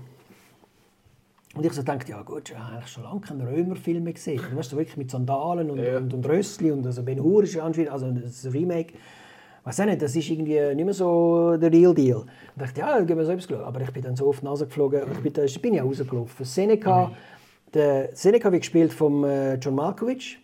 Und 1.56 1.66
ich 1.66 1.74
so 1.74 1.82
dachte, 1.82 2.10
ja 2.12 2.22
gut, 2.22 2.50
ich 2.50 2.58
habe 2.58 2.88
schon 2.88 3.04
lange 3.04 3.22
keine 3.22 3.46
Römerfilme 3.50 4.14
gesehen. 4.14 4.42
Du 4.50 4.56
weißt, 4.56 4.70
so 4.70 4.78
wirklich 4.78 4.96
mit 4.96 5.12
Sandalen 5.12 5.70
und, 5.72 5.80
Ja. 5.80 5.98
und, 5.98 6.14
und 6.14 6.26
Rössli 6.26 6.72
und 6.72 6.86
also 6.86 7.04
Ben 7.04 7.22
Hur 7.22 7.44
ist 7.44 7.58
anscheinend, 7.58 7.92
also 7.92 8.10
das 8.12 8.46
Remake. 8.54 8.94
Weiß 9.64 9.80
auch 9.82 9.86
nicht, 9.86 10.02
das 10.02 10.16
ist 10.16 10.30
irgendwie 10.30 10.76
nicht 10.76 10.86
mehr 10.86 10.94
so 10.94 11.56
der 11.58 11.72
Real 11.72 11.94
Deal. 11.94 12.18
Und 12.18 12.28
ich 12.56 12.62
dachte, 12.64 12.80
ja, 12.80 12.98
dann 12.98 13.06
gehen 13.06 13.18
wir 13.18 13.26
selbst 13.26 13.50
schauen. 13.50 13.62
Aber 13.62 13.82
ich 13.82 13.92
bin 13.92 14.04
dann 14.04 14.16
so 14.16 14.28
auf 14.28 14.40
die 14.40 14.46
Nase 14.46 14.66
geflogen 14.66 15.04
und 15.04 15.12
ich 15.12 15.20
bin, 15.20 15.34
da 15.34 15.44
ich 15.44 15.62
bin 15.62 15.74
ja 15.74 15.84
rausgelaufen. 15.84 16.46
Seneca, 16.46 17.12
der 17.74 18.10
Seneca 18.14 18.52
wird 18.52 18.62
gespielt 18.62 18.92
von 18.92 19.24
äh, 19.24 19.56
John 19.56 19.76
Malkovich. 19.76 20.40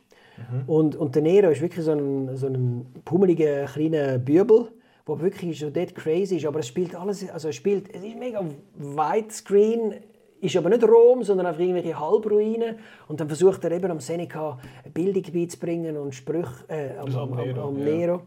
Und, 0.67 0.95
und 0.95 1.15
der 1.15 1.23
Nero 1.23 1.49
ist 1.49 1.61
wirklich 1.61 1.83
so 1.83 1.91
ein, 1.91 2.37
so 2.37 2.47
ein 2.47 2.85
pummeliger, 3.05 3.65
kleiner 3.65 4.19
Bübel, 4.19 4.67
der 5.07 5.21
wirklich 5.21 5.59
so 5.59 5.69
dead 5.69 5.95
crazy 5.95 6.37
ist. 6.37 6.45
Aber 6.45 6.59
es 6.59 6.67
spielt 6.67 6.95
alles, 6.95 7.27
also 7.29 7.49
es 7.49 7.55
spielt, 7.55 7.93
es 7.93 8.03
ist 8.03 8.17
mega 8.17 8.43
widescreen, 8.75 9.95
ist 10.39 10.55
aber 10.55 10.69
nicht 10.69 10.83
Rom, 10.83 11.23
sondern 11.23 11.47
einfach 11.47 11.61
irgendwelche 11.61 11.99
Halbruinen. 11.99 12.75
Und 13.07 13.19
dann 13.19 13.27
versucht 13.27 13.63
er 13.63 13.71
eben 13.71 13.89
am 13.89 13.99
Seneca 13.99 14.59
eine 14.83 14.93
Bildung 14.93 15.23
beizubringen 15.33 15.97
und 15.97 16.13
Sprüche 16.13 16.53
äh, 16.67 16.97
am, 16.97 17.07
am, 17.15 17.33
am, 17.33 17.37
Nero, 17.37 17.67
am 17.67 17.77
ja. 17.79 18.21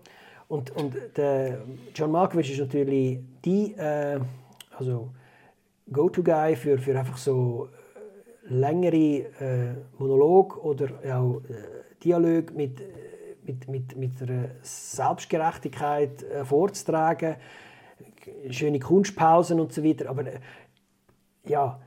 Und, 0.51 0.73
und 0.73 0.97
der 1.17 1.63
John 1.95 2.11
Malkovich 2.11 2.51
ist 2.51 2.59
natürlich 2.59 3.21
die, 3.45 3.73
äh, 3.75 4.19
also 4.77 5.13
Go-To-Guy 5.93 6.57
für, 6.57 6.77
für 6.77 6.99
einfach 6.99 7.19
so 7.19 7.69
äh, 8.49 8.53
längere 8.53 8.97
äh, 8.97 9.75
Monolog 9.97 10.57
oder 10.65 10.89
auch 11.15 11.41
äh, 11.49 12.03
Dialog 12.03 12.53
mit, 12.53 12.81
äh, 12.81 12.85
mit, 13.45 13.69
mit, 13.69 13.97
mit 13.97 14.23
einer 14.23 14.51
Selbstgerechtigkeit 14.63 16.25
äh, 16.25 16.45
vorzutragen, 16.45 17.37
schöne 18.51 18.81
Kunstpausen 18.81 19.61
und 19.61 19.73
so 19.73 19.85
weiter. 19.85 20.11
Aber 20.11 20.27
äh, 20.27 20.41
ja, 21.45 21.81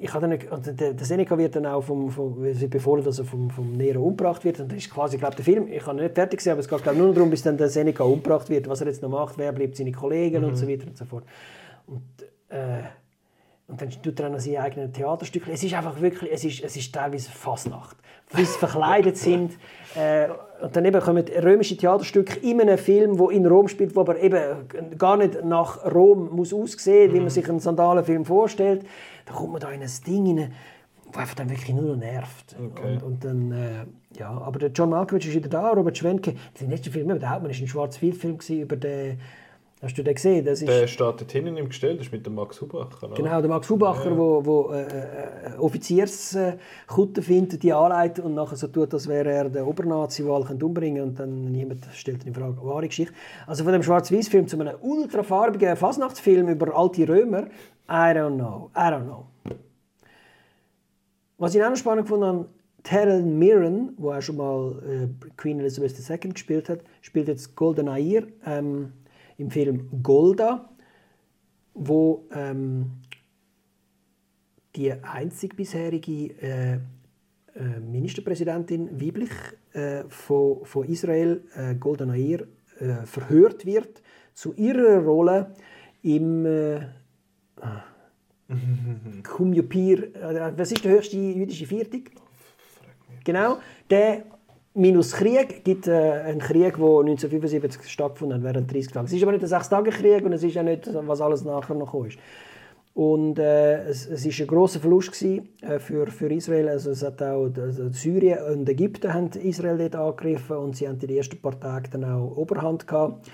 ich 0.00 0.14
habe 0.14 0.28
dann, 0.28 0.48
und 0.50 0.80
der, 0.80 0.94
der 0.94 1.06
Seneca 1.06 1.36
wird 1.36 1.56
dann 1.56 1.66
auch 1.66 1.82
vom, 1.82 2.10
vom 2.10 2.40
befohlen, 2.70 3.04
dass 3.04 3.18
er 3.18 3.24
vom, 3.24 3.50
vom 3.50 3.72
Nero 3.72 4.00
umgebracht 4.00 4.44
wird. 4.44 4.60
Und 4.60 4.70
das 4.70 4.78
ist 4.78 4.90
quasi, 4.90 5.18
glaube 5.18 5.34
der 5.34 5.44
Film, 5.44 5.66
ich 5.66 5.84
habe 5.84 5.98
ihn 5.98 6.04
nicht 6.04 6.14
fertig 6.14 6.38
gesehen, 6.38 6.52
aber 6.52 6.60
es 6.60 6.68
geht 6.68 6.82
glaube 6.82 6.98
nur 6.98 7.08
noch 7.08 7.14
darum, 7.14 7.30
bis 7.30 7.42
dann 7.42 7.56
der 7.56 7.68
Seneca 7.68 8.04
umgebracht 8.04 8.48
wird, 8.48 8.68
was 8.68 8.80
er 8.80 8.86
jetzt 8.86 9.02
noch 9.02 9.08
macht, 9.08 9.36
wer 9.38 9.52
bleibt 9.52 9.76
seine 9.76 9.90
Kollegen 9.90 10.44
und 10.44 10.54
so 10.54 10.68
weiter 10.68 10.86
und 10.86 10.96
so 10.96 11.04
fort. 11.04 11.24
Und, 11.86 12.02
äh, 12.48 12.82
und 13.66 13.82
dann 13.82 13.90
tut 13.90 14.20
er 14.20 14.28
auch 14.28 14.32
noch 14.32 14.38
seine 14.38 14.60
eigenen 14.60 14.92
Theaterstücke. 14.92 15.50
Es 15.50 15.64
ist 15.64 15.74
einfach 15.74 16.00
wirklich, 16.00 16.30
es 16.32 16.44
ist, 16.44 16.62
es 16.62 16.76
ist 16.76 16.94
teilweise 16.94 17.30
Fasnacht. 17.32 17.96
Wie 18.32 18.44
sie 18.44 18.58
verkleidet 18.58 19.16
sind. 19.16 19.56
Äh, 19.94 20.28
und 20.60 20.74
dann 20.74 20.84
eben 20.84 21.00
kommen 21.00 21.24
römische 21.42 21.76
Theaterstücke 21.76 22.40
in 22.40 22.60
einem 22.60 22.78
Film, 22.78 23.18
wo 23.18 23.30
in 23.30 23.46
Rom 23.46 23.68
spielt, 23.68 23.94
wo 23.94 24.00
aber 24.00 24.20
eben 24.20 24.38
gar 24.98 25.16
nicht 25.16 25.44
nach 25.44 25.84
Rom 25.92 26.30
muss 26.34 26.52
aussehen, 26.52 27.12
wie 27.12 27.20
man 27.20 27.30
sich 27.30 27.48
einen 27.48 27.60
Sandalenfilm 27.60 28.24
vorstellt. 28.24 28.84
Da 29.24 29.34
kommt 29.34 29.52
man 29.52 29.60
da 29.60 29.70
in 29.70 29.82
ein 29.82 29.90
Ding 30.06 30.38
rein, 30.38 30.52
wo 31.12 31.20
einfach 31.20 31.36
dann 31.36 31.48
wirklich 31.48 31.74
nur 31.74 31.94
noch 31.94 31.96
nervt. 31.96 32.56
Okay. 32.58 32.94
Und, 32.94 33.02
und 33.02 33.24
dann, 33.24 33.52
äh, 33.52 34.18
ja, 34.18 34.30
aber 34.30 34.58
der 34.58 34.70
John 34.70 34.90
Malkovich 34.90 35.28
ist 35.28 35.34
wieder 35.34 35.48
da, 35.48 35.70
Robert 35.70 35.96
Schwenke. 35.96 36.34
Der 36.60 36.68
letzte 36.68 36.90
Film, 36.90 37.08
der 37.08 37.30
Hauptmann, 37.30 37.50
ist 37.50 37.60
ein 37.60 37.68
Schwarz-Weiß-Film 37.68 38.38
gewesen 38.38 38.60
über 38.60 38.76
den, 38.76 39.20
hast 39.82 39.96
du 39.96 40.02
den 40.02 40.14
gesehen? 40.14 40.44
Das 40.44 40.60
ist, 40.60 40.68
Der 40.68 40.86
steht 40.86 40.98
dort 41.00 41.30
hinten 41.32 41.56
im 41.56 41.68
Gestell, 41.68 41.96
das 41.96 42.06
ist 42.06 42.12
mit 42.12 42.24
dem 42.26 42.34
Max 42.34 42.60
Hubacher. 42.60 43.08
Genau, 43.14 43.40
der 43.40 43.48
Max 43.48 43.68
Hubacher, 43.70 44.10
Ja. 44.10 44.16
wo, 44.16 44.44
wo 44.44 44.70
äh, 44.72 44.82
äh, 44.82 45.56
Offizierskutten 45.58 47.22
findet, 47.22 47.62
die 47.62 47.72
anleitet 47.72 48.24
und 48.24 48.34
nachher 48.34 48.56
so 48.56 48.66
tut, 48.68 48.92
als 48.94 49.08
wäre 49.08 49.30
er 49.30 49.48
der 49.48 49.66
Obernazi, 49.66 50.22
der 50.24 50.32
alle 50.32 50.46
umbringen 50.64 51.02
und 51.02 51.18
dann 51.18 51.52
niemand 51.52 51.86
stellt 51.92 52.24
ihn 52.24 52.28
in 52.28 52.34
Frage. 52.34 52.56
Wahre 52.62 52.88
Geschichte. 52.88 53.14
Also 53.46 53.64
von 53.64 53.72
dem 53.72 53.82
Schwarz-Weiß-Film 53.82 54.48
zu 54.48 54.58
einem 54.60 54.74
ultrafarbigen 54.80 55.76
Fasnachtsfilm 55.76 56.48
über 56.48 56.76
alte 56.76 57.08
Römer, 57.08 57.46
I 57.88 58.12
don't 58.14 58.34
know, 58.36 58.70
I 58.76 58.80
don't 58.90 59.04
know. 59.04 59.26
Was 61.38 61.54
ich 61.54 61.62
auch 61.62 61.70
noch 61.70 61.76
spannend 61.76 62.06
gefunden 62.06 62.26
habe, 62.26 62.46
Helen 62.86 63.38
Mirren, 63.38 63.92
wo 63.98 64.12
auch 64.12 64.22
schon 64.22 64.36
mal 64.36 64.72
äh, 64.88 65.08
Queen 65.36 65.60
Elizabeth 65.60 65.94
II 66.08 66.30
gespielt 66.32 66.68
hat, 66.70 66.80
spielt 67.02 67.28
jetzt 67.28 67.54
Golden 67.54 67.86
Air 67.88 68.24
ähm, 68.46 68.92
im 69.38 69.50
Film 69.50 69.88
Golda, 70.02 70.68
wo 71.74 72.26
ähm, 72.32 72.90
die 74.76 74.92
einzig 74.92 75.56
bisherige 75.56 76.34
äh, 76.42 76.74
äh, 76.74 77.80
Ministerpräsidentin 77.80 79.00
weiblich 79.00 79.30
äh, 79.72 80.04
von, 80.08 80.64
von 80.64 80.86
Israel, 80.86 81.44
äh, 81.56 81.74
Golda 81.76 82.04
Meir, 82.04 82.46
äh, 82.78 83.06
verhört 83.06 83.64
wird 83.64 84.02
zu 84.34 84.54
ihrer 84.54 84.98
Rolle 85.02 85.54
im 86.02 86.44
äh, 86.46 86.80
Kumjupir, 89.22 90.14
äh, 90.14 90.52
was 90.56 90.72
ist 90.72 90.84
der 90.84 90.92
höchste 90.92 91.16
jüdische 91.16 91.66
Viertig? 91.66 92.12
Genau, 93.24 93.58
der 93.90 94.24
minus 94.78 95.12
Krieg 95.12 95.64
gibt 95.64 95.88
äh, 95.88 95.92
einen 95.92 96.38
Krieg, 96.38 96.76
der 96.76 97.00
1975 97.00 97.90
stattgefunden 97.90 98.38
hat, 98.38 98.44
während 98.44 98.72
30 98.72 98.92
Tagen. 98.92 99.06
Es 99.06 99.12
ist 99.12 99.22
aber 99.22 99.32
nicht 99.32 99.42
ein 99.42 99.48
Sechstagekrieg 99.48 100.24
und 100.24 100.32
es 100.32 100.42
ist 100.42 100.56
auch 100.56 100.62
nicht, 100.62 100.88
was 100.92 101.20
alles 101.20 101.44
nachher 101.44 101.74
noch 101.74 101.92
ist. 102.04 102.18
Und 102.94 103.38
äh, 103.38 103.84
es, 103.84 104.06
es 104.06 104.26
ist 104.26 104.40
ein 104.40 104.46
großer 104.46 104.80
Verlust 104.80 105.12
gewesen, 105.12 105.48
äh, 105.60 105.78
für, 105.78 106.06
für 106.06 106.32
Israel. 106.32 106.68
Also 106.68 106.90
es 106.90 107.02
hat 107.02 107.22
auch 107.22 107.48
also 107.56 107.90
Syrien 107.90 108.38
und 108.58 108.68
Ägypten 108.68 109.12
haben 109.12 109.30
Israel 109.32 109.78
dort 109.78 109.96
angegriffen 109.96 110.56
und 110.56 110.76
sie 110.76 110.88
haben 110.88 110.98
den 110.98 111.10
ersten 111.10 111.40
paar 111.40 111.58
Tagen 111.58 111.90
dann 111.92 112.04
auch 112.04 112.36
Oberhand 112.36 112.86
gehabt. 112.86 113.30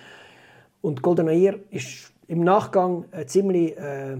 Und 0.81 1.01
Golden 1.01 1.29
Ear 1.29 1.55
ist 1.71 2.13
im 2.27 2.41
Nachgang 2.41 3.05
äh, 3.11 3.25
ziemlich 3.27 3.77
äh, 3.79 4.13
äh, 4.13 4.19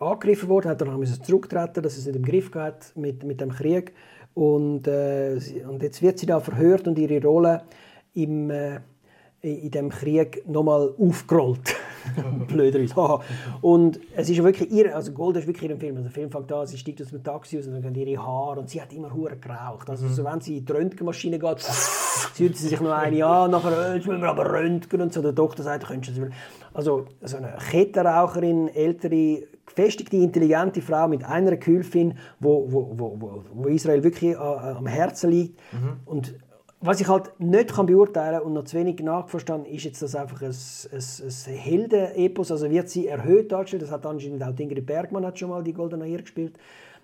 angegriffen 0.00 0.48
worden, 0.48 0.70
hat 0.70 0.80
dann 0.80 1.04
zurücktreten, 1.22 1.82
dass 1.82 1.98
es 1.98 2.06
nicht 2.06 2.16
im 2.16 2.24
Griff 2.24 2.54
hat 2.54 2.92
mit, 2.96 3.22
mit 3.24 3.40
dem 3.40 3.50
Krieg. 3.50 3.92
Und, 4.38 4.86
äh, 4.86 5.36
und 5.68 5.82
jetzt 5.82 6.00
wird 6.00 6.20
sie 6.20 6.26
da 6.26 6.38
verhört 6.38 6.86
und 6.86 6.96
ihre 6.96 7.20
Rolle 7.26 7.62
im, 8.14 8.50
äh, 8.50 8.78
in 9.40 9.72
dem 9.72 9.88
Krieg 9.88 10.44
nochmal 10.46 10.94
aufgerollt. 10.96 11.74
Blöderweise. 12.46 13.18
und 13.62 13.98
es 14.14 14.30
ist 14.30 14.40
wirklich 14.44 14.70
ihr, 14.70 14.94
also 14.94 15.10
Gold 15.10 15.38
ist 15.38 15.48
wirklich 15.48 15.68
ihren 15.68 15.80
Film. 15.80 15.96
Also 15.96 16.04
der 16.04 16.12
Film 16.12 16.30
fängt 16.30 16.52
an, 16.52 16.68
sie 16.68 16.78
steigt 16.78 17.02
aus 17.02 17.08
dem 17.08 17.24
Taxi 17.24 17.58
aus 17.58 17.66
und 17.66 17.72
dann 17.72 17.82
gehen 17.82 17.96
ihre 17.96 18.22
Haare 18.22 18.60
und 18.60 18.70
sie 18.70 18.80
hat 18.80 18.92
immer 18.92 19.12
hure 19.12 19.36
geraucht. 19.36 19.90
Also 19.90 20.06
so, 20.06 20.24
wenn 20.24 20.40
sie 20.40 20.58
in 20.58 20.64
die 20.64 20.72
Röntgenmaschine 20.72 21.40
geht, 21.40 21.58
zieht 22.34 22.56
sie 22.56 22.68
sich 22.68 22.80
noch 22.80 22.92
eine 22.92 23.26
an, 23.26 23.50
nachher, 23.50 23.90
äh, 23.90 23.96
jetzt 23.96 24.06
müssen 24.06 24.22
wir 24.22 24.28
aber 24.28 24.52
röntgen 24.52 25.00
und 25.00 25.12
so. 25.12 25.20
Der 25.20 25.32
Doktor 25.32 25.64
sagt, 25.64 25.84
könntest 25.88 26.16
du 26.16 26.20
das 26.20 26.30
Also 26.72 27.06
so 27.22 27.38
eine 27.38 27.56
Kettenraucherin, 27.70 28.68
ältere, 28.68 29.48
gefestigte, 29.74 30.16
intelligente 30.16 30.82
Frau 30.82 31.08
mit 31.08 31.24
einer 31.24 31.56
Kühlfin, 31.56 32.18
wo, 32.40 32.66
wo, 32.70 32.94
wo, 32.96 33.44
wo, 33.54 33.68
Israel 33.68 34.02
wirklich 34.02 34.32
äh, 34.32 34.36
am 34.36 34.86
Herzen 34.86 35.30
liegt. 35.30 35.58
Und 36.04 36.34
was 36.80 37.00
ich 37.00 37.08
halt 37.08 37.32
nicht 37.38 37.74
kann 37.74 37.86
beurteilen 37.86 38.40
und 38.40 38.52
noch 38.52 38.64
zu 38.64 38.76
wenig 38.76 39.00
nachverstanden, 39.00 39.66
ist 39.72 39.84
jetzt 39.84 40.00
das 40.00 40.14
einfach 40.14 40.42
ein, 40.42 40.54
ein, 40.92 41.02
ein 41.26 41.54
Heldenepos. 41.54 42.52
Also 42.52 42.70
wird 42.70 42.88
sie 42.88 43.08
erhöht 43.08 43.50
dargestellt. 43.50 43.82
Das 43.82 43.90
hat 43.90 44.06
anscheinend 44.06 44.42
auch 44.42 44.56
Ingrid 44.56 44.86
Bergmann 44.86 45.26
hat 45.26 45.38
schon 45.38 45.50
mal 45.50 45.62
die 45.62 45.72
Goldene 45.72 46.08
Ehr 46.08 46.22
gespielt. 46.22 46.56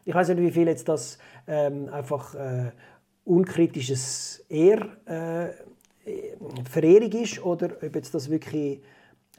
Ich 0.05 0.15
weiß 0.15 0.29
nicht, 0.29 0.41
wie 0.41 0.51
viel 0.51 0.69
jetzt 0.69 0.89
das 0.89 1.19
ähm, 1.49 1.89
einfach 1.89 2.35
äh, 2.35 2.71
unkritisches 3.25 4.45
Ehr 4.49 4.87
äh, 5.07 5.49
Verehrung 6.71 7.13
ist 7.13 7.43
oder 7.45 7.71
ob 7.83 7.95
jetzt 7.95 8.15
das 8.15 8.31
wirklich 8.31 8.81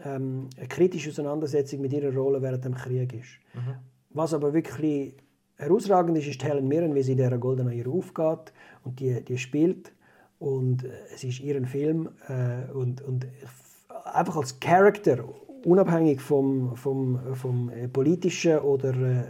ähm, 0.04 0.50
eine 0.58 0.68
kritische 0.68 1.10
Auseinandersetzung 1.10 1.82
mit 1.82 1.94
ihrer 1.94 2.14
Rolle 2.14 2.42
während 2.42 2.66
dem 2.66 2.76
Krieg 2.76 3.14
ist. 3.14 3.40
Was 4.10 4.34
aber 4.34 4.54
wirklich 4.54 5.16
herausragend 5.58 6.18
ist, 6.18 6.28
ist 6.28 6.44
Helen 6.44 6.68
Mirren, 6.68 6.96
wie 6.96 7.04
sie 7.04 7.14
in 7.14 7.18
dieser 7.18 7.38
Goldenen 7.38 7.74
Ehe 7.74 7.88
aufgeht 7.88 8.54
und 8.84 9.00
die, 9.00 9.24
die 9.24 9.38
spielt. 9.38 9.94
Und 10.40 10.84
äh, 10.84 10.90
es 11.14 11.24
ist 11.24 11.40
ihren 11.40 11.66
Film 11.66 12.10
äh, 12.28 12.72
und, 12.72 13.02
und 13.02 13.28
einfach 14.04 14.36
als 14.36 14.60
Charakter, 14.60 15.24
unabhängig 15.64 16.22
vom, 16.22 16.76
vom, 16.76 17.20
vom 17.36 17.70
äh, 17.70 17.88
politischen 17.88 18.60
oder 18.60 18.94
äh, 18.94 19.24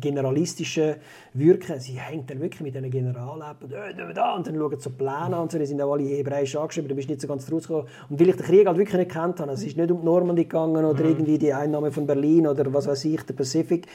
generalistischen 0.00 0.96
Wirken. 1.34 1.80
Sie 1.80 1.94
hängt 1.94 2.30
dann 2.30 2.40
wirklich 2.40 2.60
mit 2.60 2.74
diesen 2.74 3.14
und, 3.62 3.72
äh, 3.72 4.14
da, 4.14 4.34
und 4.34 4.46
dann 4.46 4.56
schauen 4.56 4.76
sie 4.76 4.82
so 4.82 4.90
Pläne 4.90 5.12
an. 5.12 5.34
und 5.34 5.52
So. 5.52 5.58
Die 5.58 5.66
sind 5.66 5.80
auch 5.80 5.92
alle 5.92 6.04
hebräisch 6.04 6.56
angeschrieben, 6.56 6.88
da 6.88 6.94
bist 6.94 7.08
du 7.08 7.12
nicht 7.12 7.22
so 7.22 7.28
ganz 7.28 7.50
rausgekommen. 7.50 7.86
Und 8.08 8.20
weil 8.20 8.28
ich 8.28 8.36
den 8.36 8.46
Krieg 8.46 8.66
halt 8.66 8.78
wirklich 8.78 8.98
nicht 8.98 9.10
kennt 9.10 9.40
habe, 9.40 9.50
also 9.50 9.62
es 9.62 9.68
ist 9.68 9.76
nicht 9.76 9.90
um 9.90 10.00
die 10.00 10.04
Normandie 10.04 10.44
gegangen 10.44 10.84
oder 10.84 11.04
irgendwie 11.04 11.38
die 11.38 11.52
Einnahme 11.52 11.90
von 11.92 12.06
Berlin 12.06 12.46
oder 12.46 12.72
was 12.72 12.86
weiß 12.86 13.04
ich, 13.04 13.22
der 13.22 13.34
Pazifik, 13.34 13.86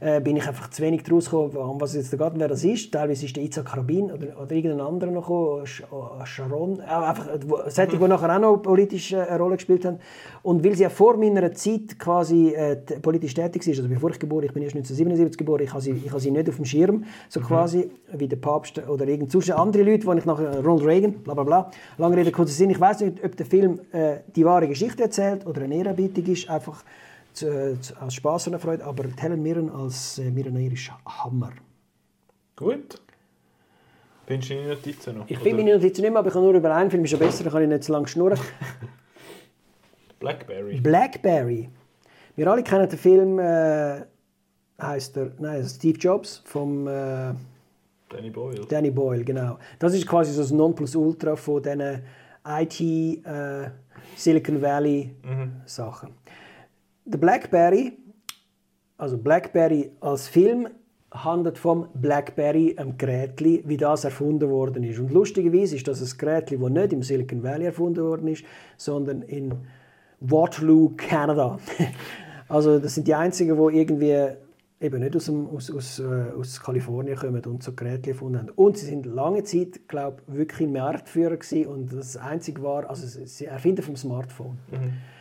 äh, 0.00 0.20
bin 0.20 0.36
ich 0.36 0.46
einfach 0.46 0.70
zu 0.70 0.82
wenig 0.82 1.02
rausgekommen, 1.10 1.56
um 1.56 1.80
was 1.80 1.94
jetzt 1.94 2.12
da 2.12 2.16
geht 2.16 2.34
und 2.34 2.40
wer 2.40 2.48
das 2.48 2.64
ist. 2.64 2.92
Teilweise 2.92 3.24
ist 3.26 3.36
der 3.36 3.42
Isaac 3.44 3.76
Rabin 3.76 4.10
oder, 4.12 4.40
oder 4.40 4.52
irgendein 4.52 4.80
anderer 4.86 5.10
noch 5.10 5.22
gekommen, 5.22 5.64
äh, 5.64 6.26
Sharon, 6.26 6.80
äh, 6.80 6.82
einfach 6.84 7.26
äh, 7.28 7.38
wo- 7.46 7.60
solche, 7.68 7.96
die 7.98 8.08
nachher 8.08 8.34
auch 8.36 8.40
noch 8.40 8.56
politisch 8.58 9.12
äh, 9.12 9.16
eine 9.22 9.38
Rolle 9.38 9.56
gespielt 9.56 9.84
haben. 9.84 9.98
Und 10.42 10.64
weil 10.64 10.74
sie 10.74 10.84
ja 10.84 10.88
vor 10.90 11.16
meiner 11.16 11.52
Zeit 11.52 11.98
quasi 11.98 12.48
äh, 12.54 12.76
politisch 13.02 13.34
tätig 13.34 13.66
ist, 13.66 13.78
also 13.78 13.88
bevor 13.88 14.10
ich 14.10 14.18
geboren 14.18 14.44
ich 14.44 14.52
bin 14.52 14.62
erst 14.62 14.76
1977 14.76 15.36
geboren, 15.38 15.62
ich 15.62 15.70
habe 15.72 15.82
sie, 15.82 15.92
ich 15.92 16.10
habe 16.10 16.20
sie 16.20 16.30
nicht 16.30 16.48
auf 16.48 16.56
dem 16.56 16.64
Schirm, 16.64 17.04
so 17.28 17.40
quasi 17.40 17.90
wie 18.12 18.28
der 18.28 18.36
Papst 18.36 18.80
oder 18.88 19.06
irgend 19.06 19.30
sonst 19.32 19.50
andere 19.50 19.82
Leute, 19.82 20.06
wo 20.06 20.12
ich 20.12 20.24
nachher 20.24 20.62
Ronald 20.64 20.86
Reagan, 20.86 21.12
bla 21.24 21.34
bla 21.34 21.42
bla, 21.44 21.70
lange 21.98 22.16
Rede 22.16 22.30
kurzer 22.30 22.52
Sinn, 22.52 22.70
ich 22.70 22.80
weiß 22.80 23.00
nicht, 23.00 23.24
ob 23.24 23.36
der 23.36 23.46
Film 23.46 23.80
äh, 23.92 24.18
die 24.34 24.44
wahre 24.44 24.68
Geschichte 24.68 25.02
erzählt 25.02 25.46
oder 25.46 25.62
eine 25.62 25.74
Ehrerbietung 25.74 26.24
ist, 26.26 26.48
einfach 26.48 26.84
aus 27.44 28.14
Spaß 28.14 28.48
und 28.48 28.60
Freude, 28.60 28.84
aber 28.84 29.04
Helen 29.18 29.42
Mirren 29.42 29.70
als 29.70 30.18
äh, 30.18 30.30
Mirren 30.30 30.56
ist 30.56 30.90
Hammer. 31.06 31.52
Gut. 32.56 33.00
Findest 34.26 34.50
du 34.50 34.54
deine 34.54 34.68
Notizen 34.68 35.18
noch? 35.18 35.24
Ich 35.28 35.38
finde 35.38 35.62
meine 35.62 35.76
Notizen 35.76 36.02
nicht 36.02 36.10
mehr, 36.10 36.18
aber 36.18 36.28
ich 36.28 36.34
kann 36.34 36.42
nur 36.42 36.52
über 36.52 36.74
einen 36.74 36.90
Film, 36.90 37.04
ist 37.04 37.12
ja 37.12 37.18
besser, 37.18 37.44
dann 37.44 37.52
kann 37.52 37.62
ich 37.62 37.68
nicht 37.68 37.84
zu 37.84 37.92
lange 37.92 38.08
schnurren. 38.08 38.38
Blackberry. 40.20 40.80
Blackberry. 40.80 41.68
Wir 42.36 42.46
alle 42.46 42.62
kennen 42.62 42.88
den 42.88 42.98
Film, 42.98 43.38
äh, 43.38 44.02
heißt 44.80 45.16
er, 45.16 45.32
nein, 45.38 45.64
Steve 45.64 45.98
Jobs 45.98 46.42
vom 46.44 46.86
äh, 46.86 47.34
Danny 48.08 48.30
Boyle. 48.30 48.66
Danny 48.66 48.90
Boyle, 48.90 49.24
genau. 49.24 49.58
Das 49.78 49.94
ist 49.94 50.06
quasi 50.06 50.32
so 50.32 50.42
das 50.42 50.50
Nonplusultra 50.50 51.36
von 51.36 51.62
diesen 51.62 52.02
IT 52.46 52.80
äh, 52.80 53.70
Silicon 54.16 54.60
Valley 54.60 55.14
Sachen. 55.66 56.10
Der 57.10 57.18
Blackberry 57.18 57.96
also 58.98 59.16
Blackberry 59.16 59.92
als 60.00 60.26
Film 60.28 60.68
handelt 61.12 61.56
vom 61.56 61.88
Blackberry, 61.94 62.74
einem 62.76 62.98
Gerät, 62.98 63.40
wie 63.40 63.76
das 63.76 64.04
erfunden 64.04 64.50
worden 64.50 64.82
ist. 64.82 64.98
Und 64.98 65.12
lustigerweise 65.12 65.76
ist 65.76 65.88
das 65.88 66.02
ein 66.02 66.18
Gerät, 66.18 66.50
das 66.50 66.58
nicht 66.58 66.92
im 66.92 67.02
Silicon 67.02 67.42
Valley 67.42 67.66
erfunden 67.66 68.04
worden 68.04 68.28
ist, 68.28 68.44
sondern 68.76 69.22
in 69.22 69.54
Waterloo, 70.20 70.94
Kanada. 70.96 71.58
also 72.48 72.78
das 72.78 72.96
sind 72.96 73.06
die 73.06 73.14
einzigen, 73.14 73.56
die 73.56 73.78
irgendwie 73.78 74.34
eben 74.80 75.00
nicht 75.00 75.16
aus, 75.16 75.26
dem, 75.26 75.48
aus, 75.48 75.70
aus, 75.70 76.00
äh, 76.00 76.32
aus 76.36 76.60
Kalifornien 76.60 77.16
kommen 77.16 77.44
und 77.44 77.62
so 77.62 77.72
Geräte 77.72 78.10
erfunden 78.10 78.40
haben. 78.40 78.50
Und 78.50 78.78
sie 78.78 78.86
sind 78.86 79.06
lange 79.06 79.44
Zeit, 79.44 79.88
glaube 79.88 80.22
wirklich 80.26 80.68
Marktführer 80.68 81.36
gewesen 81.36 81.66
und 81.66 81.92
das 81.92 82.16
Einzige 82.16 82.62
war, 82.62 82.90
also 82.90 83.06
sie 83.06 83.46
Erfinder 83.46 83.82
vom 83.82 83.96
Smartphone. 83.96 84.58
Mhm 84.70 85.17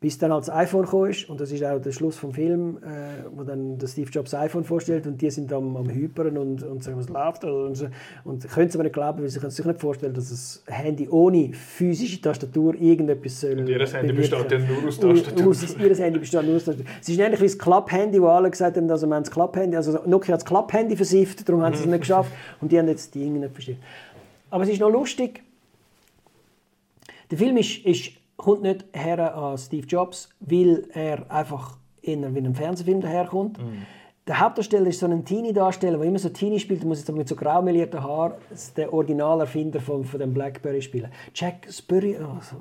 bis 0.00 0.16
dann 0.16 0.30
als 0.30 0.48
iPhone 0.48 0.86
kam 0.86 1.10
und 1.28 1.40
das 1.40 1.50
ist 1.50 1.64
auch 1.64 1.80
der 1.80 1.90
Schluss 1.90 2.16
vom 2.16 2.32
Film, 2.32 2.78
äh, 2.78 3.24
wo 3.34 3.42
dann 3.42 3.78
der 3.78 3.88
Steve 3.88 4.08
Jobs 4.10 4.30
das 4.30 4.40
iPhone 4.40 4.62
vorstellt 4.62 5.08
und 5.08 5.20
die 5.20 5.30
sind 5.30 5.52
am, 5.52 5.76
am 5.76 5.90
Hyperen 5.90 6.38
und, 6.38 6.62
und 6.62 6.84
sagen, 6.84 6.98
was 6.98 7.08
läuft 7.08 7.44
und, 7.44 7.74
so. 7.74 7.88
und 8.22 8.48
können 8.48 8.68
es 8.68 8.76
aber 8.76 8.84
nicht 8.84 8.92
glauben, 8.92 9.20
weil 9.20 9.28
sie 9.28 9.40
können 9.40 9.50
sich 9.50 9.64
nicht 9.64 9.80
vorstellen, 9.80 10.14
dass 10.14 10.62
ein 10.66 10.72
Handy 10.72 11.08
ohne 11.08 11.52
physische 11.52 12.20
Tastatur 12.20 12.76
irgendetwas 12.76 13.40
soll 13.40 13.58
und 13.58 13.68
ihr 13.68 13.84
Handy 13.86 14.12
besteht 14.12 14.52
ja 14.52 14.58
nur 14.58 14.86
aus 14.86 15.00
Tastatur. 15.00 15.50
Aus, 15.50 15.76
ihr 15.76 15.96
Handy 15.96 16.18
besteht 16.20 16.44
nur 16.44 16.56
aus 16.56 16.64
Tastatur. 16.64 16.92
Es 17.00 17.08
ist 17.08 17.18
ähnlich 17.18 17.40
wie 17.40 17.46
das 17.46 17.58
Club-Handy, 17.58 18.22
wo 18.22 18.28
alle 18.28 18.50
gesagt 18.50 18.76
haben, 18.76 18.88
also 18.88 19.06
wir 19.08 19.16
haben 19.16 19.24
das 19.24 19.32
Club-Handy, 19.32 19.76
also 19.76 19.98
Nokia 20.06 20.34
hat 20.34 20.42
das 20.42 20.48
Club-Handy 20.48 20.94
versifft, 20.94 21.48
darum 21.48 21.62
haben 21.62 21.74
sie 21.74 21.80
es 21.80 21.86
nicht 21.86 22.00
geschafft 22.00 22.30
und 22.60 22.70
die 22.70 22.78
haben 22.78 22.86
jetzt 22.86 23.12
die 23.16 23.20
Dinge 23.20 23.40
nicht 23.40 23.52
verstanden. 23.52 23.82
Aber 24.50 24.62
es 24.62 24.70
ist 24.70 24.80
noch 24.80 24.90
lustig, 24.90 25.42
der 27.30 27.36
Film 27.36 27.56
ist, 27.56 27.84
ist 27.84 28.12
kommt 28.38 28.62
nicht 28.62 28.86
her 28.94 29.36
an 29.36 29.58
Steve 29.58 29.86
Jobs, 29.86 30.30
weil 30.40 30.88
er 30.94 31.30
einfach 31.30 31.76
eher 32.00 32.34
wie 32.34 32.38
ein 32.38 32.54
Fernsehfilm 32.54 33.02
daherkommt. 33.02 33.58
Mm. 33.58 33.82
Der 34.26 34.40
Hauptdarsteller 34.40 34.88
ist 34.88 35.00
so 35.00 35.06
ein 35.06 35.24
Teenie-Darsteller, 35.24 35.96
der 35.96 36.06
immer 36.06 36.18
so 36.18 36.28
Teenie 36.28 36.60
spielt, 36.60 36.84
muss 36.84 36.98
jetzt 36.98 37.10
mit 37.10 37.26
so 37.26 37.34
graumelierten 37.34 38.02
Haaren 38.02 38.34
der 38.76 38.92
Originalerfinder 38.92 39.80
von, 39.80 40.04
von 40.04 40.20
dem 40.20 40.34
Blackberry 40.34 40.82
spielen. 40.82 41.10
Jack 41.34 41.66
Spurry, 41.70 42.14
oh, 42.20 42.38
so, 42.42 42.56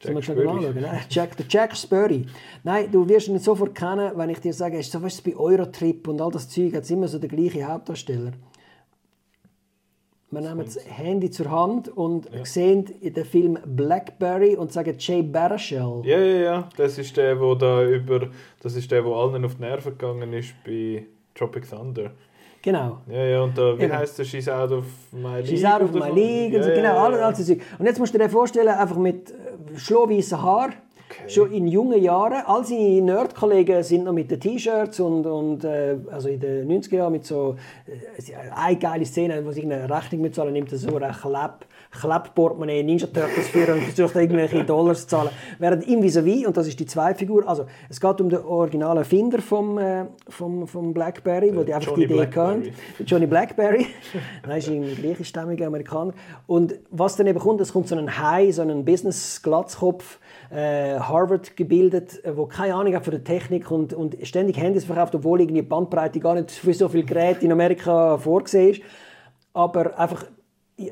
Jack, 0.00 0.22
Spurry. 0.22 0.92
Jack, 1.10 1.36
der 1.36 1.46
Jack 1.48 1.76
Spurry. 1.76 2.24
Nein, 2.62 2.88
du 2.92 3.08
wirst 3.08 3.26
ihn 3.26 3.38
sofort 3.40 3.74
kennen, 3.74 4.12
wenn 4.14 4.30
ich 4.30 4.38
dir 4.40 4.54
sage, 4.54 4.78
ist 4.78 4.92
so, 4.92 5.02
weißt 5.02 5.24
bei 5.24 5.36
Eurotrip 5.36 6.06
und 6.06 6.20
all 6.20 6.30
das 6.30 6.48
Zeug 6.48 6.72
hat 6.74 6.88
immer 6.88 7.08
so 7.08 7.18
der 7.18 7.28
gleiche 7.28 7.66
Hauptdarsteller. 7.66 8.32
Wir 10.30 10.42
nehmen 10.42 10.62
das 10.62 10.78
Handy 10.86 11.30
zur 11.30 11.50
Hand 11.50 11.88
und 11.88 12.30
ja. 12.30 12.44
sehen 12.44 12.84
in 13.00 13.14
dem 13.14 13.24
Film 13.24 13.58
Blackberry 13.64 14.56
und 14.56 14.70
sagen 14.70 14.94
Jay 14.98 15.22
Baruchel. 15.22 16.02
Ja, 16.04 16.18
ja, 16.18 16.40
ja. 16.40 16.68
Das 16.76 16.98
ist 16.98 17.16
der, 17.16 17.40
wo 17.40 17.54
da 17.54 17.82
über, 17.82 18.28
das 18.62 18.76
ist 18.76 18.90
der, 18.90 19.02
wo 19.06 19.14
allen 19.14 19.42
auf 19.46 19.54
die 19.54 19.62
Nerven 19.62 19.96
gegangen 19.96 20.30
ist 20.34 20.52
bei 20.66 21.06
Tropic 21.34 21.66
Thunder. 21.70 22.10
Genau. 22.60 22.98
Ja, 23.10 23.24
ja, 23.24 23.42
und 23.42 23.56
da, 23.56 23.78
wie 23.78 23.84
Eben. 23.84 23.96
heißt 23.96 24.18
der 24.18 24.24
She's 24.24 24.48
Out 24.48 24.72
of 24.72 24.84
My 25.12 25.36
League? 25.36 25.46
She's 25.46 25.64
Out 25.64 25.80
of 25.80 25.92
My 25.92 26.10
League 26.10 26.52
so, 26.62 26.68
ja, 26.68 26.74
genau, 26.74 26.88
ja, 26.88 26.94
ja. 26.94 27.04
alles, 27.04 27.20
alles 27.20 27.50
Und 27.78 27.86
jetzt 27.86 27.98
musst 27.98 28.12
du 28.12 28.18
dir 28.18 28.28
vorstellen, 28.28 28.68
einfach 28.68 28.98
mit 28.98 29.30
äh, 29.30 29.78
schlohweißen 29.78 30.38
Okay. 30.38 30.76
Schon 31.26 31.52
in 31.52 31.66
jungen 31.66 32.02
Jahren. 32.02 32.42
All 32.46 32.64
seine 32.64 33.02
Nerd-Kollegen 33.02 33.82
sind 33.82 34.04
noch 34.04 34.12
mit 34.12 34.30
den 34.30 34.40
T-Shirts 34.40 35.00
und, 35.00 35.26
und 35.26 35.64
äh, 35.64 35.96
also 36.10 36.28
in 36.28 36.40
den 36.40 36.68
90er 36.68 36.96
Jahren 36.96 37.12
mit 37.12 37.26
so 37.26 37.56
äh, 37.86 38.32
eine 38.54 38.78
geile 38.78 39.04
Szene, 39.04 39.44
wo 39.44 39.50
sich 39.50 39.64
eine 39.64 39.90
Rechnung 39.90 40.22
mitzahlen 40.22 40.52
nimmt, 40.52 40.70
so 40.70 40.96
ein 40.96 41.12
Klepp, 41.12 41.66
Klepp-Portemonnaie, 41.90 42.82
Ninja 42.82 43.06
Turtles 43.06 43.48
führen 43.48 43.78
und 43.78 43.82
versucht 43.82 44.14
irgendwelche 44.14 44.64
Dollars 44.64 45.02
zu 45.02 45.08
zahlen. 45.08 45.30
Während 45.58 45.86
ihm 45.86 46.02
vis-à-vis, 46.02 46.46
und 46.46 46.56
das 46.56 46.66
ist 46.66 46.78
die 46.78 46.86
zweite 46.86 47.18
Figur, 47.18 47.48
also 47.48 47.66
es 47.88 48.00
geht 48.00 48.20
um 48.20 48.28
den 48.28 48.40
originalen 48.40 48.98
Erfinder 48.98 49.40
vom, 49.40 49.78
äh, 49.78 50.06
vom, 50.28 50.66
vom 50.66 50.92
Blackberry, 50.92 51.54
wo 51.54 51.62
die 51.62 51.72
einfach 51.72 51.92
Johnny 51.92 52.06
die 52.06 52.14
Idee 52.14 52.36
hatten. 52.36 52.74
Johnny 53.06 53.26
Blackberry. 53.26 53.86
Nein, 54.46 54.58
ist 54.58 54.68
ein 54.68 54.96
griechischstämmiger 54.96 55.66
Amerikaner. 55.66 56.12
Und 56.46 56.74
was 56.90 57.16
dann 57.16 57.26
eben 57.26 57.38
kommt, 57.38 57.60
es 57.60 57.72
kommt 57.72 57.88
so 57.88 57.96
ein 57.96 58.18
Hai, 58.18 58.52
so 58.52 58.62
ein 58.62 58.84
Business-Glatzkopf, 58.84 60.18
äh, 60.50 60.98
Harvard 60.98 61.56
gebildet, 61.56 62.24
äh, 62.24 62.36
wo 62.36 62.46
keine 62.46 62.74
Ahnung 62.74 62.94
hat 62.94 63.04
von 63.04 63.12
der 63.12 63.24
Technik 63.24 63.70
und, 63.70 63.94
und 63.94 64.16
ständig 64.22 64.58
Handys 64.58 64.84
verkauft, 64.84 65.14
obwohl 65.14 65.40
irgendwie 65.40 65.62
die 65.62 65.68
Bandbreite 65.68 66.20
gar 66.20 66.34
nicht 66.34 66.50
für 66.50 66.74
so 66.74 66.88
viele 66.88 67.04
Geräte 67.04 67.44
in 67.44 67.52
Amerika 67.52 68.18
vorgesehen 68.18 68.70
ist. 68.72 68.82
Aber 69.52 69.98
einfach 69.98 70.24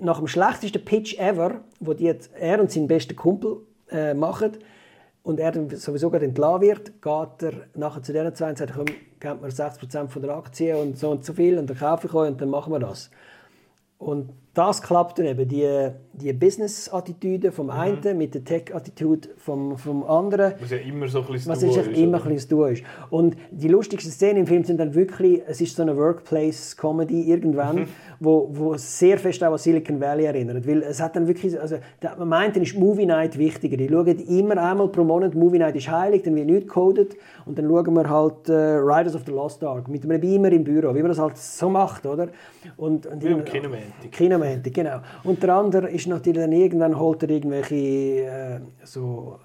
nach 0.01 0.19
dem 0.19 0.27
schlechtesten 0.27 0.85
Pitch 0.85 1.19
ever, 1.19 1.61
wo 1.81 1.95
die 1.95 2.05
jetzt, 2.05 2.31
er 2.35 2.61
und 2.61 2.71
sein 2.71 2.89
bester 2.89 3.15
Kumpel 3.15 3.59
äh, 3.91 4.15
machen, 4.15 4.53
und 5.27 5.41
er 5.41 5.51
dann 5.51 5.69
sowieso 5.71 6.09
gerade 6.09 6.25
entlassen 6.25 6.61
wird, 6.61 7.03
geht 7.03 7.43
er 7.43 7.53
nachher 7.75 8.01
zu 8.01 8.13
diesen 8.13 8.33
zwei 8.37 8.51
und 8.51 8.59
sagt, 8.59 8.75
komm, 8.75 8.87
gebt 9.19 9.43
mir 9.43 9.49
60% 9.49 10.07
von 10.07 10.23
der 10.23 10.37
Aktie 10.37 10.77
und 10.77 10.97
so 10.97 11.11
und 11.11 11.25
so 11.25 11.33
viel 11.33 11.59
und 11.59 11.69
dann 11.69 11.77
kaufe 11.77 12.07
ich 12.07 12.15
euch 12.15 12.29
und 12.29 12.41
dann 12.41 12.49
machen 12.49 12.73
wir 12.73 12.79
das. 12.79 13.11
Und 13.99 14.31
das 14.57 14.81
klappt 14.81 15.19
dann 15.19 15.27
eben, 15.27 15.47
die, 15.47 15.91
die 16.15 16.33
Business-Attitüde 16.33 17.53
vom 17.53 17.67
mhm. 17.67 17.73
einen 17.73 18.17
mit 18.17 18.35
der 18.35 18.43
Tech-Attitüde 18.43 19.29
vom, 19.37 19.77
vom 19.77 20.03
anderen. 20.03 20.55
Was 20.59 20.71
ja 20.71 20.79
immer 20.79 21.09
so 21.09 21.21
ein 21.21 21.27
bisschen 21.27 21.53
Was 21.53 21.63
ist, 21.63 21.77
immer 21.89 22.25
ein 22.25 22.35
bisschen 22.35 22.73
ist. 22.73 22.83
Und 23.11 23.37
die 23.51 23.69
lustigsten 23.69 24.11
Szenen 24.11 24.39
im 24.39 24.47
Film 24.47 24.65
sind 24.65 24.81
dann 24.81 24.95
wirklich, 24.95 25.43
es 25.47 25.61
ist 25.61 25.77
so 25.77 25.83
eine 25.83 25.95
Workplace-Comedy 25.95 27.31
irgendwann, 27.31 27.77
mhm. 27.77 27.89
wo, 28.19 28.49
wo 28.51 28.77
sehr 28.79 29.19
fest 29.19 29.45
auch 29.45 29.53
an 29.53 29.59
Silicon 29.59 30.01
Valley 30.01 30.25
erinnert. 30.25 30.67
Weil 30.67 30.83
es 30.85 31.03
hat 31.03 31.17
dann 31.17 31.29
wirklich, 31.29 31.61
also 31.61 31.77
man 32.17 32.27
meint, 32.27 32.57
dann 32.57 32.63
ist 32.63 32.79
Movie 32.79 33.05
Night 33.05 33.37
wichtiger. 33.37 33.77
Die 33.77 33.91
schauen 33.91 34.07
immer 34.07 34.57
einmal 34.57 34.89
pro 34.89 35.05
Monat, 35.05 35.35
Movie 35.35 35.59
Night 35.59 35.77
ist 35.77 35.91
heilig, 35.91 36.23
dann 36.23 36.35
wird 36.35 36.47
nichts 36.47 36.73
coded 36.73 37.15
und 37.45 37.59
dann 37.59 37.69
schauen 37.69 37.93
wir 37.93 38.09
halt 38.09 38.49
äh, 38.49 38.55
Riders 38.55 39.15
of 39.15 39.25
the 39.27 39.33
Lost 39.33 39.63
Ark 39.63 39.87
mit 39.89 40.05
einem 40.05 40.19
Beamer 40.19 40.51
im 40.51 40.65
Büro, 40.65 40.95
wie 40.95 41.03
man 41.03 41.11
das 41.11 41.19
halt 41.19 41.37
so 41.37 41.69
macht, 41.69 42.07
oder? 42.07 42.29
Und, 42.79 43.07
und 43.07 43.23
wie 43.23 43.29
im 43.29 43.45
Kinomantik. 43.45 44.13
Kinomantik, 44.47 44.75
genau. 44.75 45.01
Und 45.25 45.43
der 45.43 45.55
andere 45.55 45.91
ist 45.91 46.07
natürlich 46.07 46.41
dann 46.41 46.53
irgendwann 46.53 46.99
holt 46.99 47.23
er 47.23 47.31
irgendwelche 47.31 47.75
äh, 47.75 48.61
so 48.85 49.39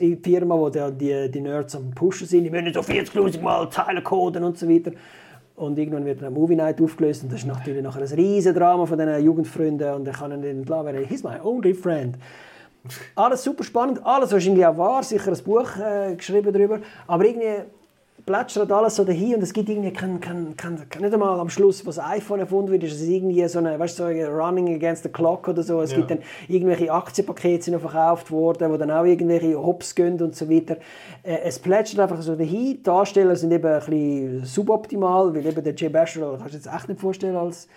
in 0.00 0.22
die 0.22 0.30
Firma, 0.30 0.56
wo 0.56 0.68
die, 0.70 1.30
die 1.30 1.40
Nerds 1.40 1.76
am 1.76 1.90
Pushen 1.90 2.26
sind. 2.26 2.44
Die 2.44 2.50
müssen 2.50 2.72
so 2.72 2.80
40.000 2.80 3.40
Mal 3.40 3.68
Teile 3.68 4.02
coden 4.02 4.44
und 4.44 4.58
so 4.58 4.68
weiter. 4.68 4.92
Und 5.56 5.78
irgendwann 5.78 6.04
wird 6.04 6.20
eine 6.20 6.30
Movie 6.30 6.56
Night 6.56 6.80
aufgelöst 6.80 7.22
und 7.22 7.32
das 7.32 7.40
ist 7.40 7.46
natürlich 7.46 7.82
nachher 7.82 8.02
ein 8.02 8.08
riesen 8.08 8.54
Drama 8.54 8.86
von 8.86 8.98
diesen 8.98 9.24
Jugendfreunden 9.24 9.94
und 9.94 10.06
er 10.06 10.12
kann 10.12 10.32
ihn 10.32 10.42
entlassen 10.42 10.86
werden. 10.86 11.06
He's 11.08 11.22
my 11.22 11.38
only 11.42 11.74
friend. 11.74 12.16
Alles 13.14 13.44
super 13.44 13.62
spannend, 13.62 14.04
alles 14.04 14.32
wahrscheinlich 14.32 14.66
auch 14.66 14.76
wahr, 14.76 15.02
sicher 15.04 15.32
ein 15.32 15.44
Buch 15.44 15.76
äh, 15.76 16.16
geschrieben 16.16 16.52
darüber, 16.52 16.80
aber 17.06 17.24
irgendwie 17.24 17.64
plätschert 18.26 18.72
alles 18.72 18.96
so 18.96 19.04
dahin 19.04 19.36
und 19.36 19.42
es 19.42 19.52
gibt 19.52 19.68
irgendwie 19.68 19.92
kein, 19.92 20.20
kein, 20.20 20.56
kein, 20.56 20.74
nicht 20.74 21.12
einmal 21.12 21.38
am 21.38 21.50
Schluss, 21.50 21.84
was 21.86 21.98
iPhone 21.98 22.40
erfunden 22.40 22.72
wird, 22.72 22.82
ist 22.84 22.94
es 22.94 23.02
irgendwie 23.02 23.46
so 23.48 23.58
eine, 23.58 23.78
weißt 23.78 23.96
so 23.96 24.04
eine 24.04 24.28
Running 24.28 24.74
against 24.74 25.02
the 25.02 25.08
clock 25.08 25.48
oder 25.48 25.62
so. 25.62 25.80
Es 25.80 25.90
ja. 25.90 25.98
gibt 25.98 26.10
dann 26.10 26.18
irgendwelche 26.48 26.90
Aktienpakete, 26.90 27.70
die 27.70 27.78
verkauft 27.78 28.30
wurden, 28.30 28.72
wo 28.72 28.76
dann 28.76 28.90
auch 28.90 29.04
irgendwelche 29.04 29.60
Hops 29.60 29.94
gehen 29.94 30.20
und 30.20 30.34
so 30.34 30.48
weiter. 30.50 30.76
Äh, 31.22 31.38
es 31.44 31.58
plätschert 31.58 32.00
einfach 32.00 32.22
so 32.22 32.34
dahin. 32.34 32.76
Die 32.76 32.82
Darsteller 32.82 33.36
sind 33.36 33.52
eben 33.52 33.66
ein 33.66 33.80
bisschen 33.80 34.44
suboptimal, 34.44 35.34
weil 35.34 35.46
eben 35.46 35.62
der 35.62 35.74
Jay 35.74 35.88
Basher, 35.88 36.36
kannst 36.38 36.54
du 36.54 36.58
jetzt 36.58 36.72
echt 36.72 36.88
nicht 36.88 37.00
vorstellen 37.00 37.36
als 37.36 37.68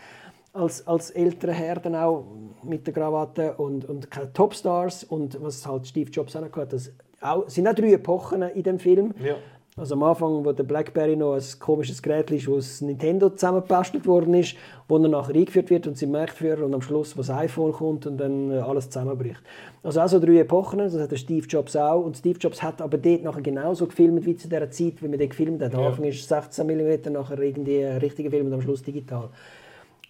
als, 0.54 0.88
als 0.88 1.12
älterer 1.12 1.52
Herr 1.52 1.76
dann 1.76 1.96
auch 1.96 2.26
mit 2.64 2.88
der 2.88 2.94
Krawatte 2.94 3.54
und, 3.54 3.86
und 3.86 4.10
keine 4.10 4.34
Topstars 4.34 5.04
und 5.04 5.40
was 5.42 5.68
halt 5.68 5.86
Steve 5.86 6.10
Jobs 6.10 6.36
auch 6.36 6.42
noch 6.42 6.56
hat, 6.56 6.74
das 6.74 6.92
auch, 7.22 7.48
sind 7.48 7.68
auch 7.68 7.76
drei 7.76 7.94
Epochen 7.94 8.42
in 8.42 8.64
dem 8.64 8.80
Film. 8.80 9.14
Ja. 9.24 9.36
Also 9.78 9.94
am 9.94 10.02
Anfang, 10.02 10.44
wo 10.44 10.52
der 10.54 10.64
BlackBerry 10.64 11.16
noch 11.16 11.36
ein 11.36 11.44
komisches 11.60 12.02
Gerät 12.02 12.32
ist, 12.32 12.48
wo 12.48 12.56
das 12.56 12.82
Nintendo 12.82 13.30
zusammengebastelt 13.30 14.08
worden 14.08 14.34
ist, 14.34 14.56
wo 14.88 14.98
er 14.98 15.08
nachher 15.08 15.36
eingeführt 15.36 15.70
wird 15.70 15.86
und 15.86 15.96
sie 15.96 16.08
Marktführer 16.08 16.66
und 16.66 16.74
am 16.74 16.82
Schluss, 16.82 17.16
wo 17.16 17.20
das 17.20 17.30
iPhone 17.30 17.72
kommt 17.74 18.08
und 18.08 18.18
dann 18.18 18.50
äh, 18.50 18.56
alles 18.56 18.90
zusammenbricht. 18.90 19.40
Also 19.84 20.02
auch 20.02 20.08
so 20.08 20.20
drei 20.20 20.40
Epochen, 20.40 20.80
das 20.80 20.98
hat 20.98 21.12
der 21.12 21.18
Steve 21.18 21.46
Jobs 21.46 21.76
auch. 21.76 22.04
Und 22.04 22.18
Steve 22.18 22.40
Jobs 22.40 22.64
hat 22.64 22.82
aber 22.82 22.98
dort 22.98 23.22
nachher 23.22 23.44
genauso 23.44 23.86
gefilmt 23.86 24.26
wie 24.26 24.36
zu 24.36 24.50
dieser 24.50 24.72
Zeit, 24.72 25.04
wie 25.04 25.08
man 25.08 25.20
den 25.20 25.30
gefilmt 25.30 25.62
hat. 25.62 25.76
Am 25.76 25.82
ja. 25.82 25.88
Anfang 25.90 26.06
ist 26.06 26.28
16 26.28 26.66
mm, 26.66 27.14
nachher 27.14 27.38
irgendwie 27.38 27.86
ein 27.86 28.00
richtiger 28.00 28.32
Film 28.32 28.48
und 28.48 28.54
am 28.54 28.62
Schluss 28.64 28.82
digital. 28.82 29.30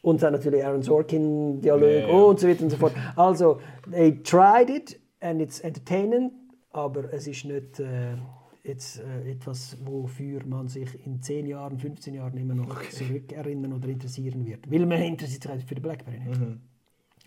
Und 0.01 0.23
dann 0.23 0.31
natürlich 0.31 0.63
Aaron 0.63 0.81
Sorkin-Dialog 0.81 1.89
ja, 1.89 2.07
ja. 2.07 2.07
und 2.07 2.39
so 2.39 2.47
weiter 2.47 2.63
und 2.63 2.69
so 2.69 2.77
fort. 2.77 2.93
Also, 3.17 3.59
they 3.91 4.23
tried 4.23 4.69
it 4.69 4.97
and 5.19 5.41
it's 5.41 5.59
entertaining, 5.59 6.31
aber 6.71 7.11
es 7.11 7.27
ist 7.27 7.43
nicht... 7.43 7.81
Äh, 7.81 8.15
jetzt 8.67 8.99
äh, 8.99 9.31
etwas, 9.31 9.77
wofür 9.83 10.45
man 10.45 10.67
sich 10.67 11.05
in 11.05 11.21
10 11.21 11.47
Jahren, 11.47 11.77
15 11.79 12.13
Jahren 12.13 12.37
immer 12.37 12.55
noch 12.55 12.69
okay. 12.69 12.89
zurückerinnern 12.89 13.73
oder 13.73 13.87
interessieren 13.87 14.45
wird. 14.45 14.69
Weil 14.69 14.85
man 14.85 15.01
interessiert 15.01 15.43
sich 15.43 15.51
halt 15.51 15.63
für 15.63 15.75
die 15.75 15.81
Blackberry 15.81 16.19
nicht. 16.19 16.39
Mhm. 16.39 16.61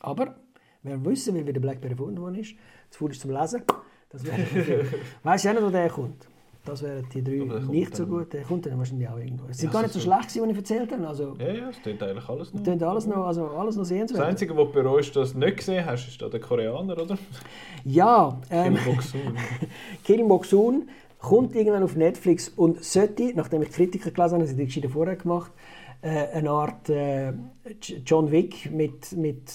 Aber 0.01 0.37
wer 0.83 1.05
wissen 1.05 1.35
will, 1.35 1.47
wie 1.47 1.53
der 1.53 1.61
Blackberry 1.61 1.95
gefunden 1.95 2.21
worden 2.21 2.37
ist, 2.37 2.55
zu 2.91 2.99
faul 2.99 3.11
ist 3.11 3.21
zum 3.21 3.31
Lesen. 3.31 3.63
Das 4.11 4.25
wäre 4.25 4.85
Weißt 5.23 5.45
du 5.45 5.49
auch 5.49 5.55
nicht, 5.55 5.65
wo 5.65 5.71
der 5.71 5.89
kommt? 5.89 6.29
Das 6.65 6.83
wären 6.83 7.07
die 7.15 7.25
drei 7.25 7.61
nicht 7.61 7.97
so 7.97 8.07
gut. 8.07 8.33
Der 8.35 8.43
kommt 8.43 8.67
dann 8.67 8.77
wahrscheinlich 8.77 9.09
auch 9.09 9.17
irgendwo. 9.17 9.47
Es 9.49 9.59
sind 9.59 9.69
ja, 9.69 9.73
gar 9.73 9.83
nicht 9.83 9.95
so 9.95 10.01
schlecht, 10.01 10.27
was 10.27 10.51
ich 10.51 10.57
erzählt 10.57 10.93
habe. 10.93 11.09
Also, 11.09 11.35
ja, 11.39 11.53
ja, 11.53 11.69
es 11.71 11.81
klingt 11.81 12.03
eigentlich 12.03 12.29
alles 12.29 12.53
noch. 12.53 12.67
Es 12.67 12.83
alles 12.83 13.07
noch, 13.07 13.27
also 13.27 13.47
alles 13.49 13.77
noch 13.77 13.85
sehenswert. 13.85 14.21
Das 14.21 14.29
Einzige, 14.29 14.55
was 14.55 14.67
du 14.67 14.73
bereust, 14.73 15.17
dass 15.17 15.33
du 15.33 15.39
nicht 15.39 15.57
gesehen 15.57 15.87
hast, 15.87 16.07
ist 16.07 16.21
der 16.21 16.41
Koreaner, 16.41 17.01
oder? 17.01 17.17
Ja. 17.85 18.39
Ähm, 18.51 18.75
Kim 18.85 18.85
Bok-soon. 18.85 19.37
Kim 20.05 20.29
Bok-soon 20.29 20.89
kommt 21.21 21.55
irgendwann 21.55 21.83
auf 21.83 21.97
Netflix 21.97 22.49
und 22.49 22.83
sollte, 22.83 23.33
nachdem 23.35 23.63
ich 23.63 23.71
Kritiker 23.71 24.11
gelesen 24.11 24.41
habe, 24.41 24.63
ich 24.63 24.81
die 24.81 24.89
vorher 24.89 25.17
gemacht, 25.17 25.53
äh, 26.03 26.29
eine 26.33 26.51
Art 26.51 26.89
äh, 26.89 27.33
John 28.05 28.31
Wick 28.31 28.71
mit, 28.73 29.13
mit 29.13 29.53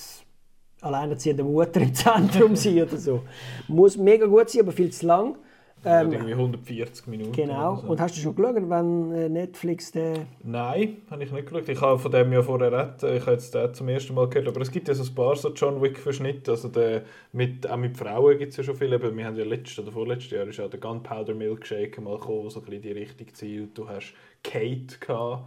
alleinerziehender 0.81 1.43
Mutter 1.43 1.81
im 1.81 1.93
Zentrum 1.93 2.55
sein 2.55 2.83
oder 2.83 2.97
so. 2.97 3.21
Muss 3.67 3.97
mega 3.97 4.27
gut 4.27 4.49
sein, 4.49 4.61
aber 4.61 4.71
viel 4.71 4.91
zu 4.91 5.07
lang. 5.07 5.37
Ähm, 5.83 6.11
irgendwie 6.11 6.33
140 6.33 7.07
Minuten. 7.07 7.31
Genau. 7.31 7.75
So. 7.75 7.87
Und 7.87 8.01
hast 8.01 8.17
du 8.17 8.21
schon 8.21 8.35
geschaut, 8.35 8.55
wenn 8.55 9.11
äh, 9.11 9.29
Netflix 9.29 9.91
den... 9.91 10.25
Nein, 10.43 10.97
habe 11.11 11.23
ich 11.23 11.31
nicht 11.31 11.47
geschaut. 11.47 11.69
Ich 11.69 11.79
habe 11.79 11.99
von 11.99 12.11
dem 12.11 12.33
ja 12.33 12.41
vorher 12.41 12.71
redet. 12.71 13.03
Ich 13.03 13.21
habe 13.21 13.33
jetzt 13.33 13.53
den 13.53 13.73
zum 13.73 13.87
ersten 13.89 14.15
Mal 14.15 14.27
gehört. 14.27 14.47
Aber 14.47 14.61
es 14.61 14.71
gibt 14.71 14.87
ja 14.87 14.95
so 14.95 15.03
ein 15.03 15.13
paar 15.13 15.35
so 15.35 15.53
John 15.53 15.81
Wick-Verschnitte. 15.81 16.51
Also 16.51 16.69
der, 16.69 17.03
mit, 17.33 17.69
auch 17.69 17.77
mit 17.77 17.97
Frauen 17.97 18.37
gibt 18.37 18.51
es 18.51 18.57
ja 18.57 18.63
schon 18.63 18.75
viele. 18.75 18.95
Aber 18.95 19.15
wir 19.15 19.25
haben 19.25 19.35
ja 19.35 19.45
letztes 19.45 19.79
oder 19.79 19.91
vorletztes 19.91 20.31
Jahr 20.31 20.47
ist 20.47 20.57
ja 20.57 20.67
der 20.67 20.79
Gunpowder 20.79 21.35
Milkshake 21.35 22.01
mal 22.01 22.17
gekommen, 22.17 22.49
so 22.49 22.59
ein 22.59 22.65
bisschen 22.65 22.81
in 22.81 22.81
die 22.81 22.91
Richtung 22.91 23.27
zielt. 23.33 23.77
Du 23.77 23.87
hast 23.87 24.13
Kate 24.43 24.97
gehabt, 24.99 25.43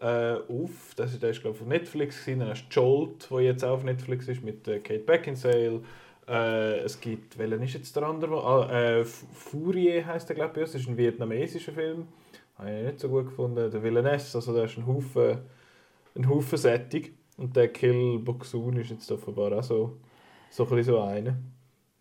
äh, 0.00 0.36
auf. 0.48 0.94
Das, 0.96 1.18
das 1.18 1.30
ist 1.30 1.42
glaube 1.42 1.56
ich 1.56 1.62
auf 1.62 1.68
Netflix 1.68 2.24
gewesen. 2.24 2.40
Dann 2.40 2.48
hast 2.50 2.68
du 2.68 2.80
Jolt, 2.80 3.30
der 3.30 3.40
jetzt 3.40 3.64
auch 3.64 3.72
auf 3.72 3.84
Netflix 3.84 4.26
ist, 4.28 4.42
mit 4.42 4.66
äh, 4.68 4.78
Kate 4.80 5.00
Beckinsale. 5.00 5.80
Äh, 6.28 6.80
es 6.80 7.00
gibt, 7.00 7.36
welcher 7.38 7.60
ist 7.62 7.74
jetzt 7.74 7.96
der 7.96 8.04
andere? 8.04 8.42
Ah, 8.42 8.70
äh, 8.70 9.04
Furie 9.04 10.04
heisst 10.04 10.28
der, 10.28 10.36
glaube 10.36 10.60
ich. 10.60 10.66
Das 10.66 10.74
ist 10.80 10.88
ein 10.88 10.96
vietnamesischer 10.96 11.72
Film. 11.72 12.06
Habe 12.56 12.70
ich 12.70 12.86
nicht 12.86 13.00
so 13.00 13.08
gut 13.08 13.26
gefunden. 13.26 13.70
Der 13.70 13.82
Villainess, 13.82 14.34
also 14.36 14.54
da 14.54 14.64
ist 14.64 14.76
ein 14.76 14.86
Haufen, 14.86 15.38
ein 16.14 16.28
Haufen 16.28 16.58
Sättig. 16.58 17.14
Und 17.36 17.56
der 17.56 17.68
Kill 17.68 18.18
Boxun 18.18 18.76
ist 18.76 18.90
jetzt 18.90 19.10
offenbar 19.10 19.52
auch 19.52 19.62
so, 19.62 19.98
so 20.50 20.68
ein 20.68 20.82
so 20.82 21.00
einer. 21.00 21.36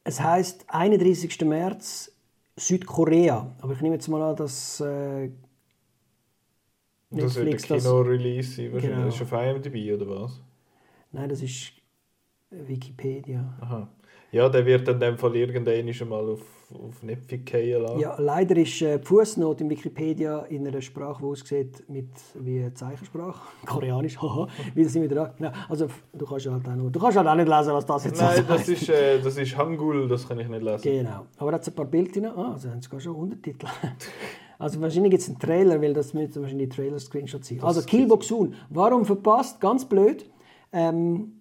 Es 0.03 0.19
heisst 0.19 0.65
31. 0.67 1.41
März 1.41 2.11
Südkorea. 2.57 3.55
Aber 3.61 3.73
ich 3.73 3.81
nehme 3.81 3.95
jetzt 3.95 4.07
mal 4.07 4.21
an, 4.21 4.35
dass 4.35 4.81
äh, 4.81 5.31
Netflix 7.09 7.63
das 7.67 7.71
wird 7.71 7.71
ein 7.71 7.79
Kino-Release 7.79 8.55
sein. 8.55 8.81
Genau. 8.81 9.05
Das 9.05 9.15
ist 9.15 9.21
auf 9.21 9.31
IMDb 9.31 9.93
oder 9.93 10.21
was? 10.21 10.41
Nein, 11.11 11.29
das 11.29 11.41
ist 11.41 11.73
Wikipedia. 12.49 13.57
Aha. 13.61 13.87
Ja, 14.31 14.47
der 14.47 14.65
wird 14.65 14.87
dann 14.87 14.95
in 14.95 15.01
dem 15.01 15.17
Fall 15.17 15.35
irgendwann 15.35 16.09
mal 16.09 16.29
auf, 16.29 16.41
auf 16.73 17.03
Netflix 17.03 17.51
fallen 17.51 17.81
lassen. 17.81 17.99
Ja, 17.99 18.15
leider 18.17 18.55
ist 18.55 18.81
äh, 18.81 18.97
die 18.97 19.05
Fußnote 19.05 19.63
in 19.63 19.69
Wikipedia 19.69 20.39
in 20.43 20.65
einer 20.65 20.81
Sprache, 20.81 21.21
die 21.21 21.25
aussieht 21.25 21.83
mit 21.89 22.07
wie 22.35 22.73
Zeichensprache, 22.73 23.41
koreanisch, 23.65 24.21
haha, 24.21 24.47
wie 24.73 24.83
das 24.85 24.95
immer 24.95 25.09
da. 25.09 25.33
Also 25.67 25.87
du 26.13 26.25
kannst 26.25 26.47
halt 26.47 26.65
auch 26.65 26.89
du 26.91 26.99
kannst 26.99 27.17
halt 27.17 27.27
auch 27.27 27.35
nicht 27.35 27.49
lesen, 27.49 27.73
was 27.73 27.85
das 27.85 28.05
jetzt 28.05 28.21
Nein, 28.21 28.45
das 28.47 28.69
ist, 28.69 28.89
äh, 28.89 29.19
das 29.19 29.35
ist 29.35 29.57
Hangul, 29.57 30.07
das 30.07 30.25
kann 30.25 30.39
ich 30.39 30.47
nicht 30.47 30.63
lesen. 30.63 30.81
Genau, 30.81 31.25
aber 31.37 31.51
da 31.51 31.57
hat 31.57 31.67
ein 31.67 31.73
paar 31.73 31.85
Bilder, 31.85 32.33
ah, 32.37 32.53
also 32.53 32.69
haben 32.69 32.81
sogar 32.81 32.99
schon 32.99 33.15
Untertitel. 33.15 33.67
Also 34.57 34.79
wahrscheinlich 34.79 35.09
gibt 35.09 35.23
es 35.23 35.27
einen 35.27 35.39
Trailer, 35.39 35.81
weil 35.81 35.91
das 35.91 36.13
müssen 36.13 36.39
wahrscheinlich 36.39 36.69
Trailer-Screenshots 36.69 37.47
sein. 37.47 37.61
Also 37.63 37.81
Killboxun, 37.81 38.53
warum 38.69 39.05
verpasst? 39.05 39.59
Ganz 39.59 39.85
blöd. 39.85 40.29
Ähm, 40.71 41.40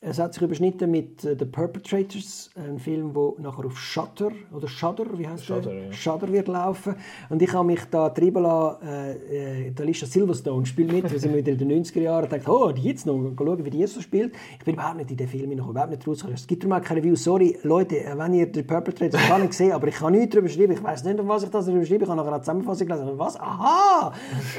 es 0.00 0.18
hat 0.18 0.34
sich 0.34 0.42
überschnitten 0.42 0.90
mit 0.90 1.24
äh, 1.24 1.34
The 1.38 1.46
Perpetrators, 1.46 2.50
ein 2.54 2.78
Film, 2.78 3.14
der 3.14 3.32
nachher 3.38 3.64
auf 3.64 3.78
Shutter 3.78 4.30
oder 4.54 4.68
Shudder, 4.68 5.06
wie 5.16 5.26
heißt 5.26 5.46
Shudder, 5.46 5.70
der? 5.70 5.86
Ja. 5.86 5.92
Shudder 5.92 6.30
wird 6.30 6.48
laufen. 6.48 6.96
Und 7.30 7.40
ich 7.40 7.50
habe 7.54 7.66
mich 7.66 7.80
da 7.90 8.10
treiben 8.10 8.42
lassen, 8.42 8.86
äh, 8.86 9.68
äh, 9.68 9.74
Alicia 9.80 10.06
Silverstone 10.06 10.66
spielt 10.66 10.92
mit, 10.92 11.10
wir 11.10 11.18
sind 11.18 11.34
wieder 11.34 11.52
in 11.52 11.58
den 11.58 11.82
90er 11.82 12.00
Jahren, 12.00 12.24
und 12.24 12.32
dachte, 12.32 12.50
oh, 12.50 12.72
die 12.72 12.82
jetzt 12.82 13.06
noch, 13.06 13.18
schauen, 13.38 13.64
wie 13.64 13.70
die 13.70 13.86
so 13.86 14.02
spielt. 14.02 14.34
Ich 14.58 14.64
bin 14.66 14.74
überhaupt 14.74 14.98
nicht 14.98 15.10
in 15.10 15.16
den 15.16 15.28
Film 15.28 15.56
noch 15.56 15.70
überhaupt 15.70 15.90
nicht 15.90 16.06
rausgekommen. 16.06 16.34
Es 16.34 16.46
gibt 16.46 16.62
darum 16.62 16.76
auch 16.76 16.84
keine 16.84 17.00
Review. 17.00 17.16
Sorry, 17.16 17.56
Leute, 17.62 18.04
äh, 18.04 18.18
wenn 18.18 18.34
ihr 18.34 18.50
The 18.52 18.62
Perpetrators 18.62 19.26
gar 19.26 19.38
nicht 19.38 19.52
gesehen 19.52 19.72
aber 19.72 19.88
ich 19.88 19.94
kann 19.94 20.12
nichts 20.12 20.34
darüber 20.34 20.50
schreiben. 20.50 20.72
Ich 20.72 20.82
weiß 20.84 21.04
nicht, 21.04 21.18
was 21.26 21.42
ich 21.42 21.48
da 21.48 21.62
darüber 21.62 21.86
schreibe. 21.86 22.04
Ich 22.04 22.10
habe 22.10 22.18
nachher 22.18 22.32
eine 22.34 22.42
Zusammenfassung 22.42 22.86
gelesen. 22.86 23.12
Was? 23.16 23.40
Aha! 23.40 24.12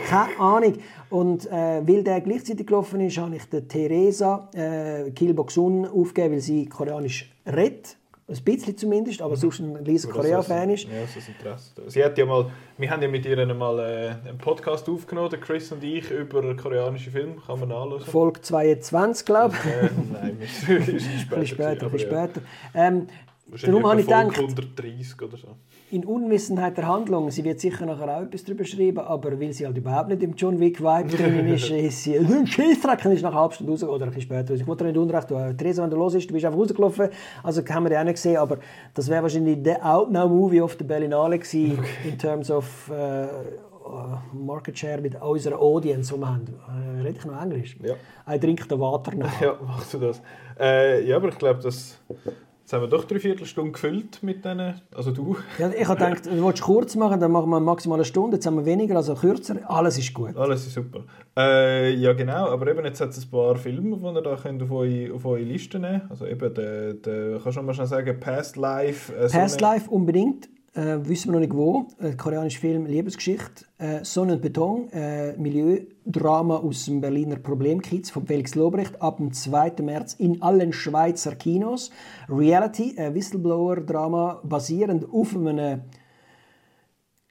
Keine 0.09 0.39
Ahnung. 0.39 0.73
Und 1.09 1.45
äh, 1.45 1.87
weil 1.87 2.03
der 2.03 2.21
gleichzeitig 2.21 2.65
gelaufen 2.65 2.99
ist, 3.01 3.17
habe 3.17 3.35
ich 3.35 3.45
der 3.45 3.67
Theresa 3.67 4.49
äh, 4.53 5.11
Kilboxun 5.27 5.85
aufgegeben, 5.85 6.35
weil 6.35 6.41
sie 6.41 6.65
koreanisch 6.67 7.29
redet. 7.45 7.97
Ein 8.29 8.43
bisschen 8.43 8.75
zumindest, 8.75 9.21
aber 9.21 9.35
mhm. 9.35 9.39
sonst 9.39 9.59
ein 9.59 9.75
riesiger 9.77 10.11
Korea-Fan 10.11 10.69
ist. 10.71 10.83
Ja, 10.83 10.89
das 11.15 11.27
Interesse. 11.29 11.71
Sie 11.87 12.03
hat 12.03 12.17
ja 12.17 12.25
mal, 12.25 12.51
wir 12.77 12.91
haben 12.91 13.01
ja 13.01 13.07
mit 13.07 13.25
ihr 13.25 13.53
mal 13.53 13.79
äh, 13.79 14.27
einen 14.27 14.37
Podcast 14.37 14.89
aufgenommen, 14.89 15.39
Chris 15.39 15.71
und 15.71 15.81
ich, 15.81 16.11
über 16.11 16.53
koreanische 16.57 17.09
Filme. 17.09 17.35
Kann 17.45 17.61
man 17.61 17.71
anschauen. 17.71 18.01
Folge 18.01 18.41
22, 18.41 19.25
glaube 19.25 19.55
ich. 19.55 19.71
Äh, 19.71 19.89
nein, 20.11 20.37
ist 20.41 20.67
ein 20.67 20.85
bisschen 20.85 20.99
später. 20.99 21.35
ein 21.35 21.39
bisschen 21.39 21.47
später. 21.47 21.85
Ein 21.85 21.91
bisschen 21.91 22.09
später. 22.09 22.41
Ähm, 22.73 23.07
Darum 23.63 23.87
habe 23.87 24.01
ich 24.01 24.07
gedacht, 24.07 24.37
130 24.37 25.21
oder 25.21 25.37
so. 25.37 25.47
in 25.89 26.03
Unwissenheit 26.03 26.77
der 26.77 26.87
Handlung, 26.87 27.31
sie 27.31 27.43
wird 27.45 27.61
sicher 27.61 27.85
nachher 27.85 28.17
auch 28.17 28.21
etwas 28.23 28.43
darüber 28.43 28.65
schreiben, 28.65 28.99
aber 28.99 29.39
weil 29.39 29.53
sie 29.53 29.65
halt 29.65 29.77
überhaupt 29.77 30.09
nicht 30.09 30.21
im 30.21 30.33
John 30.35 30.59
Wick 30.59 30.81
Vibe 30.81 31.15
drin 31.15 31.47
ist, 31.53 31.69
ist 31.69 32.03
sie 32.03 32.17
ein 32.17 32.45
Scheißdreck 32.45 33.05
und 33.05 33.13
ist 33.13 33.21
nach 33.21 33.31
einer 33.31 33.39
halben 33.39 33.53
Stunde 33.53 33.71
raus, 33.71 33.83
oder 33.83 34.05
ein 34.05 34.09
bisschen 34.09 34.23
später. 34.23 34.53
Ich 34.53 34.67
wollte 34.67 34.83
nicht 34.83 34.97
unrecht, 34.97 35.31
du, 35.31 35.53
Theresa, 35.55 35.83
wenn 35.83 35.89
du 35.89 35.95
los 35.95 36.13
bist, 36.13 36.29
du 36.29 36.33
bist 36.33 36.45
einfach 36.45 36.59
rausgelaufen, 36.59 37.09
also 37.41 37.61
haben 37.65 37.85
wir 37.85 37.93
ja 37.93 38.01
auch 38.01 38.05
nicht 38.05 38.15
gesehen, 38.15 38.37
aber 38.37 38.57
das 38.93 39.07
wäre 39.09 39.23
wahrscheinlich 39.23 39.63
der 39.63 39.85
Out-Now-Movie 39.85 40.61
auf 40.61 40.75
der 40.75 40.85
Berlinale 40.85 41.39
gewesen, 41.39 41.79
okay. 41.79 42.09
in 42.09 42.17
terms 42.17 42.51
of 42.51 42.91
uh, 42.91 43.27
Market 44.33 44.77
Share 44.77 45.01
mit 45.01 45.21
unserer 45.21 45.59
Audience, 45.59 46.13
die 46.13 46.19
wir 46.19 46.27
haben. 46.27 46.45
Äh, 46.67 47.01
rede 47.01 47.17
ich 47.17 47.25
noch 47.25 47.41
Englisch? 47.41 47.77
Ja. 47.81 47.95
Ich 48.33 48.41
trinke 48.41 48.67
den 48.67 48.79
Water 48.79 49.15
nach. 49.15 49.41
Ja, 49.41 49.57
machst 49.65 49.93
du 49.93 49.99
das. 49.99 50.21
Äh, 50.59 51.07
ja, 51.07 51.15
aber 51.15 51.29
ich 51.29 51.37
glaube, 51.37 51.61
das 51.61 51.99
Jetzt 52.67 52.73
haben 52.73 52.81
wir 52.81 52.89
doch 52.89 53.05
drei 53.05 53.17
Viertelstunden 53.17 53.71
gefüllt 53.71 54.21
mit 54.23 54.43
denen, 54.43 54.81
also 54.93 55.11
du. 55.11 55.37
Ja, 55.57 55.69
ich 55.69 55.87
habe 55.87 56.03
gedacht, 56.03 56.25
du 56.25 56.45
willst 56.45 56.61
kurz 56.61 56.97
machen, 56.97 57.17
dann 57.17 57.31
machen 57.31 57.49
wir 57.49 57.61
maximal 57.61 57.95
eine 57.95 58.03
Stunde, 58.03 58.35
jetzt 58.35 58.45
haben 58.45 58.57
wir 58.57 58.65
weniger, 58.65 58.97
also 58.97 59.15
kürzer, 59.15 59.55
alles 59.69 59.97
ist 59.97 60.13
gut. 60.13 60.35
Alles 60.35 60.67
ist 60.67 60.73
super. 60.73 61.05
Äh, 61.37 61.93
ja 61.93 62.11
genau, 62.11 62.49
aber 62.49 62.67
eben 62.67 62.83
jetzt 62.83 62.99
hat 62.99 63.11
es 63.11 63.23
ein 63.23 63.31
paar 63.31 63.55
Filme, 63.55 63.95
die 63.95 64.03
ihr 64.03 64.21
da 64.21 64.35
könnt 64.35 64.61
auf, 64.61 64.71
eure, 64.71 65.13
auf 65.13 65.23
eure 65.23 65.43
Liste 65.43 65.79
nehmen. 65.79 66.01
Also 66.09 66.25
eben, 66.25 66.53
der, 66.53 66.95
der, 66.95 67.39
kannst 67.39 67.57
du 67.57 67.61
mal 67.61 67.73
schnell 67.73 67.87
sagen, 67.87 68.19
Past 68.19 68.57
Life. 68.57 69.15
Äh, 69.15 69.29
Past 69.29 69.61
Life 69.61 69.89
unbedingt 69.89 70.49
äh, 70.77 71.07
wissen 71.07 71.29
wir 71.29 71.33
noch 71.33 71.39
nicht 71.39 71.55
wo, 71.55 71.87
äh, 71.99 72.15
koreanischer 72.15 72.59
Film 72.59 72.85
Liebesgeschichte, 72.85 73.65
äh, 73.79 74.03
Sonne 74.03 74.33
und 74.33 74.41
Beton, 74.41 74.89
äh, 74.91 75.35
Milieudrama 75.35 76.57
aus 76.57 76.85
dem 76.85 77.01
Berliner 77.01 77.37
Problemkiez 77.37 78.11
von 78.11 78.27
Felix 78.27 78.53
Lobrecht 78.53 79.01
ab 79.01 79.17
dem 79.17 79.33
2. 79.33 79.81
März 79.81 80.13
in 80.13 80.41
allen 80.41 80.71
Schweizer 80.71 81.35
Kinos. 81.35 81.89
Reality, 82.29 82.95
äh, 82.95 83.13
Whistleblower-Drama 83.13 84.41
basierend 84.43 85.07
auf 85.11 85.35
einem 85.35 85.81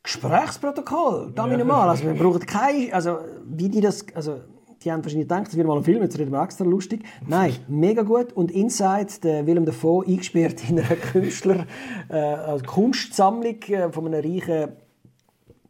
Gesprächsprotokoll. 0.03 1.33
Da 1.35 1.47
ja. 1.47 1.65
mal, 1.65 1.89
also 1.89 2.05
wir 2.05 2.15
brauchen 2.15 2.41
keine, 2.41 2.93
also 2.93 3.19
wie 3.45 3.69
die 3.69 3.81
das, 3.81 4.07
also 4.15 4.41
die 4.87 4.93
haben 4.93 5.05
wahrscheinlich 5.05 5.29
gedacht, 5.29 5.49
das 5.49 5.57
wird 5.57 5.67
mal 5.67 5.77
ein 5.77 5.85
Film, 5.85 6.01
jetzt 6.03 6.17
reden 6.17 6.31
wir 6.31 6.43
extra 6.43 6.65
lustig. 6.65 7.05
Nein, 7.27 7.55
mega 7.69 8.03
gut. 8.03 8.33
Und 8.33 8.53
Inside, 8.53 9.09
der 9.23 9.47
Willem 9.47 9.65
Dafoe, 9.65 10.07
eingesperrt 10.07 10.71
in 10.71 10.79
einer 10.79 10.95
Künstler, 10.97 11.67
äh, 12.09 12.15
also 12.17 12.65
Kunstsammlung 12.65 13.61
äh, 13.63 13.91
von 13.91 14.07
einem 14.07 14.23
reichen 14.25 14.69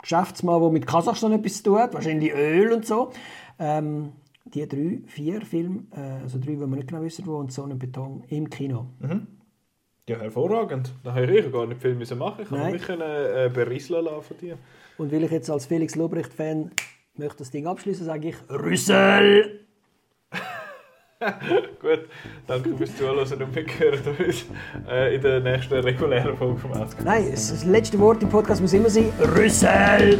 Geschäftsmann, 0.02 0.60
der 0.60 0.70
mit 0.70 0.86
Kasachstan 0.86 1.32
etwas 1.32 1.56
zu 1.56 1.62
tun 1.64 1.78
hat, 1.78 1.94
wahrscheinlich 1.94 2.32
Öl 2.34 2.72
und 2.72 2.86
so. 2.86 3.10
Ähm, 3.58 4.12
die 4.44 4.68
drei, 4.68 5.00
vier 5.06 5.40
Filme, 5.40 5.84
äh, 5.92 6.22
also 6.22 6.38
drei, 6.38 6.52
die 6.52 6.60
wir 6.60 6.66
nicht 6.66 6.88
genau 6.88 7.02
wissen, 7.02 7.26
wo, 7.26 7.36
und 7.36 7.50
Sonne 7.52 7.72
und 7.72 7.78
Beton 7.78 8.22
im 8.28 8.50
Kino. 8.50 8.86
Mhm. 9.00 9.26
Ja, 10.08 10.18
hervorragend. 10.18 10.92
Da 11.02 11.14
habe 11.14 11.26
ich 11.26 11.50
gar 11.50 11.66
nicht 11.66 11.80
viel 11.80 11.94
machen. 12.16 12.42
Ich 12.42 12.48
kann 12.48 12.70
mich 12.70 12.88
äh, 12.88 13.50
berieseln 13.52 14.06
von 14.20 14.36
dir. 14.38 14.58
Und 14.98 15.10
weil 15.10 15.24
ich 15.24 15.30
jetzt 15.30 15.50
als 15.50 15.66
Felix 15.66 15.96
Lobrecht-Fan 15.96 16.70
möchte 17.18 17.38
das 17.38 17.50
Ding 17.50 17.66
abschließen, 17.66 18.06
sage 18.06 18.28
ich 18.28 18.36
Rüssel! 18.50 19.66
Gut, 21.80 22.00
danke 22.46 22.76
fürs 22.76 22.94
Zuhören 22.96 23.18
und 23.18 23.54
wir 23.54 23.64
hören 23.78 24.16
uns 24.26 24.44
äh, 24.88 25.14
in 25.14 25.22
der 25.22 25.40
nächsten 25.40 25.74
regulären 25.74 26.36
Folge 26.36 26.58
vom 26.58 26.72
Ausgang. 26.72 27.04
Nein, 27.04 27.30
das 27.30 27.64
letzte 27.64 27.98
Wort 27.98 28.22
im 28.22 28.28
Podcast 28.28 28.60
muss 28.60 28.74
immer 28.74 28.90
sein 28.90 29.10
Rüssel! 29.34 30.18